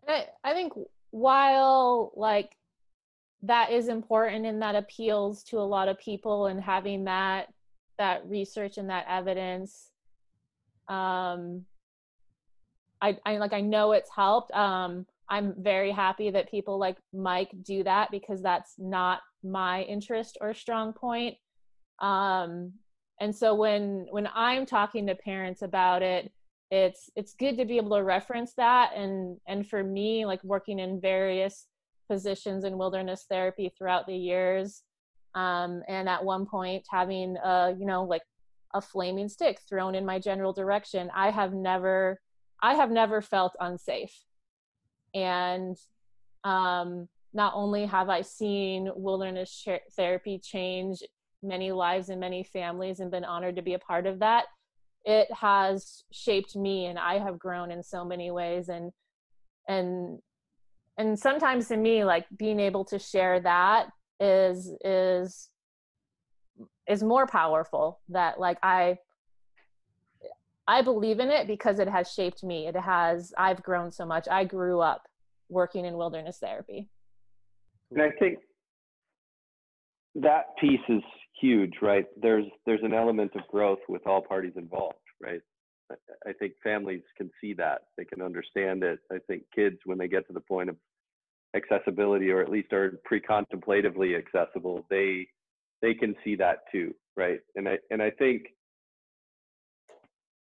I, 0.07 0.27
I 0.43 0.53
think 0.53 0.73
while 1.11 2.13
like 2.15 2.55
that 3.43 3.71
is 3.71 3.89
important 3.89 4.45
and 4.45 4.61
that 4.61 4.75
appeals 4.75 5.43
to 5.43 5.59
a 5.59 5.61
lot 5.61 5.89
of 5.89 5.99
people 5.99 6.47
and 6.47 6.61
having 6.61 7.03
that 7.05 7.47
that 7.97 8.27
research 8.27 8.77
and 8.77 8.89
that 8.89 9.05
evidence 9.07 9.91
um 10.87 11.63
I, 13.03 13.17
I 13.25 13.37
like 13.37 13.53
I 13.53 13.61
know 13.61 13.91
it's 13.91 14.09
helped. 14.09 14.51
Um, 14.53 15.05
I'm 15.29 15.53
very 15.57 15.91
happy 15.91 16.31
that 16.31 16.49
people 16.49 16.79
like 16.79 16.97
Mike 17.13 17.51
do 17.63 17.83
that 17.83 18.09
because 18.11 18.41
that's 18.41 18.75
not 18.77 19.19
my 19.43 19.83
interest 19.83 20.37
or 20.41 20.53
strong 20.53 20.93
point. 20.93 21.35
Um, 21.99 22.73
and 23.19 23.35
so 23.35 23.53
when 23.53 24.07
when 24.09 24.27
I'm 24.33 24.65
talking 24.65 25.05
to 25.07 25.15
parents 25.15 25.61
about 25.61 26.01
it, 26.01 26.31
it's 26.71 27.11
it's 27.15 27.35
good 27.35 27.57
to 27.57 27.65
be 27.65 27.77
able 27.77 27.95
to 27.95 28.03
reference 28.03 28.53
that 28.55 28.93
and 28.95 29.37
and 29.47 29.67
for 29.67 29.83
me 29.83 30.25
like 30.25 30.43
working 30.43 30.79
in 30.79 30.99
various 30.99 31.67
positions 32.09 32.63
in 32.63 32.79
wilderness 32.79 33.25
therapy 33.29 33.71
throughout 33.77 34.07
the 34.07 34.15
years 34.15 34.81
um, 35.35 35.83
and 35.87 36.09
at 36.09 36.25
one 36.25 36.47
point 36.47 36.83
having 36.89 37.37
a 37.43 37.75
you 37.77 37.85
know 37.85 38.03
like 38.03 38.23
a 38.73 38.81
flaming 38.81 39.29
stick 39.29 39.59
thrown 39.69 39.93
in 39.93 40.03
my 40.03 40.17
general 40.17 40.51
direction 40.51 41.11
i 41.15 41.29
have 41.29 41.53
never 41.53 42.19
i 42.63 42.73
have 42.73 42.89
never 42.89 43.21
felt 43.21 43.55
unsafe. 43.59 44.15
And 45.13 45.77
um, 46.43 47.07
not 47.33 47.53
only 47.55 47.85
have 47.85 48.09
i 48.09 48.21
seen 48.21 48.89
wilderness 48.95 49.67
therapy 49.95 50.39
change 50.39 51.03
many 51.43 51.71
lives 51.71 52.09
and 52.09 52.19
many 52.19 52.43
families 52.43 52.99
and 52.99 53.11
been 53.11 53.25
honored 53.25 53.57
to 53.57 53.61
be 53.61 53.75
a 53.75 53.79
part 53.79 54.07
of 54.07 54.19
that 54.19 54.45
it 55.05 55.27
has 55.33 56.03
shaped 56.11 56.55
me 56.55 56.85
and 56.85 56.97
i 56.97 57.19
have 57.19 57.37
grown 57.37 57.71
in 57.71 57.83
so 57.83 58.05
many 58.05 58.31
ways. 58.31 58.69
And 58.69 58.91
and 59.67 60.19
and 60.97 61.17
sometimes 61.17 61.67
to 61.69 61.77
me 61.77 62.03
like 62.03 62.25
being 62.37 62.59
able 62.59 62.85
to 62.85 62.99
share 62.99 63.39
that 63.39 63.87
is 64.19 64.71
is 64.83 65.49
is 66.87 67.03
more 67.03 67.25
powerful 67.25 68.01
that 68.09 68.39
like 68.39 68.57
i 68.61 68.97
i 70.67 70.81
believe 70.81 71.19
in 71.19 71.29
it 71.29 71.47
because 71.47 71.79
it 71.79 71.87
has 71.87 72.11
shaped 72.11 72.43
me. 72.43 72.67
It 72.67 72.75
has 72.75 73.33
i've 73.37 73.61
grown 73.63 73.91
so 73.91 74.05
much. 74.05 74.27
I 74.29 74.43
grew 74.43 74.79
up 74.79 75.07
working 75.49 75.85
in 75.85 75.97
wilderness 75.97 76.37
therapy. 76.39 76.89
And 77.91 78.01
i 78.01 78.11
think 78.19 78.39
that 80.15 80.55
piece 80.59 80.79
is 80.89 81.01
huge 81.41 81.73
right? 81.81 82.05
There's 82.21 82.45
there's 82.65 82.83
an 82.83 82.93
element 82.93 83.31
of 83.35 83.47
growth 83.47 83.79
with 83.89 84.05
all 84.07 84.21
parties 84.21 84.53
involved 84.55 84.95
right? 85.21 85.41
I 86.25 86.33
think 86.33 86.53
families 86.63 87.03
can 87.17 87.29
see 87.39 87.53
that. 87.53 87.81
They 87.97 88.05
can 88.05 88.21
understand 88.21 88.83
it. 88.83 88.99
I 89.11 89.17
think 89.27 89.43
kids, 89.53 89.77
when 89.85 89.97
they 89.97 90.07
get 90.07 90.25
to 90.27 90.33
the 90.33 90.39
point 90.39 90.69
of 90.69 90.77
accessibility 91.55 92.31
or 92.31 92.41
at 92.41 92.49
least 92.49 92.73
are 92.73 92.99
pre-contemplatively 93.05 94.15
accessible 94.15 94.83
they 94.89 95.27
they 95.83 95.93
can 95.93 96.15
see 96.23 96.35
that 96.35 96.59
too 96.71 96.93
right? 97.15 97.39
And 97.55 97.67
i 97.67 97.77
and 97.91 98.01
i 98.01 98.09
think 98.09 98.43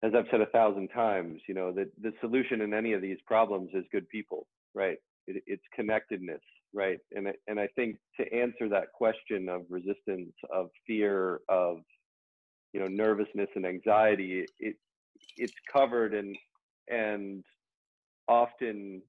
as 0.06 0.12
i've 0.16 0.26
said 0.32 0.42
a 0.42 0.46
thousand 0.48 0.88
times 0.90 1.42
you 1.48 1.54
know 1.54 1.72
that 1.72 1.90
the 2.02 2.12
solution 2.22 2.62
in 2.62 2.74
any 2.74 2.94
of 2.94 3.02
these 3.02 3.18
problems 3.26 3.70
is 3.74 3.84
good 3.92 4.08
people 4.10 4.48
right 4.74 4.98
it, 5.28 5.44
it's 5.48 5.64
connectedness 5.74 6.42
right 6.74 7.00
and 7.16 7.28
and 7.48 7.60
i 7.60 7.68
think 7.76 7.98
to 8.20 8.32
answer 8.34 8.70
that 8.70 8.92
question 8.94 9.50
of 9.50 9.64
resistance 9.70 10.34
of 10.54 10.70
fear 10.86 11.40
of 11.50 11.78
you 12.74 12.80
know 12.80 12.88
nervousness 12.88 13.50
and 13.56 13.66
anxiety 13.66 14.46
it 14.60 14.76
it's 15.38 15.54
covered 15.72 16.14
and 16.14 16.38
and 16.90 17.44
often 18.28 19.02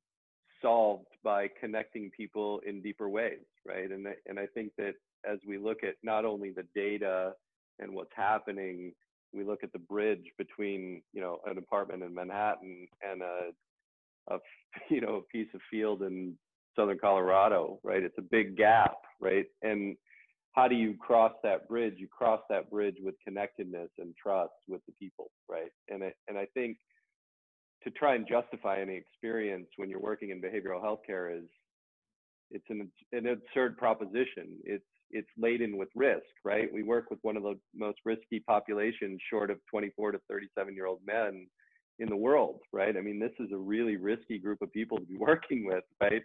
solved 0.62 1.06
by 1.22 1.48
connecting 1.60 2.10
people 2.10 2.60
in 2.66 2.82
deeper 2.82 3.08
ways, 3.08 3.44
right? 3.66 3.90
And 3.90 4.06
and 4.26 4.38
I 4.38 4.46
think 4.46 4.72
that 4.78 4.94
as 5.28 5.38
we 5.46 5.58
look 5.58 5.78
at 5.82 5.94
not 6.02 6.24
only 6.24 6.50
the 6.50 6.66
data 6.74 7.32
and 7.78 7.94
what's 7.94 8.14
happening, 8.14 8.92
we 9.32 9.44
look 9.44 9.62
at 9.62 9.72
the 9.72 9.78
bridge 9.78 10.24
between 10.38 11.02
you 11.12 11.20
know 11.20 11.38
an 11.46 11.58
apartment 11.58 12.02
in 12.02 12.14
Manhattan 12.14 12.88
and 13.02 13.22
a, 13.22 14.34
a 14.34 14.38
you 14.90 15.00
know 15.00 15.16
a 15.16 15.22
piece 15.22 15.48
of 15.54 15.60
field 15.70 16.02
in 16.02 16.36
southern 16.76 16.98
Colorado, 16.98 17.78
right? 17.82 18.02
It's 18.02 18.18
a 18.18 18.22
big 18.22 18.56
gap, 18.56 18.96
right? 19.20 19.46
And 19.62 19.96
how 20.52 20.68
do 20.68 20.74
you 20.74 20.94
cross 20.94 21.32
that 21.42 21.68
bridge? 21.68 21.94
You 21.98 22.08
cross 22.08 22.40
that 22.50 22.70
bridge 22.70 22.96
with 23.02 23.14
connectedness 23.26 23.90
and 23.98 24.14
trust 24.20 24.52
with 24.68 24.80
the 24.86 24.92
people, 25.00 25.30
right? 25.48 25.70
And 25.88 26.04
I, 26.04 26.12
and 26.28 26.38
I 26.38 26.46
think 26.54 26.78
to 27.84 27.90
try 27.90 28.14
and 28.14 28.26
justify 28.26 28.80
any 28.80 28.96
experience 28.96 29.68
when 29.76 29.90
you're 29.90 30.00
working 30.00 30.30
in 30.30 30.40
behavioral 30.40 30.82
healthcare 30.82 31.36
is 31.36 31.44
it's 32.50 32.64
an, 32.68 32.90
an 33.12 33.26
absurd 33.26 33.76
proposition. 33.76 34.58
It's 34.64 34.84
it's 35.10 35.28
laden 35.38 35.76
with 35.76 35.88
risk, 35.94 36.26
right? 36.44 36.72
We 36.72 36.82
work 36.82 37.10
with 37.10 37.18
one 37.22 37.36
of 37.36 37.42
the 37.42 37.58
most 37.74 37.98
risky 38.04 38.40
populations, 38.40 39.20
short 39.30 39.50
of 39.50 39.58
24 39.70 40.12
to 40.12 40.20
37 40.28 40.74
year 40.74 40.86
old 40.86 41.00
men 41.06 41.46
in 41.98 42.08
the 42.08 42.16
world, 42.16 42.60
right? 42.72 42.96
I 42.96 43.00
mean, 43.00 43.18
this 43.18 43.32
is 43.38 43.52
a 43.52 43.56
really 43.56 43.96
risky 43.96 44.38
group 44.38 44.62
of 44.62 44.72
people 44.72 44.98
to 44.98 45.04
be 45.04 45.16
working 45.18 45.64
with, 45.66 45.84
right? 46.00 46.22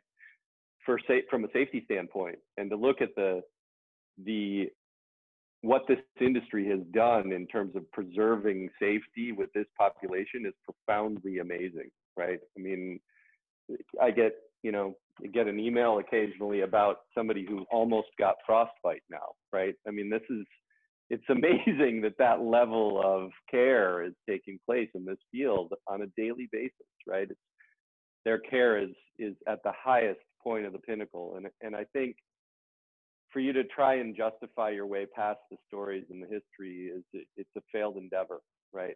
For 0.86 1.00
say 1.08 1.24
from 1.30 1.44
a 1.44 1.52
safety 1.54 1.84
standpoint, 1.86 2.40
and 2.58 2.70
to 2.70 2.76
look 2.76 3.02
at 3.02 3.16
the 3.16 3.42
the 4.26 4.70
what 5.62 5.84
this 5.88 6.00
industry 6.20 6.68
has 6.68 6.80
done 6.92 7.32
in 7.32 7.46
terms 7.48 7.76
of 7.76 7.90
preserving 7.92 8.70
safety 8.80 9.32
with 9.32 9.52
this 9.54 9.68
population 9.78 10.46
is 10.46 10.54
profoundly 10.66 11.38
amazing, 11.38 11.92
right? 12.18 12.40
I 12.58 12.62
mean, 12.62 13.00
I 14.02 14.10
get, 14.10 14.34
you 14.64 14.72
know, 14.72 14.96
get 15.34 15.48
an 15.48 15.60
email 15.60 16.00
occasionally 16.00 16.62
about 16.62 16.98
somebody 17.16 17.46
who 17.48 17.66
almost 17.72 18.10
got 18.18 18.36
frostbite 18.46 19.04
now, 19.10 19.34
right? 19.52 19.76
I 19.88 19.92
mean, 19.92 20.10
this 20.10 20.22
is, 20.30 20.46
it's 21.10 21.24
amazing 21.30 22.02
that 22.02 22.18
that 22.20 22.42
level 22.42 23.02
of 23.04 23.32
care 23.50 24.04
is 24.04 24.14
taking 24.30 24.60
place 24.66 24.90
in 24.96 25.06
this 25.06 25.18
field 25.32 25.74
on 25.88 26.02
a 26.02 26.08
daily 26.18 26.48
basis, 26.52 26.72
right? 27.08 27.28
It's, 27.30 27.40
their 28.24 28.40
care 28.40 28.78
is 28.78 28.92
is 29.18 29.36
at 29.48 29.64
the 29.64 29.72
highest 29.76 30.20
point 30.44 30.66
of 30.66 30.74
the 30.74 30.80
pinnacle, 30.80 31.36
and 31.38 31.48
and 31.62 31.76
I 31.76 31.86
think 31.92 32.16
for 33.32 33.40
you 33.40 33.54
to 33.54 33.64
try 33.64 33.96
and 33.96 34.16
justify 34.16 34.70
your 34.70 34.86
way 34.86 35.06
past 35.06 35.40
the 35.50 35.58
stories 35.68 36.06
and 36.10 36.22
the 36.22 36.28
history 36.28 36.92
is 36.96 37.04
it, 37.14 37.28
it's 37.38 37.50
a 37.58 37.62
failed 37.72 37.98
endeavor, 37.98 38.42
right? 38.74 38.96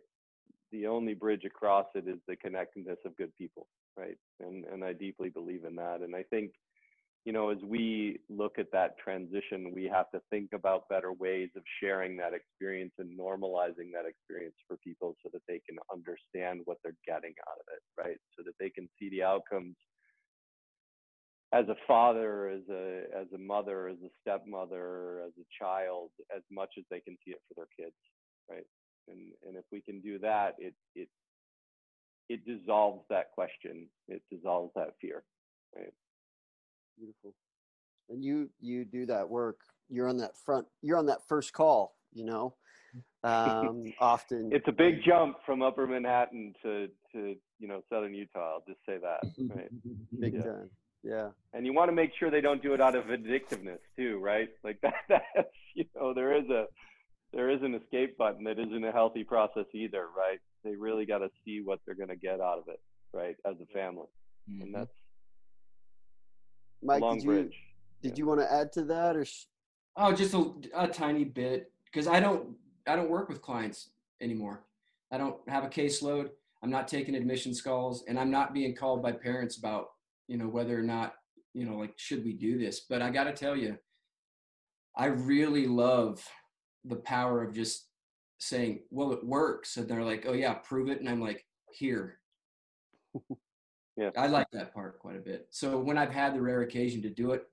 The 0.72 0.88
only 0.88 1.13
bridge 1.13 1.43
across 1.45 1.86
it 1.95 2.07
is 2.07 2.20
the 2.28 2.36
connectedness 2.36 2.97
of 3.05 3.16
good 3.16 3.32
people, 3.38 3.68
right? 3.97 4.17
And 4.39 4.65
and 4.65 4.83
I 4.83 4.93
deeply 4.93 5.29
believe 5.29 5.65
in 5.65 5.75
that. 5.75 6.01
And 6.01 6.15
I 6.15 6.23
think, 6.23 6.51
you 7.25 7.33
know, 7.33 7.49
as 7.49 7.57
we 7.63 8.19
look 8.29 8.59
at 8.59 8.71
that 8.71 8.97
transition, 8.97 9.71
we 9.73 9.85
have 9.85 10.09
to 10.11 10.21
think 10.29 10.49
about 10.53 10.89
better 10.89 11.13
ways 11.13 11.49
of 11.55 11.63
sharing 11.81 12.17
that 12.17 12.33
experience 12.33 12.93
and 12.99 13.17
normalizing 13.17 13.91
that 13.93 14.07
experience 14.07 14.55
for 14.67 14.77
people 14.77 15.15
so 15.23 15.29
that 15.33 15.41
they 15.47 15.61
can 15.67 15.77
understand 15.91 16.61
what 16.65 16.77
they're 16.83 16.97
getting 17.05 17.33
out 17.47 17.57
of 17.59 17.65
it, 17.73 17.81
right? 18.01 18.17
So 18.37 18.43
that 18.45 18.55
they 18.59 18.69
can 18.69 18.87
see 18.99 19.09
the 19.09 19.23
outcomes 19.23 19.75
as 21.53 21.65
a 21.69 21.75
father, 21.87 22.49
as 22.49 22.61
a 22.69 23.03
as 23.17 23.27
a 23.33 23.37
mother, 23.37 23.87
as 23.87 23.97
a 24.03 24.09
stepmother, 24.21 25.21
as 25.25 25.31
a 25.39 25.63
child, 25.63 26.09
as 26.35 26.41
much 26.51 26.71
as 26.77 26.83
they 26.91 26.99
can 26.99 27.15
see 27.23 27.31
it 27.31 27.41
for 27.47 27.53
their 27.55 27.71
kids, 27.77 27.95
right? 28.49 28.65
And 29.07 29.31
and 29.47 29.55
if 29.55 29.65
we 29.71 29.81
can 29.81 30.01
do 30.01 30.19
that, 30.19 30.55
it 30.59 30.73
it 30.95 31.07
it 32.30 32.45
dissolves 32.45 33.03
that 33.09 33.32
question. 33.32 33.88
It 34.07 34.21
dissolves 34.32 34.71
that 34.76 34.95
fear, 35.01 35.23
right? 35.76 35.93
Beautiful. 36.97 37.34
And 38.09 38.23
you 38.23 38.49
you 38.59 38.86
do 38.86 39.05
that 39.07 39.30
work. 39.30 39.59
You're 39.89 40.07
on 40.07 40.17
that 40.17 40.38
front. 40.45 40.67
You're 40.82 40.97
on 40.97 41.07
that 41.07 41.28
first 41.28 41.53
call. 41.53 41.95
You 42.13 42.26
know, 42.26 42.55
um, 43.23 43.84
often 43.99 44.49
it's 44.53 44.67
a 44.67 44.71
big 44.71 45.03
jump 45.05 45.38
from 45.45 45.61
Upper 45.61 45.88
Manhattan 45.88 46.53
to 46.63 46.88
to 47.13 47.36
you 47.59 47.67
know 47.67 47.82
Southern 47.89 48.13
Utah. 48.13 48.55
I'll 48.55 48.63
just 48.67 48.80
say 48.88 48.97
that. 48.97 49.28
Right. 49.55 49.69
big 50.19 50.36
yeah. 50.36 50.41
time. 50.41 50.69
Yeah. 51.03 51.30
And 51.53 51.65
you 51.65 51.73
want 51.73 51.89
to 51.89 51.95
make 51.95 52.11
sure 52.17 52.32
they 52.32 52.41
don't 52.41 52.63
do 52.63 52.73
it 52.73 52.82
out 52.82 52.95
of 52.95 53.05
vindictiveness 53.05 53.80
too, 53.95 54.17
right? 54.17 54.49
Like 54.63 54.80
that 54.82 54.95
that's 55.07 55.47
you 55.76 55.86
know, 55.95 56.13
there 56.13 56.36
is 56.36 56.49
a 56.49 56.65
there 57.34 57.49
is 57.49 57.61
an 57.61 57.76
escape 57.76 58.17
button 58.17 58.43
that 58.45 58.59
isn't 58.59 58.84
a 58.84 58.91
healthy 58.91 59.23
process 59.23 59.65
either, 59.73 60.07
right? 60.17 60.39
They 60.66 60.76
really 60.76 61.05
got 61.05 61.20
to 61.20 61.30
see 61.45 61.61
what 61.61 61.80
they're 61.86 61.95
going 61.95 62.09
to 62.09 62.18
get 62.18 62.41
out 62.41 62.57
of 62.57 62.68
it, 62.68 62.82
right, 63.13 63.38
as 63.45 63.55
a 63.61 63.66
family. 63.68 64.07
Mm-hmm. 64.49 64.61
And 64.63 64.76
that's 64.76 64.91
Mike, 66.84 67.01
long 67.01 67.20
did 67.20 67.26
bridge. 67.26 67.53
You, 68.01 68.09
did 68.09 68.18
yeah. 68.18 68.22
you 68.22 68.26
want 68.28 68.41
to 68.41 68.51
add 68.51 68.74
to 68.74 68.84
that 68.86 69.16
or 69.16 69.26
Oh, 69.97 70.11
just 70.11 70.34
a, 70.34 70.51
a 70.76 70.88
tiny 70.89 71.24
bit 71.24 71.72
cuz 71.93 72.05
I 72.05 72.20
don't 72.20 72.57
I 72.86 72.97
don't 72.97 73.09
work 73.09 73.30
with 73.30 73.41
clients 73.41 73.91
anymore. 74.20 74.66
I 75.09 75.18
don't 75.18 75.38
have 75.47 75.63
a 75.63 75.70
caseload. 75.70 76.32
I'm 76.61 76.70
not 76.70 76.89
taking 76.89 77.16
admissions 77.16 77.61
calls 77.61 78.03
and 78.07 78.20
I'm 78.20 78.30
not 78.30 78.53
being 78.53 78.76
called 78.76 79.01
by 79.01 79.13
parents 79.13 79.57
about 79.57 79.91
you 80.28 80.38
know 80.38 80.47
whether 80.47 80.78
or 80.78 80.84
not 80.84 81.16
you 81.53 81.66
know 81.66 81.78
like 81.78 81.93
should 81.97 82.24
we 82.24 82.34
do 82.34 82.57
this 82.57 82.82
but 82.82 83.01
i 83.01 83.09
got 83.09 83.26
to 83.26 83.34
tell 83.34 83.55
you 83.55 83.78
i 84.95 85.05
really 85.05 85.68
love 85.68 86.24
the 86.84 86.95
power 86.97 87.43
of 87.43 87.53
just 87.53 87.88
saying 88.38 88.79
well 88.89 89.11
it 89.11 89.25
works 89.25 89.77
and 89.77 89.88
they're 89.88 90.03
like 90.03 90.25
oh 90.27 90.33
yeah 90.33 90.53
prove 90.53 90.89
it 90.89 90.99
and 90.99 91.09
i'm 91.09 91.21
like 91.21 91.45
here 91.71 92.19
yeah 93.97 94.09
i 94.17 94.27
like 94.27 94.47
that 94.51 94.73
part 94.73 94.99
quite 94.99 95.15
a 95.15 95.21
bit 95.21 95.47
so 95.51 95.79
when 95.79 95.97
i've 95.97 96.11
had 96.11 96.36
the 96.36 96.41
rare 96.41 96.61
occasion 96.61 97.01
to 97.01 97.09
do 97.09 97.31
it 97.31 97.43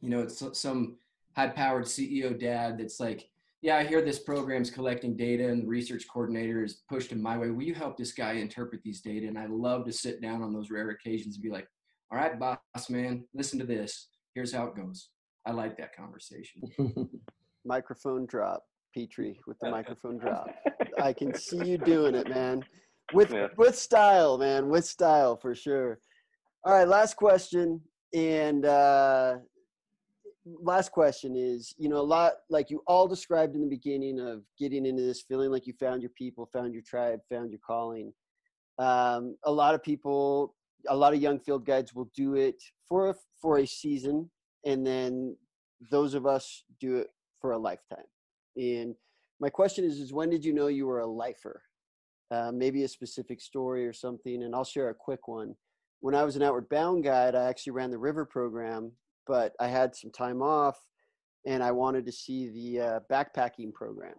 you 0.00 0.08
know 0.08 0.20
it's 0.20 0.42
some 0.58 0.96
high 1.36 1.48
powered 1.48 1.84
ceo 1.84 2.38
dad 2.38 2.78
that's 2.78 3.00
like 3.00 3.28
yeah, 3.64 3.78
I 3.78 3.84
hear 3.84 4.02
this 4.02 4.18
program's 4.18 4.70
collecting 4.70 5.16
data 5.16 5.48
and 5.48 5.62
the 5.62 5.66
research 5.66 6.04
coordinator 6.06 6.62
is 6.62 6.82
pushed 6.86 7.12
in 7.12 7.22
my 7.22 7.38
way. 7.38 7.48
Will 7.48 7.62
you 7.62 7.72
help 7.72 7.96
this 7.96 8.12
guy 8.12 8.32
interpret 8.32 8.82
these 8.82 9.00
data? 9.00 9.26
And 9.26 9.38
I 9.38 9.46
love 9.46 9.86
to 9.86 9.92
sit 9.92 10.20
down 10.20 10.42
on 10.42 10.52
those 10.52 10.70
rare 10.70 10.90
occasions 10.90 11.36
and 11.36 11.42
be 11.42 11.48
like, 11.48 11.66
all 12.12 12.18
right, 12.18 12.38
boss 12.38 12.58
man, 12.90 13.24
listen 13.32 13.58
to 13.60 13.64
this. 13.64 14.08
Here's 14.34 14.52
how 14.52 14.66
it 14.66 14.76
goes. 14.76 15.08
I 15.46 15.52
like 15.52 15.78
that 15.78 15.96
conversation. 15.96 16.60
microphone 17.64 18.26
drop, 18.26 18.64
Petree, 18.94 19.38
with 19.46 19.58
the 19.58 19.70
microphone 19.78 20.18
drop. 20.18 20.48
I 21.00 21.12
can 21.12 21.34
see 21.34 21.64
you 21.64 21.78
doing 21.78 22.14
it, 22.14 22.28
man. 22.28 22.64
with 23.12 23.32
Yeah. 23.32 23.48
with 23.56 23.76
style, 23.76 24.38
man, 24.38 24.68
with 24.68 24.84
style 24.84 25.36
for 25.36 25.54
sure. 25.54 25.98
All 26.64 26.72
right, 26.72 26.88
last 26.88 27.16
question, 27.16 27.80
and 28.14 28.64
uh, 28.64 29.36
last 30.46 30.92
question 30.92 31.34
is, 31.36 31.74
you 31.78 31.88
know, 31.88 31.98
a 31.98 32.02
lot 32.16 32.32
like 32.48 32.70
you 32.70 32.82
all 32.86 33.06
described 33.06 33.54
in 33.54 33.60
the 33.60 33.68
beginning 33.68 34.18
of 34.20 34.42
getting 34.58 34.86
into 34.86 35.02
this, 35.02 35.22
feeling 35.22 35.50
like 35.50 35.66
you 35.66 35.74
found 35.78 36.00
your 36.02 36.12
people, 36.16 36.48
found 36.52 36.72
your 36.72 36.82
tribe, 36.82 37.20
found 37.30 37.50
your 37.50 37.60
calling. 37.66 38.12
Um, 38.78 39.36
a 39.44 39.52
lot 39.52 39.74
of 39.74 39.82
people, 39.82 40.54
a 40.88 40.96
lot 40.96 41.14
of 41.14 41.20
young 41.20 41.38
field 41.38 41.66
guides 41.66 41.94
will 41.94 42.10
do 42.16 42.34
it 42.34 42.62
for 42.88 43.10
a, 43.10 43.14
for 43.40 43.58
a 43.58 43.66
season, 43.66 44.30
and 44.64 44.86
then 44.86 45.36
those 45.90 46.14
of 46.14 46.26
us 46.26 46.64
do 46.80 46.96
it 46.96 47.08
for 47.40 47.52
a 47.52 47.58
lifetime. 47.58 48.04
And 48.56 48.94
my 49.40 49.50
question 49.50 49.84
is, 49.84 49.98
is 49.98 50.12
when 50.12 50.30
did 50.30 50.44
you 50.44 50.52
know 50.52 50.68
you 50.68 50.86
were 50.86 51.00
a 51.00 51.06
lifer? 51.06 51.62
Uh, 52.30 52.50
maybe 52.52 52.82
a 52.82 52.88
specific 52.88 53.40
story 53.40 53.86
or 53.86 53.92
something, 53.92 54.42
and 54.42 54.54
I'll 54.54 54.64
share 54.64 54.88
a 54.88 54.94
quick 54.94 55.28
one. 55.28 55.54
When 56.00 56.14
I 56.14 56.24
was 56.24 56.36
an 56.36 56.42
outward 56.42 56.68
bound 56.68 57.04
guide, 57.04 57.34
I 57.34 57.44
actually 57.44 57.72
ran 57.72 57.90
the 57.90 57.98
river 57.98 58.24
program, 58.24 58.92
but 59.26 59.52
I 59.60 59.68
had 59.68 59.94
some 59.94 60.10
time 60.10 60.42
off, 60.42 60.78
and 61.46 61.62
I 61.62 61.70
wanted 61.70 62.06
to 62.06 62.12
see 62.12 62.48
the 62.48 62.80
uh, 62.80 63.00
backpacking 63.10 63.72
program. 63.72 64.14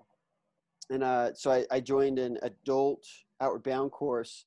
And 0.90 1.04
uh, 1.04 1.34
so 1.34 1.52
I, 1.52 1.66
I 1.72 1.80
joined 1.80 2.20
an 2.20 2.38
adult 2.44 3.04
outward 3.42 3.64
bound 3.64 3.92
course, 3.92 4.46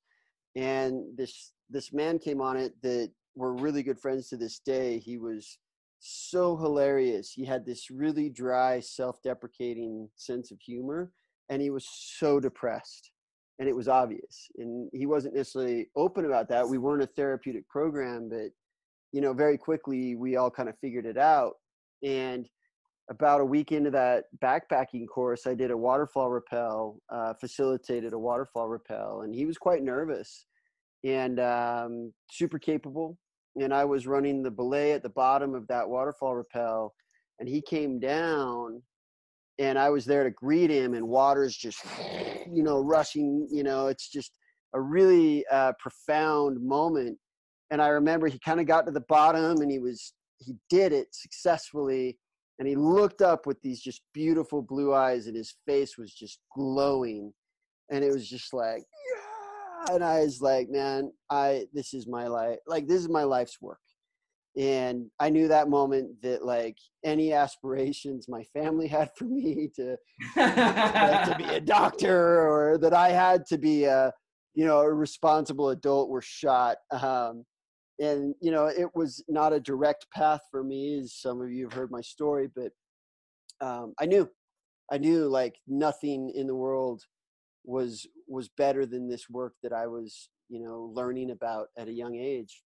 and 0.56 1.04
this 1.16 1.52
this 1.68 1.92
man 1.92 2.18
came 2.18 2.40
on 2.40 2.56
it 2.56 2.72
that 2.82 3.10
we're 3.34 3.52
really 3.52 3.82
good 3.82 3.98
friends 3.98 4.28
to 4.28 4.36
this 4.36 4.60
day. 4.60 4.98
He 4.98 5.18
was 5.18 5.58
so 6.00 6.56
hilarious. 6.56 7.32
He 7.32 7.44
had 7.44 7.66
this 7.66 7.90
really 7.90 8.28
dry, 8.28 8.80
self-deprecating 8.80 10.08
sense 10.16 10.50
of 10.50 10.60
humor, 10.60 11.10
and 11.48 11.62
he 11.62 11.70
was 11.70 11.86
so 11.90 12.40
depressed 12.40 13.10
and 13.58 13.68
it 13.68 13.74
was 13.74 13.88
obvious 13.88 14.48
and 14.58 14.88
he 14.92 15.06
wasn't 15.06 15.34
necessarily 15.34 15.88
open 15.96 16.24
about 16.24 16.48
that 16.48 16.68
we 16.68 16.78
weren't 16.78 17.02
a 17.02 17.06
therapeutic 17.06 17.68
program 17.68 18.28
but 18.28 18.50
you 19.12 19.20
know 19.20 19.32
very 19.32 19.58
quickly 19.58 20.14
we 20.14 20.36
all 20.36 20.50
kind 20.50 20.68
of 20.68 20.78
figured 20.80 21.06
it 21.06 21.18
out 21.18 21.54
and 22.02 22.48
about 23.10 23.40
a 23.40 23.44
week 23.44 23.72
into 23.72 23.90
that 23.90 24.24
backpacking 24.42 25.06
course 25.06 25.46
i 25.46 25.54
did 25.54 25.70
a 25.70 25.76
waterfall 25.76 26.30
rappel 26.30 27.00
uh, 27.10 27.34
facilitated 27.40 28.12
a 28.12 28.18
waterfall 28.18 28.68
rappel 28.68 29.22
and 29.22 29.34
he 29.34 29.46
was 29.46 29.58
quite 29.58 29.82
nervous 29.82 30.46
and 31.04 31.38
um, 31.40 32.12
super 32.30 32.58
capable 32.58 33.16
and 33.62 33.72
i 33.74 33.84
was 33.84 34.06
running 34.06 34.42
the 34.42 34.50
belay 34.50 34.92
at 34.92 35.02
the 35.02 35.08
bottom 35.10 35.54
of 35.54 35.66
that 35.68 35.88
waterfall 35.88 36.34
rappel 36.34 36.92
and 37.38 37.48
he 37.48 37.60
came 37.60 37.98
down 37.98 38.82
and 39.58 39.78
I 39.78 39.90
was 39.90 40.04
there 40.04 40.24
to 40.24 40.30
greet 40.30 40.70
him, 40.70 40.94
and 40.94 41.08
water's 41.08 41.56
just, 41.56 41.84
you 42.50 42.62
know, 42.62 42.80
rushing. 42.80 43.48
You 43.50 43.64
know, 43.64 43.88
it's 43.88 44.08
just 44.08 44.32
a 44.74 44.80
really 44.80 45.44
uh, 45.50 45.72
profound 45.78 46.64
moment. 46.64 47.18
And 47.70 47.82
I 47.82 47.88
remember 47.88 48.28
he 48.28 48.38
kind 48.38 48.60
of 48.60 48.66
got 48.66 48.86
to 48.86 48.92
the 48.92 49.04
bottom, 49.08 49.60
and 49.60 49.70
he 49.70 49.78
was 49.78 50.12
he 50.38 50.54
did 50.70 50.92
it 50.92 51.08
successfully, 51.12 52.18
and 52.58 52.68
he 52.68 52.76
looked 52.76 53.20
up 53.20 53.46
with 53.46 53.60
these 53.62 53.80
just 53.80 54.02
beautiful 54.14 54.62
blue 54.62 54.94
eyes, 54.94 55.26
and 55.26 55.36
his 55.36 55.54
face 55.66 55.98
was 55.98 56.14
just 56.14 56.38
glowing, 56.54 57.32
and 57.90 58.04
it 58.04 58.12
was 58.12 58.28
just 58.28 58.54
like, 58.54 58.84
yeah! 59.14 59.17
And 59.90 60.04
I 60.04 60.20
was 60.20 60.40
like, 60.40 60.68
man, 60.70 61.12
I 61.30 61.66
this 61.72 61.94
is 61.94 62.06
my 62.06 62.26
life, 62.26 62.58
like 62.66 62.86
this 62.86 63.00
is 63.00 63.08
my 63.08 63.24
life's 63.24 63.60
work. 63.60 63.80
And 64.56 65.06
i 65.20 65.30
knew 65.30 65.46
that 65.48 65.68
moment 65.68 66.20
that 66.22 66.44
like 66.44 66.76
any 67.04 67.32
aspirations 67.32 68.28
my 68.28 68.42
family 68.44 68.88
had 68.96 69.10
for 69.16 69.24
me 69.24 69.70
to 69.76 69.96
to 70.34 71.34
be 71.38 71.44
a 71.44 71.60
doctor 71.64 72.48
or 72.48 72.78
that 72.78 72.92
i 72.92 73.10
had 73.10 73.46
to 73.46 73.58
be 73.58 73.84
a 73.84 74.12
you 74.54 74.64
know 74.64 74.80
a 74.80 74.92
responsible 74.92 75.68
adult 75.68 76.08
were 76.08 76.22
shot 76.22 76.78
um, 76.90 77.44
and 78.00 78.34
you 78.40 78.50
know 78.50 78.66
it 78.66 78.88
was 78.96 79.22
not 79.28 79.52
a 79.52 79.60
direct 79.60 80.06
path 80.12 80.40
for 80.50 80.64
me 80.64 80.98
as 80.98 81.14
some 81.14 81.40
of 81.40 81.52
you 81.52 81.64
have 81.64 81.72
heard 81.72 81.92
my 81.92 82.00
story 82.00 82.48
but 82.56 82.72
um, 83.60 83.94
i 84.00 84.06
knew 84.06 84.28
i 84.90 84.98
knew 84.98 85.28
like 85.28 85.54
nothing 85.68 86.32
in 86.34 86.48
the 86.48 86.54
world 86.54 87.04
was 87.68 88.06
was 88.26 88.48
better 88.48 88.86
than 88.86 89.08
this 89.08 89.28
work 89.28 89.54
that 89.62 89.72
i 89.72 89.86
was 89.86 90.30
you 90.48 90.60
know 90.60 90.90
learning 90.94 91.30
about 91.30 91.68
at 91.76 91.88
a 91.88 91.92
young 91.92 92.16
age 92.16 92.62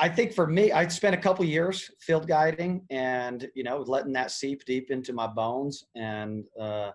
I 0.00 0.08
think 0.08 0.32
for 0.32 0.46
me, 0.46 0.70
I 0.70 0.86
spent 0.86 1.16
a 1.16 1.18
couple 1.18 1.44
years 1.44 1.90
field 2.00 2.28
guiding 2.28 2.86
and, 2.88 3.48
you 3.56 3.64
know, 3.64 3.78
letting 3.78 4.12
that 4.12 4.30
seep 4.30 4.64
deep 4.64 4.92
into 4.92 5.12
my 5.12 5.26
bones 5.26 5.86
and 5.96 6.44
uh, 6.60 6.92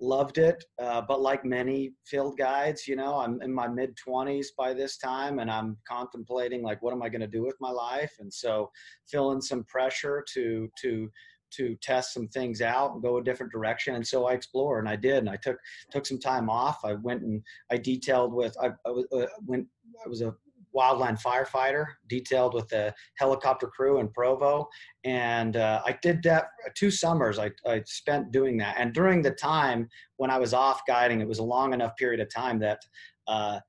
loved 0.00 0.38
it. 0.38 0.64
Uh, 0.80 1.00
but 1.00 1.20
like 1.20 1.44
many 1.44 1.92
field 2.04 2.38
guides, 2.38 2.86
you 2.86 2.94
know, 2.94 3.18
I'm 3.18 3.42
in 3.42 3.52
my 3.52 3.66
mid 3.66 3.96
20s 3.96 4.46
by 4.56 4.74
this 4.74 4.96
time 4.96 5.40
and 5.40 5.50
I'm 5.50 5.76
contemplating 5.88 6.62
like, 6.62 6.80
what 6.82 6.92
am 6.92 7.02
I 7.02 7.08
going 7.08 7.20
to 7.20 7.26
do 7.26 7.42
with 7.42 7.56
my 7.60 7.70
life? 7.70 8.12
And 8.20 8.32
so 8.32 8.70
feeling 9.10 9.40
some 9.40 9.64
pressure 9.64 10.24
to, 10.34 10.70
to, 10.82 11.10
to 11.56 11.76
test 11.82 12.14
some 12.14 12.28
things 12.28 12.60
out 12.62 12.92
and 12.92 13.02
go 13.02 13.18
a 13.18 13.24
different 13.24 13.52
direction. 13.52 13.94
And 13.94 14.06
so 14.06 14.26
I 14.26 14.32
explored 14.32 14.80
and 14.80 14.88
I 14.88 14.96
did. 14.96 15.18
And 15.18 15.30
I 15.30 15.36
took, 15.36 15.58
took 15.90 16.06
some 16.06 16.18
time 16.18 16.48
off. 16.48 16.84
I 16.84 16.94
went 16.94 17.22
and 17.22 17.42
I 17.70 17.76
detailed 17.76 18.32
with, 18.32 18.56
I, 18.60 18.70
I 18.86 18.90
was, 18.90 19.06
uh, 19.12 19.26
went, 19.46 19.66
I 20.04 20.08
was 20.08 20.22
a 20.22 20.34
wildland 20.76 21.20
firefighter, 21.20 21.86
detailed 22.08 22.52
with 22.52 22.68
the 22.68 22.94
helicopter 23.16 23.66
crew 23.66 23.98
in 23.98 24.08
Provo. 24.08 24.68
And 25.04 25.56
uh, 25.56 25.82
I 25.84 25.98
did 26.02 26.22
that 26.24 26.48
two 26.74 26.90
summers. 26.90 27.38
I, 27.38 27.50
I 27.66 27.82
spent 27.86 28.30
doing 28.30 28.58
that. 28.58 28.76
And 28.78 28.92
during 28.92 29.22
the 29.22 29.30
time 29.30 29.88
when 30.16 30.30
I 30.30 30.38
was 30.38 30.52
off 30.52 30.82
guiding, 30.86 31.20
it 31.20 31.28
was 31.28 31.38
a 31.38 31.44
long 31.44 31.72
enough 31.72 31.96
period 31.96 32.20
of 32.20 32.32
time 32.32 32.58
that 32.60 32.80
uh, 33.26 33.60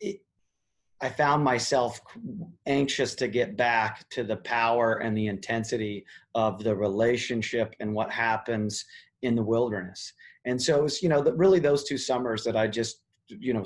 it, 0.00 0.20
I 1.00 1.08
found 1.08 1.44
myself 1.44 2.00
anxious 2.66 3.14
to 3.16 3.28
get 3.28 3.56
back 3.56 4.08
to 4.10 4.24
the 4.24 4.38
power 4.38 4.94
and 4.94 5.16
the 5.16 5.28
intensity 5.28 6.04
of 6.34 6.64
the 6.64 6.74
relationship 6.74 7.74
and 7.80 7.94
what 7.94 8.10
happens 8.10 8.84
in 9.22 9.36
the 9.36 9.42
wilderness. 9.42 10.12
And 10.44 10.60
so 10.60 10.76
it 10.78 10.82
was, 10.82 11.02
you 11.02 11.08
know, 11.08 11.22
the, 11.22 11.34
really 11.34 11.60
those 11.60 11.84
two 11.84 11.98
summers 11.98 12.42
that 12.44 12.56
I 12.56 12.66
just, 12.66 13.02
you 13.28 13.52
know, 13.52 13.64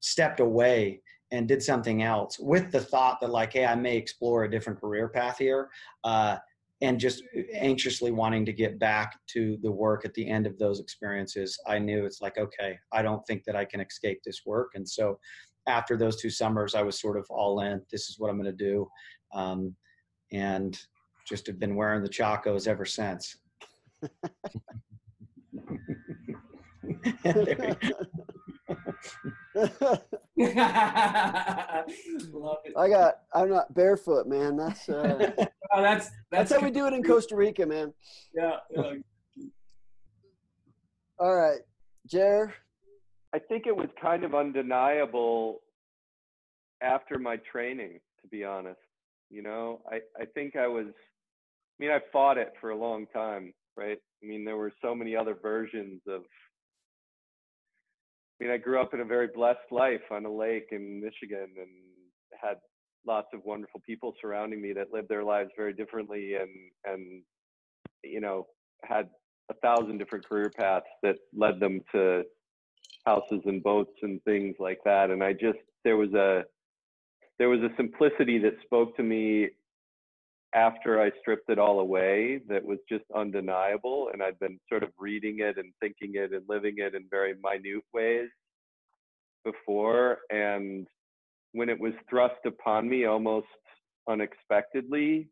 stepped 0.00 0.40
away 0.40 1.00
and 1.30 1.48
did 1.48 1.62
something 1.62 2.02
else 2.02 2.38
with 2.38 2.70
the 2.70 2.80
thought 2.80 3.20
that 3.20 3.30
like 3.30 3.54
hey 3.54 3.64
i 3.64 3.74
may 3.74 3.96
explore 3.96 4.44
a 4.44 4.50
different 4.50 4.80
career 4.80 5.08
path 5.08 5.38
here 5.38 5.70
uh, 6.04 6.36
and 6.82 6.98
just 6.98 7.22
anxiously 7.54 8.10
wanting 8.10 8.44
to 8.44 8.52
get 8.52 8.78
back 8.78 9.18
to 9.28 9.56
the 9.62 9.70
work 9.70 10.04
at 10.04 10.12
the 10.14 10.28
end 10.28 10.46
of 10.46 10.58
those 10.58 10.78
experiences 10.78 11.58
i 11.66 11.78
knew 11.78 12.04
it's 12.04 12.20
like 12.20 12.38
okay 12.38 12.78
i 12.92 13.02
don't 13.02 13.26
think 13.26 13.42
that 13.44 13.56
i 13.56 13.64
can 13.64 13.80
escape 13.80 14.20
this 14.24 14.42
work 14.44 14.72
and 14.74 14.88
so 14.88 15.18
after 15.66 15.96
those 15.96 16.20
two 16.20 16.30
summers 16.30 16.74
i 16.74 16.82
was 16.82 17.00
sort 17.00 17.16
of 17.16 17.26
all 17.30 17.60
in 17.60 17.80
this 17.90 18.08
is 18.08 18.18
what 18.18 18.30
i'm 18.30 18.40
going 18.40 18.44
to 18.44 18.64
do 18.64 18.88
um, 19.34 19.74
and 20.32 20.78
just 21.26 21.46
have 21.46 21.58
been 21.58 21.76
wearing 21.76 22.02
the 22.02 22.08
chacos 22.08 22.66
ever 22.66 22.84
since 22.84 23.36
I 32.76 32.88
got. 32.88 33.14
I'm 33.34 33.50
not 33.50 33.72
barefoot, 33.74 34.26
man. 34.26 34.56
That's 34.56 34.88
uh, 34.88 35.32
Oh, 35.74 35.80
that's 35.80 36.10
that's 36.30 36.50
that's 36.50 36.52
how 36.52 36.60
we 36.60 36.70
do 36.70 36.86
it 36.86 36.92
in 36.92 37.02
Costa 37.02 37.34
Rica, 37.34 37.64
man. 37.64 37.94
Yeah, 38.34 38.56
yeah. 38.70 38.92
All 41.18 41.34
right, 41.34 41.60
Jer. 42.06 42.52
I 43.34 43.38
think 43.38 43.66
it 43.66 43.76
was 43.76 43.88
kind 44.00 44.24
of 44.24 44.34
undeniable 44.34 45.60
after 46.82 47.18
my 47.18 47.36
training, 47.50 48.00
to 48.20 48.28
be 48.28 48.44
honest. 48.44 48.80
You 49.30 49.42
know, 49.42 49.80
I, 49.90 50.00
I 50.20 50.26
think 50.34 50.56
I 50.56 50.66
was, 50.66 50.86
I 50.88 51.76
mean, 51.78 51.90
I 51.90 52.00
fought 52.12 52.36
it 52.36 52.52
for 52.60 52.70
a 52.70 52.76
long 52.76 53.06
time, 53.06 53.54
right? 53.76 53.98
I 54.22 54.26
mean, 54.26 54.44
there 54.44 54.58
were 54.58 54.72
so 54.82 54.94
many 54.94 55.16
other 55.16 55.34
versions 55.40 56.02
of, 56.06 56.22
I 58.40 58.44
mean, 58.44 58.52
I 58.52 58.58
grew 58.58 58.80
up 58.80 58.92
in 58.92 59.00
a 59.00 59.04
very 59.04 59.28
blessed 59.34 59.70
life 59.70 60.02
on 60.10 60.26
a 60.26 60.32
lake 60.32 60.68
in 60.70 61.00
Michigan 61.00 61.54
and 61.58 61.68
had 62.38 62.56
lots 63.06 63.28
of 63.32 63.40
wonderful 63.44 63.80
people 63.86 64.14
surrounding 64.20 64.60
me 64.60 64.74
that 64.74 64.92
lived 64.92 65.08
their 65.08 65.24
lives 65.24 65.50
very 65.56 65.72
differently 65.72 66.34
and, 66.34 66.50
and, 66.84 67.22
you 68.04 68.20
know, 68.20 68.46
had 68.84 69.08
a 69.50 69.54
thousand 69.54 69.96
different 69.98 70.28
career 70.28 70.50
paths 70.50 70.86
that 71.02 71.16
led 71.34 71.58
them 71.58 71.80
to 71.92 72.24
houses 73.06 73.40
and 73.46 73.62
boats 73.62 73.92
and 74.02 74.22
things 74.24 74.56
like 74.58 74.78
that. 74.84 75.10
And 75.10 75.22
I 75.22 75.32
just, 75.32 75.58
there 75.84 75.96
was 75.96 76.12
a, 76.14 76.44
there 77.38 77.48
was 77.48 77.60
a 77.60 77.74
simplicity 77.76 78.38
that 78.38 78.54
spoke 78.64 78.96
to 78.96 79.02
me 79.02 79.50
after 80.54 81.00
I 81.00 81.10
stripped 81.20 81.48
it 81.48 81.58
all 81.58 81.80
away 81.80 82.40
that 82.48 82.64
was 82.64 82.78
just 82.88 83.04
undeniable. 83.14 84.10
And 84.12 84.22
I'd 84.22 84.38
been 84.38 84.60
sort 84.68 84.82
of 84.82 84.90
reading 84.98 85.38
it 85.40 85.58
and 85.58 85.72
thinking 85.80 86.12
it 86.14 86.32
and 86.32 86.42
living 86.48 86.74
it 86.76 86.94
in 86.94 87.04
very 87.10 87.34
minute 87.42 87.82
ways 87.92 88.28
before. 89.44 90.18
And 90.30 90.86
when 91.52 91.68
it 91.68 91.80
was 91.80 91.92
thrust 92.08 92.44
upon 92.46 92.88
me 92.88 93.06
almost 93.06 93.46
unexpectedly, 94.08 95.28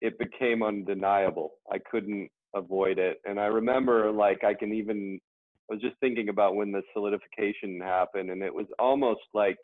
it 0.00 0.18
became 0.18 0.62
undeniable. 0.62 1.52
I 1.70 1.78
couldn't 1.78 2.30
avoid 2.54 2.98
it. 2.98 3.20
And 3.24 3.38
I 3.38 3.46
remember 3.46 4.10
like 4.10 4.44
I 4.44 4.54
can 4.54 4.72
even 4.72 5.20
I 5.70 5.74
was 5.74 5.82
just 5.82 5.96
thinking 6.00 6.28
about 6.28 6.56
when 6.56 6.72
the 6.72 6.82
solidification 6.92 7.80
happened, 7.80 8.30
and 8.30 8.42
it 8.42 8.52
was 8.52 8.66
almost 8.78 9.20
like 9.32 9.58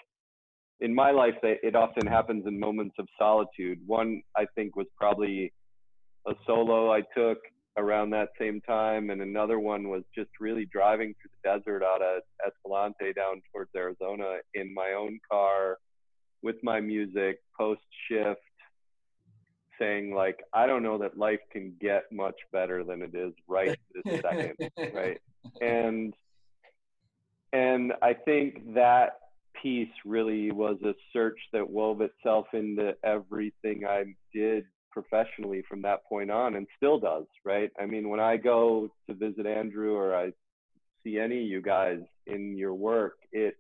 in 0.80 0.94
my 0.94 1.10
life, 1.10 1.34
it 1.42 1.74
often 1.74 2.06
happens 2.06 2.44
in 2.46 2.60
moments 2.60 2.94
of 2.98 3.08
solitude. 3.18 3.80
One, 3.86 4.22
I 4.36 4.46
think, 4.54 4.76
was 4.76 4.86
probably 4.96 5.52
a 6.28 6.32
solo 6.46 6.92
I 6.92 7.00
took 7.16 7.38
around 7.76 8.10
that 8.10 8.28
same 8.38 8.60
time, 8.60 9.10
and 9.10 9.20
another 9.20 9.58
one 9.58 9.88
was 9.88 10.02
just 10.14 10.30
really 10.38 10.66
driving 10.66 11.14
through 11.20 11.30
the 11.42 11.58
desert 11.58 11.82
out 11.82 12.02
of 12.02 12.22
Escalante 12.46 13.12
down 13.14 13.42
towards 13.52 13.70
Arizona 13.74 14.36
in 14.54 14.72
my 14.72 14.92
own 14.96 15.18
car 15.30 15.78
with 16.42 16.56
my 16.62 16.80
music 16.80 17.38
post 17.58 17.80
shift, 18.08 18.40
saying 19.78 20.14
like, 20.14 20.40
I 20.52 20.66
don't 20.66 20.82
know 20.82 20.98
that 20.98 21.18
life 21.18 21.40
can 21.52 21.74
get 21.80 22.04
much 22.12 22.36
better 22.52 22.84
than 22.84 23.02
it 23.02 23.14
is 23.14 23.32
right 23.48 23.78
this 23.94 24.20
second, 24.20 24.54
right? 24.94 25.20
And 25.60 26.14
and 27.52 27.92
I 28.02 28.12
think 28.12 28.74
that 28.74 29.18
piece 29.62 29.88
really 30.04 30.50
was 30.50 30.76
a 30.84 30.94
search 31.12 31.38
that 31.52 31.68
wove 31.68 32.00
itself 32.00 32.46
into 32.52 32.94
everything 33.04 33.84
I 33.86 34.04
did 34.34 34.64
professionally 34.90 35.62
from 35.68 35.82
that 35.82 36.04
point 36.06 36.30
on 36.30 36.56
and 36.56 36.66
still 36.76 36.98
does, 36.98 37.26
right? 37.44 37.70
I 37.80 37.86
mean, 37.86 38.08
when 38.08 38.20
I 38.20 38.36
go 38.36 38.90
to 39.08 39.14
visit 39.14 39.46
Andrew 39.46 39.94
or 39.94 40.14
I 40.14 40.32
see 41.04 41.18
any 41.18 41.42
of 41.42 41.46
you 41.46 41.62
guys 41.62 42.00
in 42.26 42.56
your 42.56 42.74
work, 42.74 43.16
it 43.32 43.56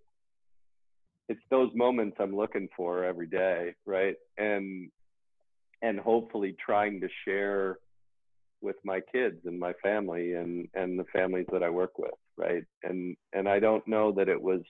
it's 1.28 1.40
those 1.50 1.70
moments 1.74 2.16
I'm 2.20 2.36
looking 2.36 2.68
for 2.76 3.04
every 3.04 3.26
day, 3.26 3.74
right? 3.84 4.14
And 4.38 4.90
and 5.82 5.98
hopefully 5.98 6.56
trying 6.64 7.00
to 7.00 7.08
share 7.24 7.78
with 8.60 8.76
my 8.84 9.00
kids 9.12 9.36
and 9.44 9.58
my 9.58 9.72
family 9.82 10.34
and 10.34 10.68
and 10.74 10.98
the 10.98 11.04
families 11.12 11.46
that 11.52 11.62
I 11.62 11.70
work 11.70 11.98
with, 11.98 12.14
right? 12.36 12.64
And 12.82 13.16
and 13.32 13.48
I 13.48 13.58
don't 13.58 13.86
know 13.86 14.12
that 14.12 14.28
it 14.28 14.40
was 14.40 14.62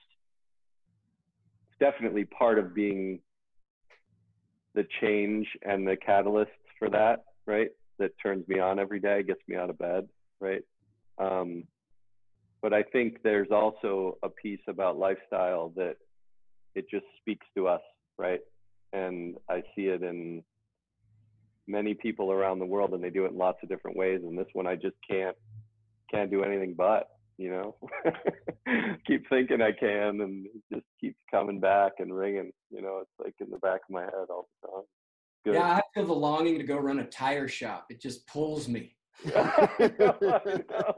definitely 1.79 2.25
part 2.25 2.59
of 2.59 2.73
being 2.73 3.19
the 4.73 4.85
change 5.01 5.47
and 5.63 5.87
the 5.87 5.95
catalyst 5.97 6.51
for 6.77 6.89
that, 6.89 7.23
right? 7.45 7.69
That 7.99 8.11
turns 8.21 8.47
me 8.47 8.59
on 8.59 8.79
every 8.79 8.99
day, 8.99 9.23
gets 9.23 9.41
me 9.47 9.55
out 9.55 9.69
of 9.69 9.77
bed, 9.77 10.07
right? 10.39 10.61
Um, 11.17 11.63
but 12.61 12.73
I 12.73 12.83
think 12.83 13.23
there's 13.23 13.49
also 13.51 14.17
a 14.23 14.29
piece 14.29 14.59
about 14.67 14.97
lifestyle 14.97 15.71
that 15.75 15.95
it 16.75 16.85
just 16.89 17.05
speaks 17.19 17.45
to 17.55 17.67
us, 17.67 17.81
right? 18.17 18.41
And 18.93 19.35
I 19.49 19.63
see 19.75 19.87
it 19.87 20.03
in 20.03 20.43
many 21.67 21.93
people 21.93 22.31
around 22.31 22.59
the 22.59 22.65
world, 22.65 22.93
and 22.93 23.03
they 23.03 23.09
do 23.09 23.25
it 23.25 23.31
in 23.31 23.37
lots 23.37 23.59
of 23.63 23.69
different 23.69 23.97
ways. 23.97 24.21
And 24.23 24.37
this 24.37 24.47
one, 24.53 24.67
I 24.67 24.75
just 24.75 24.95
can't 25.09 25.35
can't 26.11 26.31
do 26.31 26.43
anything 26.43 26.73
but 26.77 27.09
you 27.37 27.49
know 27.49 27.75
keep 29.07 29.27
thinking 29.29 29.61
i 29.61 29.71
can 29.71 30.21
and 30.21 30.45
it 30.45 30.61
just 30.73 30.85
keeps 30.99 31.17
coming 31.29 31.59
back 31.59 31.93
and 31.99 32.15
ringing 32.15 32.51
you 32.69 32.81
know 32.81 32.99
it's 33.01 33.11
like 33.19 33.35
in 33.39 33.49
the 33.49 33.57
back 33.57 33.81
of 33.87 33.89
my 33.89 34.03
head 34.03 34.27
all 34.29 34.47
the 34.61 34.67
time 34.67 34.83
Good. 35.45 35.53
yeah 35.55 35.75
i 35.75 35.81
feel 35.93 36.05
the 36.05 36.13
longing 36.13 36.57
to 36.57 36.63
go 36.63 36.77
run 36.77 36.99
a 36.99 37.05
tire 37.05 37.47
shop 37.47 37.87
it 37.89 38.01
just 38.01 38.25
pulls 38.27 38.67
me 38.67 38.95
I 39.35 39.91
know, 39.97 40.15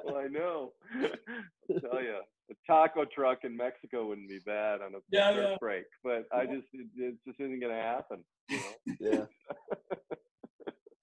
I 0.09 0.27
know. 0.27 0.73
I'll 0.93 1.79
tell 1.79 2.03
you, 2.03 2.19
a 2.51 2.53
taco 2.67 3.05
truck 3.05 3.39
in 3.43 3.55
Mexico 3.55 4.07
wouldn't 4.07 4.27
be 4.27 4.39
bad 4.45 4.81
on 4.81 4.95
a 4.95 4.97
yeah, 5.09 5.31
yeah. 5.31 5.55
break, 5.57 5.85
but 6.03 6.25
I 6.33 6.45
just 6.45 6.67
it, 6.73 6.87
it 6.97 7.15
just 7.25 7.39
isn't 7.39 7.61
going 7.61 7.73
to 7.73 7.81
happen. 7.81 8.23
You 8.49 8.57
know? 8.57 8.95
Yeah. 8.99 9.25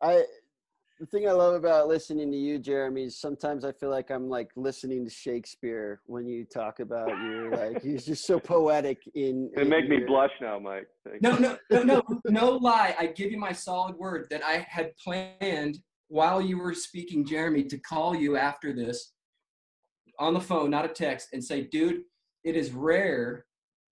I 0.02 0.24
the 0.98 1.06
thing 1.06 1.28
I 1.28 1.32
love 1.32 1.54
about 1.54 1.88
listening 1.88 2.30
to 2.30 2.38
you, 2.38 2.58
Jeremy, 2.58 3.04
is 3.04 3.18
sometimes 3.18 3.64
I 3.64 3.72
feel 3.72 3.90
like 3.90 4.10
I'm 4.10 4.30
like 4.30 4.50
listening 4.56 5.04
to 5.04 5.10
Shakespeare 5.10 6.00
when 6.06 6.26
you 6.26 6.44
talk 6.44 6.80
about 6.80 7.08
you. 7.08 7.50
Like 7.52 7.82
he's 7.82 8.06
just 8.06 8.26
so 8.26 8.40
poetic 8.40 9.02
in. 9.14 9.50
It 9.56 9.68
make 9.68 9.88
me 9.88 9.98
blush 10.06 10.30
now, 10.40 10.58
Mike. 10.58 10.86
No, 11.20 11.36
no, 11.36 11.58
no, 11.70 11.82
no, 11.82 12.02
no 12.24 12.50
lie. 12.52 12.94
I 12.98 13.06
give 13.08 13.30
you 13.30 13.38
my 13.38 13.52
solid 13.52 13.96
word 13.96 14.26
that 14.30 14.42
I 14.42 14.66
had 14.68 14.92
planned 14.96 15.78
while 16.08 16.40
you 16.40 16.58
were 16.58 16.74
speaking, 16.74 17.26
Jeremy, 17.26 17.64
to 17.64 17.78
call 17.78 18.14
you 18.14 18.36
after 18.36 18.72
this 18.72 19.12
on 20.18 20.32
the 20.32 20.40
phone, 20.40 20.70
not 20.70 20.86
a 20.86 20.88
text, 20.88 21.28
and 21.34 21.44
say, 21.44 21.62
dude, 21.70 22.02
it 22.44 22.56
is 22.56 22.72
rare 22.72 23.44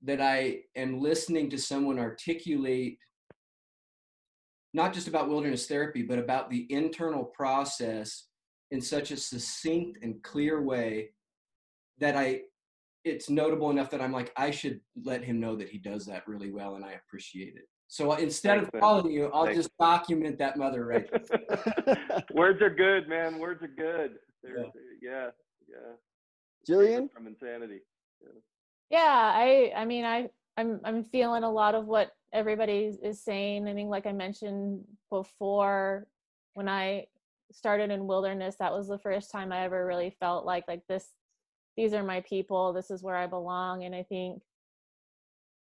that 0.03 0.21
I 0.21 0.61
am 0.77 1.01
listening 1.01 1.51
to 1.51 1.59
someone 1.59 1.99
articulate 1.99 2.99
not 4.75 4.93
just 4.93 5.09
about 5.09 5.29
wilderness 5.29 5.67
therapy, 5.67 6.03
but 6.03 6.19
about 6.19 6.51
the 6.51 6.67
internal 6.69 7.25
process 7.25 8.27
in 8.73 8.81
such 8.81 9.13
a 9.13 9.17
succinct 9.17 9.99
and 10.03 10.23
clear 10.23 10.61
way 10.63 11.11
that 11.99 12.17
I 12.17 12.43
it's 13.05 13.31
notable 13.31 13.71
enough 13.71 13.91
that 13.91 14.01
I'm 14.01 14.13
like, 14.13 14.33
I 14.37 14.51
should 14.51 14.81
let 15.05 15.23
him 15.23 15.39
know 15.39 15.57
that 15.57 15.69
he 15.69 15.77
does 15.77 16.07
that 16.07 16.27
really 16.27 16.51
well 16.51 16.75
and 16.75 16.85
I 16.85 16.93
appreciate 16.93 17.55
it. 17.55 17.69
So 17.87 18.13
instead 18.15 18.61
Thanks, 18.61 18.71
of 18.73 18.81
calling 18.81 19.13
you, 19.13 19.31
I'll 19.33 19.45
Thanks. 19.45 19.59
just 19.59 19.71
document 19.79 20.39
that 20.39 20.57
mother 20.57 20.87
right. 20.87 21.07
Words 22.33 22.63
are 22.63 22.75
good, 22.75 23.07
man. 23.07 23.39
Words 23.39 23.63
are 23.63 23.69
good. 23.69 24.13
Yeah. 24.43 24.65
yeah, 25.03 25.27
yeah. 25.69 25.95
Jillian 26.69 27.13
from 27.13 27.27
insanity. 27.27 27.81
Yeah. 28.23 28.41
yeah, 28.91 29.33
I 29.35 29.73
I 29.77 29.85
mean 29.85 30.05
I 30.07 30.31
I'm 30.57 30.81
I'm 30.85 31.05
feeling 31.05 31.43
a 31.43 31.51
lot 31.51 31.75
of 31.75 31.87
what 31.87 32.13
everybody 32.33 32.93
is 33.03 33.23
saying. 33.23 33.67
I 33.69 33.75
think, 33.75 33.91
like 33.91 34.07
I 34.07 34.13
mentioned 34.13 34.85
before, 35.11 36.07
when 36.55 36.69
I 36.69 37.07
started 37.53 37.91
in 37.91 38.07
wilderness, 38.07 38.57
that 38.59 38.73
was 38.73 38.89
the 38.89 38.99
first 38.99 39.31
time 39.31 39.53
I 39.53 39.65
ever 39.65 39.87
really 39.87 40.15
felt 40.21 40.45
like 40.45 40.65
like 40.69 40.87
this. 40.89 41.09
These 41.77 41.93
are 41.93 42.05
my 42.05 42.21
people. 42.21 42.73
This 42.73 42.91
is 42.91 43.03
where 43.03 43.17
I 43.17 43.27
belong. 43.27 43.85
And 43.85 43.95
I 43.95 44.05
think, 44.05 44.41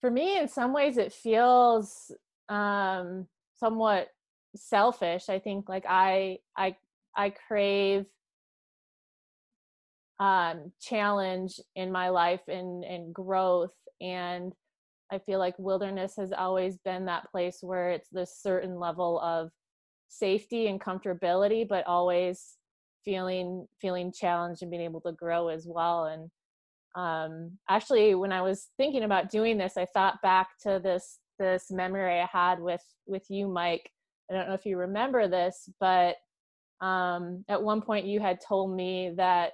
for 0.01 0.09
me, 0.09 0.39
in 0.39 0.47
some 0.47 0.73
ways, 0.73 0.97
it 0.97 1.13
feels 1.13 2.11
um, 2.49 3.27
somewhat 3.59 4.07
selfish. 4.55 5.29
I 5.29 5.39
think 5.39 5.69
like 5.69 5.85
I 5.87 6.39
I 6.57 6.75
I 7.15 7.29
crave 7.29 8.05
um, 10.19 10.71
challenge 10.81 11.59
in 11.75 11.91
my 11.91 12.09
life 12.09 12.47
and 12.47 12.83
and 12.83 13.13
growth 13.13 13.73
and 13.99 14.53
I 15.11 15.19
feel 15.19 15.39
like 15.39 15.55
wilderness 15.57 16.13
has 16.17 16.31
always 16.31 16.77
been 16.77 17.05
that 17.05 17.29
place 17.31 17.59
where 17.61 17.91
it's 17.91 18.09
this 18.09 18.37
certain 18.41 18.79
level 18.79 19.19
of 19.19 19.51
safety 20.07 20.67
and 20.67 20.79
comfortability, 20.79 21.67
but 21.67 21.85
always 21.85 22.57
feeling 23.03 23.67
feeling 23.79 24.11
challenged 24.11 24.61
and 24.61 24.71
being 24.71 24.83
able 24.83 25.01
to 25.01 25.11
grow 25.11 25.49
as 25.49 25.65
well. 25.67 26.05
And 26.05 26.29
um, 26.95 27.57
actually, 27.69 28.15
when 28.15 28.31
I 28.31 28.41
was 28.41 28.69
thinking 28.77 29.03
about 29.03 29.31
doing 29.31 29.57
this, 29.57 29.77
I 29.77 29.85
thought 29.85 30.21
back 30.21 30.49
to 30.63 30.79
this 30.83 31.19
this 31.39 31.71
memory 31.71 32.19
I 32.19 32.29
had 32.31 32.59
with 32.59 32.83
with 33.05 33.23
you, 33.29 33.47
Mike. 33.47 33.89
I 34.29 34.33
don't 34.33 34.47
know 34.47 34.53
if 34.53 34.65
you 34.65 34.77
remember 34.77 35.27
this, 35.27 35.69
but 35.79 36.15
um, 36.79 37.43
at 37.49 37.61
one 37.61 37.81
point 37.81 38.05
you 38.05 38.19
had 38.19 38.39
told 38.45 38.75
me 38.75 39.11
that 39.17 39.51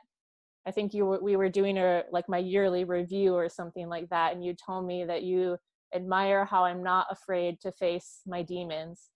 I 0.67 0.71
think 0.71 0.93
you 0.93 1.05
were, 1.05 1.19
we 1.21 1.35
were 1.37 1.49
doing 1.49 1.77
a 1.77 2.03
like 2.11 2.27
my 2.27 2.39
yearly 2.39 2.83
review 2.83 3.33
or 3.33 3.47
something 3.47 3.87
like 3.87 4.09
that, 4.09 4.33
and 4.33 4.43
you 4.43 4.53
told 4.53 4.85
me 4.85 5.05
that 5.05 5.23
you 5.23 5.57
admire 5.95 6.43
how 6.43 6.65
I'm 6.65 6.83
not 6.83 7.07
afraid 7.09 7.59
to 7.61 7.71
face 7.71 8.19
my 8.27 8.41
demons, 8.41 9.09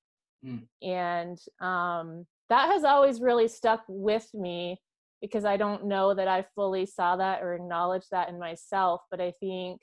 mm. 0.46 0.64
and 0.82 1.38
um, 1.60 2.26
that 2.50 2.72
has 2.72 2.84
always 2.84 3.20
really 3.20 3.48
stuck 3.48 3.84
with 3.88 4.28
me 4.34 4.78
because 5.22 5.46
I 5.46 5.58
don't 5.58 5.86
know 5.86 6.14
that 6.14 6.28
I 6.28 6.46
fully 6.56 6.86
saw 6.86 7.16
that 7.18 7.44
or 7.44 7.54
acknowledged 7.54 8.08
that 8.12 8.30
in 8.30 8.40
myself. 8.40 9.02
But 9.12 9.22
I 9.22 9.32
think, 9.40 9.82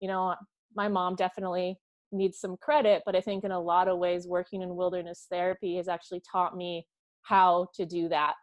you 0.00 0.08
know, 0.08 0.34
my 0.76 0.88
mom 0.88 1.16
definitely 1.16 1.76
needs 2.12 2.38
some 2.38 2.56
credit, 2.60 3.02
but 3.04 3.16
I 3.16 3.20
think 3.20 3.44
in 3.44 3.50
a 3.50 3.60
lot 3.60 3.88
of 3.88 3.98
ways, 3.98 4.26
working 4.26 4.62
in 4.62 4.76
wilderness 4.76 5.26
therapy 5.30 5.76
has 5.76 5.88
actually 5.88 6.22
taught 6.30 6.56
me 6.56 6.86
how 7.22 7.68
to 7.74 7.84
do 7.84 8.08
that. 8.08 8.34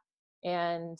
And 0.43 0.97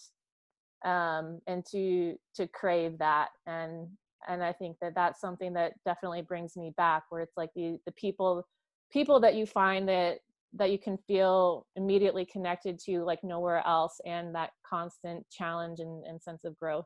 um, 0.84 1.40
and 1.48 1.66
to 1.72 2.16
to 2.36 2.48
crave 2.48 2.98
that. 3.00 3.30
And 3.46 3.88
and 4.28 4.44
I 4.44 4.54
think 4.54 4.78
that 4.82 4.96
that's 4.96 5.22
something 5.22 5.54
that 5.54 5.74
definitely 5.86 6.22
brings 6.22 6.58
me 6.58 6.74
back 6.78 7.04
where 7.10 7.22
it's 7.22 7.38
like 7.38 7.52
the 7.56 7.78
the 7.86 7.92
people 7.94 8.48
people 8.92 9.20
that 9.22 9.36
you 9.36 9.46
find 9.46 9.88
that 9.90 10.20
that 10.54 10.72
you 10.72 10.80
can 10.80 10.98
feel 10.98 11.66
immediately 11.76 12.26
connected 12.26 12.80
to 12.80 13.04
like 13.04 13.24
nowhere 13.24 13.66
else 13.68 14.00
and 14.06 14.34
that 14.34 14.52
constant 14.66 15.26
challenge 15.30 15.80
and, 15.80 16.06
and 16.06 16.22
sense 16.22 16.46
of 16.46 16.58
growth. 16.58 16.86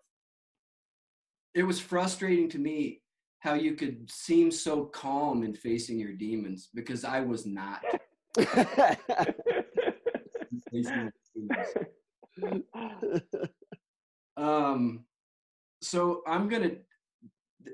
It 1.54 1.64
was 1.64 1.80
frustrating 1.80 2.50
to 2.50 2.58
me 2.58 3.02
how 3.40 3.54
you 3.54 3.74
could 3.74 4.12
seem 4.12 4.52
so 4.52 4.86
calm 4.86 5.44
in 5.44 5.54
facing 5.54 6.00
your 6.00 6.14
demons 6.14 6.70
because 6.74 7.06
i 7.06 7.22
was 7.22 7.46
not 7.46 7.82
Um, 14.40 15.06
so 15.82 16.22
I'm 16.26 16.48
gonna, 16.48 16.72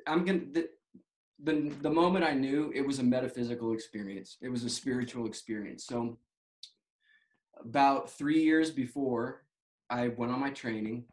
I'm 0.07 0.25
gonna. 0.25 0.41
The, 0.51 0.69
the 1.43 1.71
the 1.81 1.89
moment 1.89 2.25
I 2.25 2.33
knew 2.33 2.71
it 2.73 2.81
was 2.81 2.99
a 2.99 3.03
metaphysical 3.03 3.73
experience, 3.73 4.37
it 4.41 4.49
was 4.49 4.63
a 4.63 4.69
spiritual 4.69 5.27
experience. 5.27 5.85
So 5.85 6.17
about 7.59 8.09
three 8.09 8.41
years 8.41 8.71
before 8.71 9.43
I 9.89 10.09
went 10.09 10.31
on 10.31 10.39
my 10.39 10.49
training, 10.49 11.05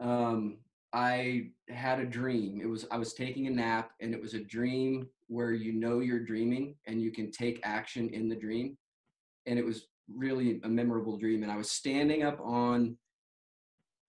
um, 0.00 0.58
I 0.92 1.50
had 1.68 2.00
a 2.00 2.06
dream. 2.06 2.60
It 2.60 2.66
was 2.66 2.86
I 2.90 2.98
was 2.98 3.14
taking 3.14 3.46
a 3.46 3.50
nap 3.50 3.92
and 4.00 4.12
it 4.12 4.20
was 4.20 4.34
a 4.34 4.40
dream 4.40 5.08
where 5.28 5.52
you 5.52 5.72
know 5.72 6.00
you're 6.00 6.24
dreaming 6.24 6.74
and 6.86 7.00
you 7.00 7.12
can 7.12 7.30
take 7.30 7.60
action 7.62 8.08
in 8.10 8.28
the 8.28 8.36
dream. 8.36 8.76
And 9.46 9.58
it 9.58 9.64
was 9.64 9.86
really 10.12 10.60
a 10.64 10.68
memorable 10.68 11.16
dream. 11.16 11.42
And 11.42 11.52
I 11.52 11.56
was 11.56 11.70
standing 11.70 12.22
up 12.22 12.40
on 12.40 12.96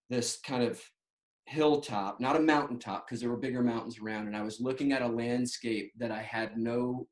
this 0.10 0.40
kind 0.46 0.64
of 0.64 0.82
hilltop, 1.48 2.20
not 2.20 2.36
a 2.36 2.40
mountaintop 2.40 3.08
because 3.08 3.22
there 3.22 3.30
were 3.30 3.38
bigger 3.38 3.62
mountains 3.62 4.00
around. 4.00 4.28
And 4.28 4.36
I 4.36 4.42
was 4.42 4.60
looking 4.60 4.92
at 4.92 5.02
a 5.02 5.08
landscape 5.08 5.92
that 5.98 6.12
I 6.12 6.22
had 6.22 6.58
no 6.58 7.08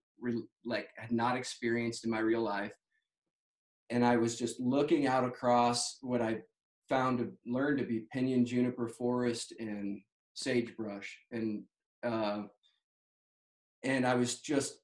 like 0.64 0.88
had 0.98 1.12
not 1.12 1.36
experienced 1.36 2.06
in 2.06 2.12
my 2.12 2.20
real 2.20 2.42
life. 2.42 2.74
And 3.90 4.06
I 4.06 4.16
was 4.18 4.38
just 4.38 4.60
looking 4.60 5.06
out 5.06 5.26
across 5.26 5.98
what 6.02 6.22
I 6.22 6.40
found 6.90 7.20
to 7.20 7.32
learn 7.46 7.78
to 7.78 7.84
be 7.84 8.06
pinyon 8.12 8.46
juniper 8.46 8.88
forest 8.88 9.54
and 9.60 10.02
sagebrush 10.34 11.18
and 11.32 11.64
uh, 12.04 12.44
and 13.84 14.06
I 14.06 14.16
was 14.16 14.40
just 14.40 14.80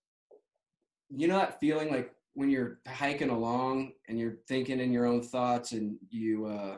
you 1.09 1.27
know 1.27 1.37
that 1.37 1.59
feeling 1.59 1.91
like 1.91 2.11
when 2.33 2.49
you're 2.49 2.79
hiking 2.87 3.29
along 3.29 3.93
and 4.07 4.19
you're 4.19 4.37
thinking 4.47 4.79
in 4.79 4.93
your 4.93 5.05
own 5.05 5.21
thoughts 5.21 5.71
and 5.71 5.97
you 6.09 6.45
uh, 6.45 6.77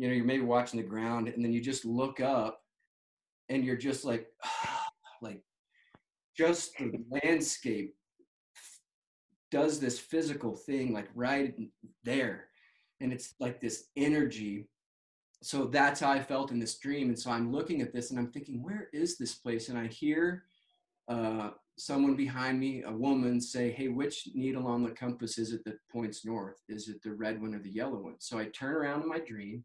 you 0.00 0.08
know 0.08 0.14
you're 0.14 0.24
maybe 0.24 0.42
watching 0.42 0.80
the 0.80 0.86
ground 0.86 1.28
and 1.28 1.44
then 1.44 1.52
you 1.52 1.60
just 1.60 1.84
look 1.84 2.20
up 2.20 2.62
and 3.50 3.62
you're 3.62 3.76
just 3.76 4.02
like 4.02 4.28
like 5.22 5.42
just 6.34 6.74
the 6.78 7.04
landscape 7.22 7.94
does 9.50 9.78
this 9.78 9.98
physical 9.98 10.56
thing 10.56 10.94
like 10.94 11.08
right 11.14 11.54
there. 12.02 12.46
And 13.02 13.12
it's 13.12 13.34
like 13.40 13.60
this 13.60 13.88
energy. 13.94 14.68
So 15.42 15.64
that's 15.66 16.00
how 16.00 16.10
i 16.10 16.22
felt 16.22 16.50
in 16.50 16.58
this 16.58 16.78
dream. 16.78 17.08
And 17.08 17.18
so 17.18 17.30
i'm 17.30 17.52
looking 17.52 17.82
at 17.82 17.92
this 17.92 18.10
and 18.10 18.18
i'm 18.18 18.32
thinking 18.32 18.62
where 18.62 18.88
is 18.94 19.18
this 19.18 19.34
place? 19.34 19.68
And 19.68 19.78
i 19.78 19.86
hear 19.86 20.44
uh, 21.08 21.50
someone 21.76 22.16
behind 22.16 22.58
me 22.58 22.84
a 22.84 22.92
woman 22.92 23.38
say 23.38 23.70
hey 23.70 23.88
which 23.88 24.28
needle 24.34 24.66
on 24.66 24.82
the 24.82 24.90
compass 24.90 25.36
is 25.36 25.52
it 25.52 25.62
that 25.66 25.76
points 25.92 26.24
north? 26.24 26.56
Is 26.70 26.88
it 26.88 27.02
the 27.02 27.12
red 27.12 27.38
one 27.38 27.54
or 27.54 27.58
the 27.58 27.70
yellow 27.70 27.98
one? 27.98 28.16
So 28.18 28.38
i 28.38 28.46
turn 28.46 28.74
around 28.74 29.02
in 29.02 29.08
my 29.08 29.18
dream 29.18 29.62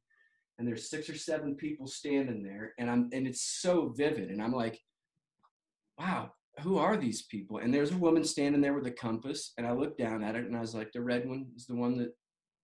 and 0.58 0.68
there's 0.68 0.90
six 0.90 1.10
or 1.10 1.18
seven 1.18 1.56
people 1.56 1.88
standing 1.88 2.44
there 2.44 2.74
and 2.80 2.90
i'm 2.90 3.10
and 3.14 3.28
it's 3.28 3.42
so 3.62 3.94
vivid 3.96 4.30
and 4.30 4.42
i'm 4.42 4.54
like 4.54 4.80
wow 6.00 6.32
who 6.62 6.78
are 6.78 6.98
these 6.98 7.24
people? 7.24 7.58
And 7.58 7.74
there's 7.74 7.92
a 7.92 7.98
woman 7.98 8.24
standing 8.24 8.62
there 8.62 8.74
with 8.74 8.88
a 8.88 8.92
compass 8.92 9.54
and 9.58 9.68
i 9.68 9.72
looked 9.72 9.98
down 9.98 10.24
at 10.24 10.36
it 10.36 10.46
and 10.46 10.56
i 10.56 10.62
was 10.62 10.76
like 10.76 10.92
the 10.92 11.02
red 11.02 11.28
one 11.28 11.48
is 11.56 11.66
the 11.66 11.76
one 11.76 11.98
that 11.98 12.16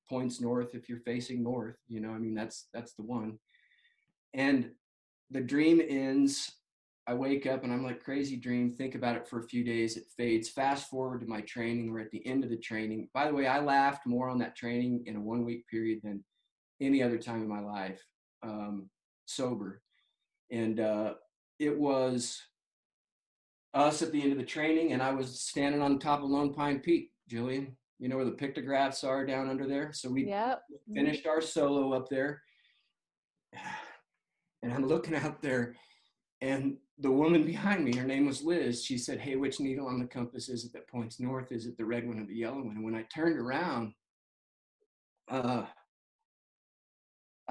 points 0.09 0.41
north 0.41 0.75
if 0.75 0.89
you're 0.89 0.99
facing 0.99 1.41
north 1.41 1.77
you 1.87 2.01
know 2.01 2.09
i 2.09 2.17
mean 2.17 2.33
that's 2.33 2.67
that's 2.73 2.93
the 2.93 3.03
one. 3.03 3.37
And 4.33 4.71
the 5.29 5.41
dream 5.41 5.81
ends. 5.85 6.51
I 7.07 7.13
wake 7.13 7.45
up 7.45 7.63
and 7.63 7.73
i'm 7.73 7.83
like 7.83 8.03
crazy 8.03 8.37
dream. 8.37 8.71
Think 8.71 8.95
about 8.95 9.15
it 9.15 9.27
for 9.27 9.39
a 9.39 9.47
few 9.47 9.63
days. 9.63 9.97
It 9.97 10.05
fades. 10.15 10.49
Fast 10.49 10.89
forward 10.89 11.21
to 11.21 11.27
my 11.27 11.41
training. 11.41 11.91
We're 11.91 11.99
at 11.99 12.11
the 12.11 12.25
end 12.25 12.43
of 12.43 12.49
the 12.49 12.57
training. 12.57 13.09
By 13.13 13.27
the 13.27 13.33
way 13.33 13.47
i 13.47 13.59
laughed 13.59 14.05
more 14.05 14.29
on 14.29 14.39
that 14.39 14.55
training 14.55 15.03
in 15.05 15.15
a 15.17 15.21
one 15.21 15.43
week 15.43 15.67
period 15.67 15.99
than 16.03 16.23
any 16.81 17.01
other 17.01 17.17
time 17.17 17.41
in 17.41 17.47
my 17.47 17.61
life 17.61 18.03
um, 18.43 18.89
sober 19.25 19.81
and 20.51 20.79
uh, 20.79 21.13
it 21.59 21.77
was 21.77 22.41
us 23.73 24.01
at 24.01 24.11
the 24.11 24.21
end 24.21 24.31
of 24.33 24.37
the 24.37 24.43
training 24.43 24.91
and 24.91 25.01
i 25.01 25.11
was 25.11 25.39
standing 25.39 25.81
on 25.81 25.97
top 25.97 26.21
of 26.21 26.29
lone 26.29 26.53
pine 26.53 26.79
peak 26.79 27.11
jillian 27.29 27.71
you 28.01 28.09
know 28.09 28.15
where 28.15 28.25
the 28.25 28.31
pictographs 28.31 29.03
are 29.03 29.25
down 29.25 29.47
under 29.47 29.67
there. 29.67 29.93
So 29.93 30.09
we 30.09 30.25
Yep. 30.25 30.63
finished 30.93 31.27
our 31.27 31.39
solo 31.39 31.93
up 31.93 32.09
there. 32.09 32.41
And 34.63 34.71
I'm 34.71 34.85
looking 34.85 35.15
out 35.15 35.41
there, 35.41 35.75
and 36.39 36.77
the 36.99 37.09
woman 37.09 37.43
behind 37.43 37.83
me, 37.83 37.95
her 37.95 38.05
name 38.05 38.27
was 38.27 38.43
Liz, 38.43 38.85
she 38.85 38.95
said, 38.95 39.19
Hey, 39.19 39.35
which 39.35 39.59
needle 39.59 39.87
on 39.87 39.97
the 39.97 40.05
compass 40.05 40.49
is 40.49 40.65
it 40.65 40.73
that 40.73 40.87
points 40.87 41.19
north? 41.19 41.51
Is 41.51 41.65
it 41.65 41.77
the 41.77 41.85
red 41.85 42.07
one 42.07 42.19
or 42.19 42.27
the 42.27 42.35
yellow 42.35 42.61
one? 42.61 42.75
And 42.75 42.83
when 42.83 42.93
I 42.93 43.01
turned 43.11 43.39
around, 43.39 43.95
uh, 45.31 45.65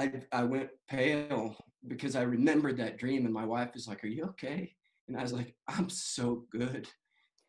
I, 0.01 0.13
I 0.33 0.45
went 0.45 0.71
pale 0.89 1.55
because 1.87 2.17
I 2.17 2.23
remembered 2.23 2.79
that 2.79 2.97
dream. 2.97 3.27
And 3.27 3.35
my 3.35 3.45
wife 3.45 3.71
was 3.75 3.87
like, 3.87 4.03
Are 4.03 4.09
you 4.09 4.25
okay? 4.25 4.75
And 5.09 5.17
I 5.17 5.23
was 5.23 5.33
like, 5.33 5.55
I'm 5.69 5.91
so 5.91 6.45
good 6.51 6.89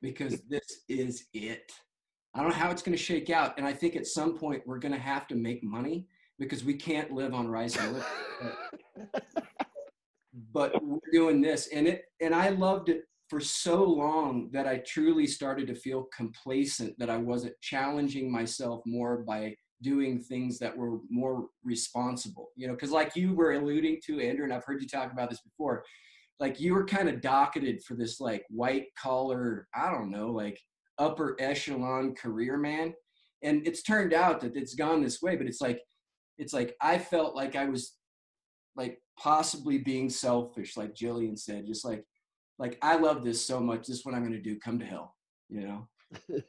because 0.02 0.42
this 0.50 0.82
is 0.90 1.26
it. 1.34 1.72
I 2.34 2.40
don't 2.40 2.50
know 2.50 2.56
how 2.56 2.72
it's 2.72 2.82
going 2.82 2.98
to 2.98 3.04
shake 3.04 3.30
out. 3.30 3.58
And 3.58 3.66
I 3.66 3.74
think 3.74 3.96
at 3.96 4.08
some 4.08 4.38
point 4.38 4.64
we're 4.66 4.80
going 4.80 4.94
to 4.94 5.00
have 5.00 5.28
to 5.28 5.36
make 5.36 5.64
money 5.64 6.08
because 6.40 6.64
we 6.64 6.74
can't 6.74 7.12
live 7.12 7.34
on 7.34 7.48
rice 7.48 7.78
and 7.78 7.94
liquor. 7.94 8.58
but 10.54 10.84
we're 10.84 10.98
doing 11.12 11.42
this 11.42 11.68
and 11.74 11.88
it 11.88 12.06
and 12.22 12.34
I 12.34 12.50
loved 12.50 12.90
it 12.90 13.04
for 13.30 13.40
so 13.40 13.84
long 13.84 14.50
that 14.52 14.66
I 14.66 14.78
truly 14.78 15.28
started 15.28 15.68
to 15.68 15.76
feel 15.76 16.08
complacent 16.16 16.98
that 17.00 17.10
I 17.10 17.18
wasn't 17.18 17.60
challenging 17.62 18.32
myself 18.32 18.82
more 18.86 19.18
by 19.18 19.56
doing 19.82 20.20
things 20.20 20.60
that 20.60 20.76
were 20.76 21.00
more 21.10 21.48
responsible. 21.64 22.50
You 22.56 22.68
know, 22.68 22.74
because 22.74 22.92
like 22.92 23.16
you 23.16 23.34
were 23.34 23.54
alluding 23.54 24.00
to, 24.06 24.20
Andrew, 24.20 24.44
and 24.44 24.54
I've 24.54 24.66
heard 24.66 24.82
you 24.82 24.88
talk 24.88 25.12
about 25.12 25.30
this 25.30 25.42
before, 25.42 25.84
like 26.40 26.60
you 26.60 26.74
were 26.74 26.86
kind 26.86 27.08
of 27.08 27.22
docketed 27.22 27.84
for 27.84 27.96
this 27.96 28.20
like 28.20 28.46
white 28.50 28.88
collar, 28.98 29.68
I 29.76 29.92
don't 29.92 30.10
know, 30.10 30.32
like 30.32 30.60
upper 30.98 31.36
echelon 31.40 32.16
career 32.16 32.58
man. 32.58 32.94
And 33.44 33.66
it's 33.68 33.84
turned 33.84 34.14
out 34.14 34.40
that 34.42 34.56
it's 34.56 34.76
gone 34.76 35.02
this 35.02 35.22
way, 35.22 35.36
but 35.36 35.48
it's 35.48 35.62
like, 35.62 35.82
it's 36.38 36.54
like 36.54 36.76
I 36.82 36.98
felt 36.98 37.36
like 37.36 37.56
I 37.56 37.66
was 37.66 37.96
like 38.76 39.00
possibly 39.18 39.78
being 39.78 40.10
selfish, 40.10 40.78
like 40.78 40.96
Jillian 40.96 41.38
said, 41.38 41.68
just 41.68 41.86
like, 41.86 42.04
like 42.58 42.78
I 42.82 42.98
love 42.98 43.24
this 43.24 43.46
so 43.46 43.60
much. 43.60 43.88
This 43.88 43.98
is 43.98 44.06
what 44.06 44.16
I'm 44.16 44.22
going 44.22 44.34
to 44.34 44.42
do. 44.42 44.60
Come 44.60 44.80
to 44.80 44.86
hell, 44.86 45.16
you 45.50 45.62
know? 45.62 45.88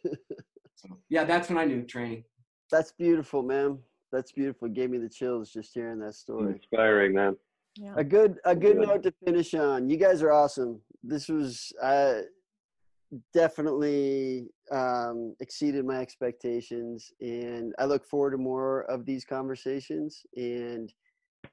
so 0.75 0.99
yeah, 1.09 1.25
that's 1.25 1.49
when 1.49 1.59
I 1.59 1.65
knew 1.65 1.83
training. 1.83 2.25
That's 2.73 2.91
beautiful, 2.91 3.43
man. 3.43 3.79
That's 4.11 4.33
beautiful. 4.33 4.67
It 4.67 4.75
gave 4.75 4.91
me 4.91 4.99
the 4.99 5.09
chills 5.09 5.51
just 5.51 5.73
hearing 5.75 6.01
that 6.01 6.15
story. 6.15 6.55
Inspiring, 6.55 7.15
man. 7.15 7.37
Yeah. 7.77 7.95
A 7.97 8.05
good 8.05 8.39
a 8.45 8.57
good 8.57 8.79
Good. 8.79 8.89
note 8.89 9.03
to 9.05 9.13
finish 9.25 9.55
on. 9.55 9.89
You 9.89 9.97
guys 9.97 10.23
are 10.23 10.33
awesome. 10.33 10.81
This 11.03 11.29
was 11.29 11.73
uh, 11.83 12.21
definitely 13.33 14.49
um, 14.71 15.35
exceeded 15.41 15.85
my 15.85 15.99
expectations, 15.99 17.13
and 17.21 17.75
I 17.79 17.85
look 17.85 18.05
forward 18.05 18.33
to 18.33 18.39
more 18.39 18.83
of 18.91 19.07
these 19.07 19.25
conversations. 19.25 20.23
And 20.37 20.93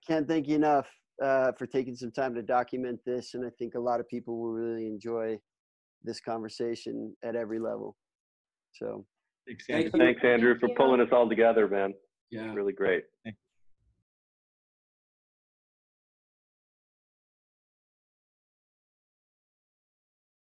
can't 0.08 0.28
thank 0.28 0.48
you 0.48 0.56
enough 0.56 0.88
uh, 1.24 1.52
for 1.54 1.66
taking 1.66 1.96
some 1.96 2.12
time 2.12 2.34
to 2.36 2.42
document 2.42 3.00
this. 3.06 3.34
And 3.34 3.46
I 3.46 3.50
think 3.58 3.76
a 3.76 3.80
lot 3.80 4.00
of 4.00 4.08
people 4.08 4.40
will 4.40 4.52
really 4.52 4.88
enjoy 4.88 5.38
this 6.04 6.20
conversation 6.22 7.16
at 7.24 7.36
every 7.36 7.60
level. 7.60 7.98
So 8.74 9.06
Thank. 9.68 9.92
Thanks, 9.92 10.22
Andrew, 10.24 10.54
Thank 10.54 10.62
for 10.62 10.70
you. 10.70 10.76
pulling 10.76 11.02
us 11.02 11.10
all 11.12 11.28
together, 11.28 11.68
man. 11.68 11.94
Yeah. 12.32 12.54
Really 12.54 12.74
great. 12.74 13.04